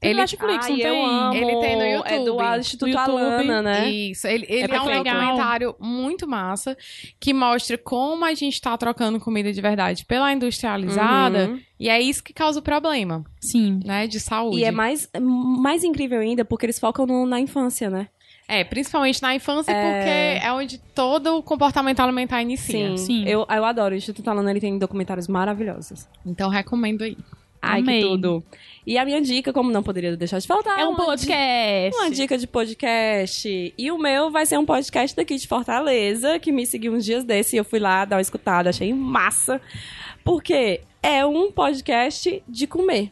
Tem 0.00 0.10
Ele- 0.10 0.20
Netflix, 0.20 0.66
Ai, 0.66 0.76
tem? 0.76 1.04
amo. 1.04 1.34
Ele 1.34 1.56
tem 1.60 1.76
no 1.76 1.82
É 1.82 1.94
YouTube. 1.94 2.42
do 2.42 2.58
Instituto 2.60 2.88
YouTube. 2.88 3.10
Alana, 3.20 3.62
né? 3.62 3.90
Isso, 3.90 4.26
ele, 4.26 4.44
ele 4.48 4.62
é, 4.62 4.68
pra 4.68 4.82
um 4.82 4.86
documentário 5.02 5.74
muito 5.80 6.26
massa 6.28 6.76
que 7.18 7.32
mostra 7.32 7.78
como 7.78 8.24
a 8.24 8.34
gente 8.34 8.60
tá 8.60 8.76
trocando 8.76 9.18
comida 9.18 9.50
de 9.52 9.60
verdade 9.60 10.04
pela 10.04 10.30
industrializada 10.32 11.48
Uhum. 11.48 11.60
e 11.80 11.88
é 11.88 12.00
isso 12.00 12.22
que 12.22 12.32
causa 12.34 12.58
o 12.60 12.62
problema, 12.62 13.24
Sim. 13.40 13.80
né, 13.84 14.06
de 14.06 14.20
saúde. 14.20 14.58
E 14.58 14.64
é 14.64 14.70
mais, 14.70 15.08
mais 15.20 15.82
incrível 15.82 16.20
ainda 16.20 16.44
porque 16.44 16.66
eles 16.66 16.78
focam 16.78 17.06
no- 17.06 17.26
na 17.26 17.40
infância, 17.40 17.88
né? 17.90 18.08
É, 18.48 18.62
principalmente 18.62 19.20
na 19.20 19.34
infância 19.34 19.74
porque 19.74 20.46
é 20.46 20.52
onde 20.52 20.78
todo 20.78 21.38
o 21.38 21.42
comportamento 21.42 21.98
alimentar 22.00 22.40
inicia. 22.42 22.96
Sim. 22.96 22.96
Sim. 22.96 23.24
Eu, 23.28 23.46
eu 23.48 23.64
adoro. 23.64 23.94
O 23.94 23.98
Instituto 23.98 24.28
Alana 24.30 24.50
ele 24.50 24.60
tem 24.60 24.78
documentários 24.78 25.26
maravilhosos. 25.26 26.06
Então 26.24 26.48
recomendo 26.48 27.02
aí. 27.02 27.16
Ai, 27.60 27.80
Amei. 27.80 28.00
que 28.00 28.08
tudo. 28.08 28.44
E 28.86 28.96
a 28.96 29.04
minha 29.04 29.20
dica, 29.20 29.52
como 29.52 29.72
não 29.72 29.82
poderia 29.82 30.16
deixar 30.16 30.38
de 30.38 30.46
faltar, 30.46 30.78
É 30.78 30.86
um 30.86 30.94
podcast. 30.94 31.98
Uma 31.98 32.10
dica 32.10 32.38
de 32.38 32.46
podcast. 32.46 33.74
E 33.76 33.90
o 33.90 33.98
meu 33.98 34.30
vai 34.30 34.46
ser 34.46 34.56
um 34.58 34.64
podcast 34.64 35.16
daqui 35.16 35.34
de 35.34 35.48
Fortaleza, 35.48 36.38
que 36.38 36.52
me 36.52 36.64
seguiu 36.64 36.92
uns 36.92 37.04
dias 37.04 37.24
desses 37.24 37.54
e 37.54 37.56
eu 37.56 37.64
fui 37.64 37.80
lá 37.80 38.04
dar 38.04 38.16
uma 38.16 38.22
escutada, 38.22 38.70
achei 38.70 38.94
massa. 38.94 39.60
Porque 40.22 40.82
é 41.02 41.26
um 41.26 41.50
podcast 41.50 42.42
de 42.46 42.66
comer. 42.68 43.10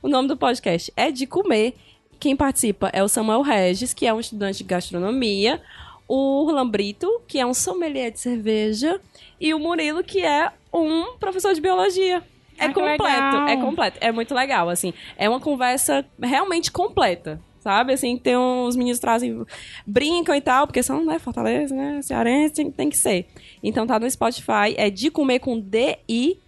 O 0.00 0.08
nome 0.08 0.28
do 0.28 0.36
podcast 0.36 0.92
é 0.96 1.10
De 1.10 1.26
Comer. 1.26 1.74
Quem 2.20 2.36
participa 2.36 2.90
é 2.92 3.02
o 3.02 3.08
Samuel 3.08 3.40
Regis, 3.40 3.94
que 3.94 4.06
é 4.06 4.12
um 4.12 4.20
estudante 4.20 4.58
de 4.58 4.64
gastronomia, 4.64 5.60
o 6.06 6.50
Lambrito, 6.50 7.22
que 7.26 7.38
é 7.38 7.46
um 7.46 7.54
sommelier 7.54 8.10
de 8.12 8.20
cerveja, 8.20 9.00
e 9.40 9.54
o 9.54 9.58
Murilo, 9.58 10.04
que 10.04 10.20
é 10.20 10.52
um 10.72 11.16
professor 11.18 11.54
de 11.54 11.60
biologia. 11.62 12.22
É 12.58 12.66
Ah, 12.66 12.74
completo, 12.74 13.36
é 13.48 13.56
completo. 13.56 13.98
É 14.02 14.12
muito 14.12 14.34
legal, 14.34 14.68
assim. 14.68 14.92
É 15.16 15.26
uma 15.30 15.40
conversa 15.40 16.04
realmente 16.20 16.70
completa. 16.70 17.40
Sabe, 17.60 17.92
assim, 17.92 18.16
tem 18.16 18.36
uns 18.38 18.74
meninos 18.74 18.98
trazem, 18.98 19.44
brincam 19.86 20.34
e 20.34 20.40
tal, 20.40 20.66
porque 20.66 20.82
são, 20.82 21.04
né, 21.04 21.18
Fortaleza, 21.18 21.74
né, 21.74 22.00
cearense, 22.00 22.54
tem, 22.54 22.70
tem 22.70 22.88
que 22.88 22.96
ser. 22.96 23.26
Então 23.62 23.86
tá 23.86 23.98
no 23.98 24.10
Spotify, 24.10 24.74
é 24.78 24.88
de 24.88 25.10
comer 25.10 25.40
com 25.40 25.60
D-I-C-U-M-E. 25.60 26.40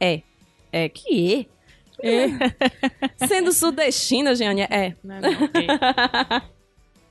É. 0.00 0.22
É, 0.70 0.88
que 0.88 1.48
é? 2.02 2.26
Sendo 3.26 3.52
sudestina, 3.52 4.34
Jeane, 4.34 4.62
é. 4.62 4.94
Não, 5.02 5.20
não, 5.20 5.30
ok. 5.44 5.66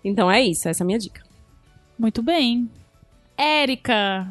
Então 0.03 0.31
é 0.31 0.41
isso, 0.41 0.67
essa 0.67 0.81
é 0.81 0.83
a 0.83 0.87
minha 0.87 0.97
dica. 0.97 1.21
Muito 1.97 2.23
bem. 2.23 2.67
Érica, 3.37 4.27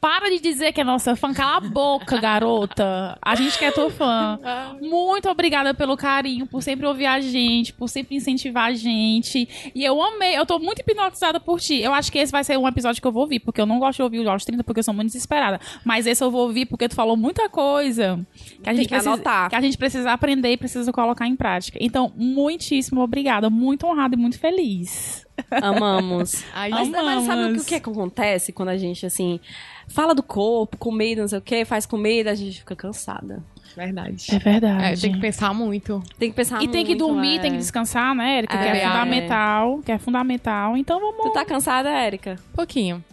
para 0.00 0.30
de 0.30 0.40
dizer 0.40 0.72
que 0.72 0.80
é 0.80 0.84
nossa 0.84 1.14
fã. 1.14 1.34
Cala 1.34 1.58
a 1.58 1.60
boca, 1.60 2.18
garota. 2.18 3.18
A 3.20 3.34
gente 3.34 3.58
quer 3.58 3.72
tua 3.72 3.90
fã. 3.90 4.40
Muito 4.80 5.28
obrigada 5.28 5.74
pelo 5.74 5.96
carinho, 5.96 6.46
por 6.46 6.62
sempre 6.62 6.86
ouvir 6.86 7.06
a 7.06 7.20
gente, 7.20 7.72
por 7.72 7.88
sempre 7.88 8.16
incentivar 8.16 8.70
a 8.70 8.72
gente. 8.72 9.46
E 9.74 9.84
eu 9.84 10.00
amei, 10.02 10.38
eu 10.38 10.46
tô 10.46 10.58
muito 10.58 10.80
hipnotizada 10.80 11.38
por 11.38 11.60
ti. 11.60 11.80
Eu 11.80 11.92
acho 11.92 12.10
que 12.10 12.18
esse 12.18 12.32
vai 12.32 12.42
ser 12.42 12.56
um 12.56 12.66
episódio 12.66 13.00
que 13.00 13.06
eu 13.06 13.12
vou 13.12 13.22
ouvir, 13.22 13.40
porque 13.40 13.60
eu 13.60 13.66
não 13.66 13.78
gosto 13.78 13.98
de 13.98 14.02
ouvir 14.02 14.20
o 14.20 14.30
aos 14.30 14.44
30, 14.44 14.64
porque 14.64 14.80
eu 14.80 14.84
sou 14.84 14.94
muito 14.94 15.08
desesperada. 15.08 15.60
Mas 15.84 16.06
esse 16.06 16.24
eu 16.24 16.30
vou 16.30 16.42
ouvir 16.42 16.64
porque 16.64 16.88
tu 16.88 16.94
falou 16.94 17.16
muita 17.16 17.48
coisa 17.50 18.24
que 18.62 18.70
a 18.70 18.72
gente 18.72 18.84
que 18.84 18.94
precisa, 18.94 19.12
anotar. 19.12 19.50
que 19.50 19.56
a 19.56 19.60
gente 19.60 19.76
precisa 19.76 20.12
aprender 20.12 20.52
e 20.52 20.56
precisa 20.56 20.90
colocar 20.92 21.26
em 21.26 21.36
prática. 21.36 21.76
Então, 21.80 22.10
muitíssimo 22.16 23.02
obrigada, 23.02 23.50
muito 23.50 23.86
honrada 23.86 24.14
e 24.14 24.18
muito 24.18 24.38
feliz. 24.38 25.26
Amamos. 25.50 26.44
Ai, 26.54 26.70
Mas, 26.70 26.86
gente, 26.86 27.02
mas 27.02 27.04
sabe 27.04 27.20
o 27.20 27.24
que, 27.24 27.32
Amamos. 27.32 27.62
o 27.62 27.66
que 27.66 27.74
é 27.74 27.80
que 27.80 27.90
acontece 27.90 28.52
quando 28.52 28.68
a 28.68 28.76
gente, 28.76 29.06
assim, 29.06 29.40
fala 29.90 30.14
do 30.14 30.22
corpo, 30.22 30.76
comida, 30.76 31.20
não 31.20 31.28
sei 31.28 31.38
o 31.38 31.42
que, 31.42 31.64
faz 31.64 31.84
comida, 31.86 32.30
a 32.30 32.34
gente 32.34 32.60
fica 32.60 32.74
cansada. 32.76 33.42
verdade. 33.76 34.26
É 34.30 34.38
verdade. 34.38 34.84
É, 34.84 34.96
tem 34.96 35.12
que 35.12 35.20
pensar 35.20 35.52
muito. 35.54 36.02
Tem 36.18 36.30
que 36.30 36.36
pensar 36.36 36.62
E 36.62 36.68
tem 36.68 36.84
que 36.84 36.92
muito, 36.94 37.06
dormir, 37.06 37.36
é. 37.36 37.38
tem 37.40 37.52
que 37.52 37.58
descansar, 37.58 38.14
né, 38.14 38.38
Erika? 38.38 38.56
que 38.56 38.64
É, 38.64 38.68
é 38.68 38.82
é. 38.82 38.88
fundamental. 38.88 39.78
Que 39.84 39.92
é 39.92 39.98
fundamental. 39.98 40.76
Então 40.76 40.98
vamos. 41.00 41.22
Tu 41.22 41.32
tá 41.32 41.44
cansada, 41.44 41.88
Érica? 41.90 42.36
Pouquinho. 42.54 43.04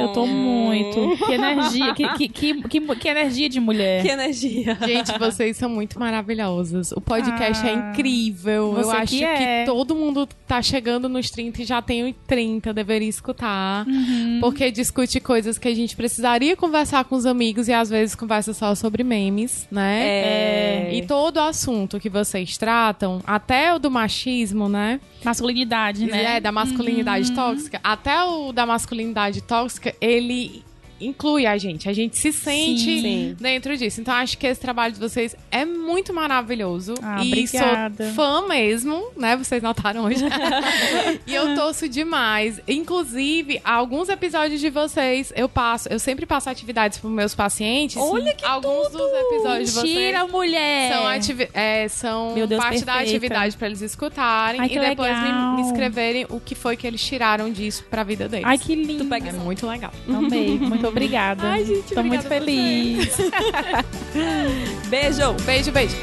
Eu 0.00 0.12
tô 0.12 0.26
muito. 0.26 1.16
Que 1.26 1.32
energia, 1.32 1.94
que, 1.94 2.08
que, 2.14 2.28
que, 2.28 2.62
que, 2.62 2.80
que 2.96 3.08
energia 3.08 3.48
de 3.48 3.60
mulher. 3.60 4.02
Que 4.02 4.08
energia. 4.08 4.76
Gente, 4.86 5.18
vocês 5.18 5.56
são 5.56 5.68
muito 5.68 5.98
maravilhosas. 5.98 6.92
O 6.92 7.00
podcast 7.00 7.66
é 7.66 7.70
Ah, 7.70 7.90
incrível. 7.90 8.74
Eu 8.76 8.84
você 8.84 8.96
acho 8.96 9.12
que 9.12 9.18
que, 9.18 9.24
é. 9.24 9.64
todo 9.64 9.94
mundo 9.94 10.28
tá 10.46 10.60
chegando 10.62 11.08
nos 11.08 11.30
30 11.30 11.62
e 11.62 11.64
já 11.64 11.80
tem 11.80 12.08
os 12.08 12.14
30, 12.26 12.72
deveria 12.72 13.08
escutar. 13.08 13.86
Uhum. 13.86 14.38
Porque 14.40 14.70
discute 14.70 15.20
coisas 15.20 15.58
que 15.58 15.68
a 15.68 15.74
gente 15.74 15.96
precisaria 15.96 16.56
conversar 16.56 17.04
com 17.04 17.16
os 17.16 17.26
amigos 17.26 17.68
e 17.68 17.72
às 17.72 17.90
vezes 17.90 18.14
conversa 18.14 18.52
só 18.52 18.74
sobre 18.74 19.02
memes, 19.02 19.66
né? 19.70 20.00
É. 20.06 20.90
E 20.94 21.06
todo 21.06 21.36
o 21.38 21.40
assunto 21.40 21.98
que 21.98 22.08
vocês 22.08 22.56
tratam, 22.56 23.20
até 23.26 23.74
o 23.74 23.78
do 23.78 23.90
machismo, 23.90 24.68
né? 24.68 25.00
Masculinidade, 25.24 26.06
né? 26.06 26.36
É, 26.36 26.40
da 26.40 26.50
masculinidade 26.52 27.32
tóxica. 27.32 27.80
Até 27.82 28.22
o 28.24 28.52
da 28.52 28.64
masculinidade 28.66 29.42
tóxica, 29.42 29.94
ele 30.00 30.62
inclui 31.00 31.46
a 31.46 31.56
gente. 31.56 31.88
A 31.88 31.92
gente 31.92 32.16
se 32.16 32.32
sente 32.32 33.00
Sim. 33.00 33.36
Dentro 33.40 33.76
disso. 33.76 34.00
Então, 34.00 34.14
acho 34.14 34.36
que 34.36 34.46
esse 34.46 34.60
trabalho 34.60 34.92
de 34.92 35.00
vocês 35.00 35.34
é 35.50 35.64
muito 35.64 36.12
maravilhoso. 36.12 36.94
Ah, 37.02 37.22
e 37.24 37.28
obrigada. 37.28 38.04
sou 38.06 38.14
fã 38.14 38.46
mesmo, 38.46 39.10
né? 39.16 39.36
Vocês 39.36 39.62
notaram 39.62 40.04
hoje. 40.04 40.24
e 41.26 41.34
eu 41.34 41.54
torço 41.54 41.88
demais. 41.88 42.60
Inclusive, 42.68 43.60
alguns 43.64 44.08
episódios 44.08 44.60
de 44.60 44.70
vocês, 44.70 45.32
eu 45.36 45.48
passo, 45.48 45.88
eu 45.88 45.98
sempre 45.98 46.26
passo 46.26 46.50
atividades 46.50 46.98
para 46.98 47.08
meus 47.10 47.34
pacientes. 47.34 47.96
Olha 47.96 48.34
que 48.34 48.44
Alguns 48.44 48.90
dos 48.90 49.00
episódios 49.12 49.68
de 49.68 49.74
vocês. 49.74 49.94
Mentira, 49.94 50.26
mulher! 50.26 50.92
São, 50.92 51.06
ativi- 51.06 51.48
é, 51.54 51.88
são 51.88 52.34
Deus, 52.34 52.48
parte 52.62 52.84
da 52.84 52.92
perfeita. 52.94 53.16
atividade 53.16 53.56
pra 53.56 53.66
eles 53.68 53.80
escutarem 53.80 54.60
Ai, 54.60 54.68
e 54.70 54.78
depois 54.78 55.16
me, 55.22 55.56
me 55.56 55.62
escreverem 55.62 56.26
o 56.28 56.40
que 56.40 56.54
foi 56.54 56.76
que 56.76 56.86
eles 56.86 57.02
tiraram 57.02 57.50
disso 57.50 57.84
pra 57.88 58.02
vida 58.02 58.28
deles. 58.28 58.46
Ai, 58.46 58.58
que 58.58 58.74
lindo. 58.74 59.08
É 59.14 59.32
muito 59.32 59.66
legal. 59.66 59.92
Amei. 60.08 60.58
Muito 60.58 60.89
obrigada. 60.90 61.48
Ai, 61.50 61.64
gente, 61.64 61.94
Tô 61.94 62.02
muito 62.02 62.26
feliz. 62.26 63.16
Beijo. 64.88 65.34
Beijo, 65.44 65.72
beijo. 65.72 65.96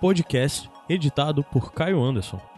Podcast 0.00 0.70
editado 0.88 1.42
por 1.42 1.72
Caio 1.72 2.02
Anderson. 2.02 2.55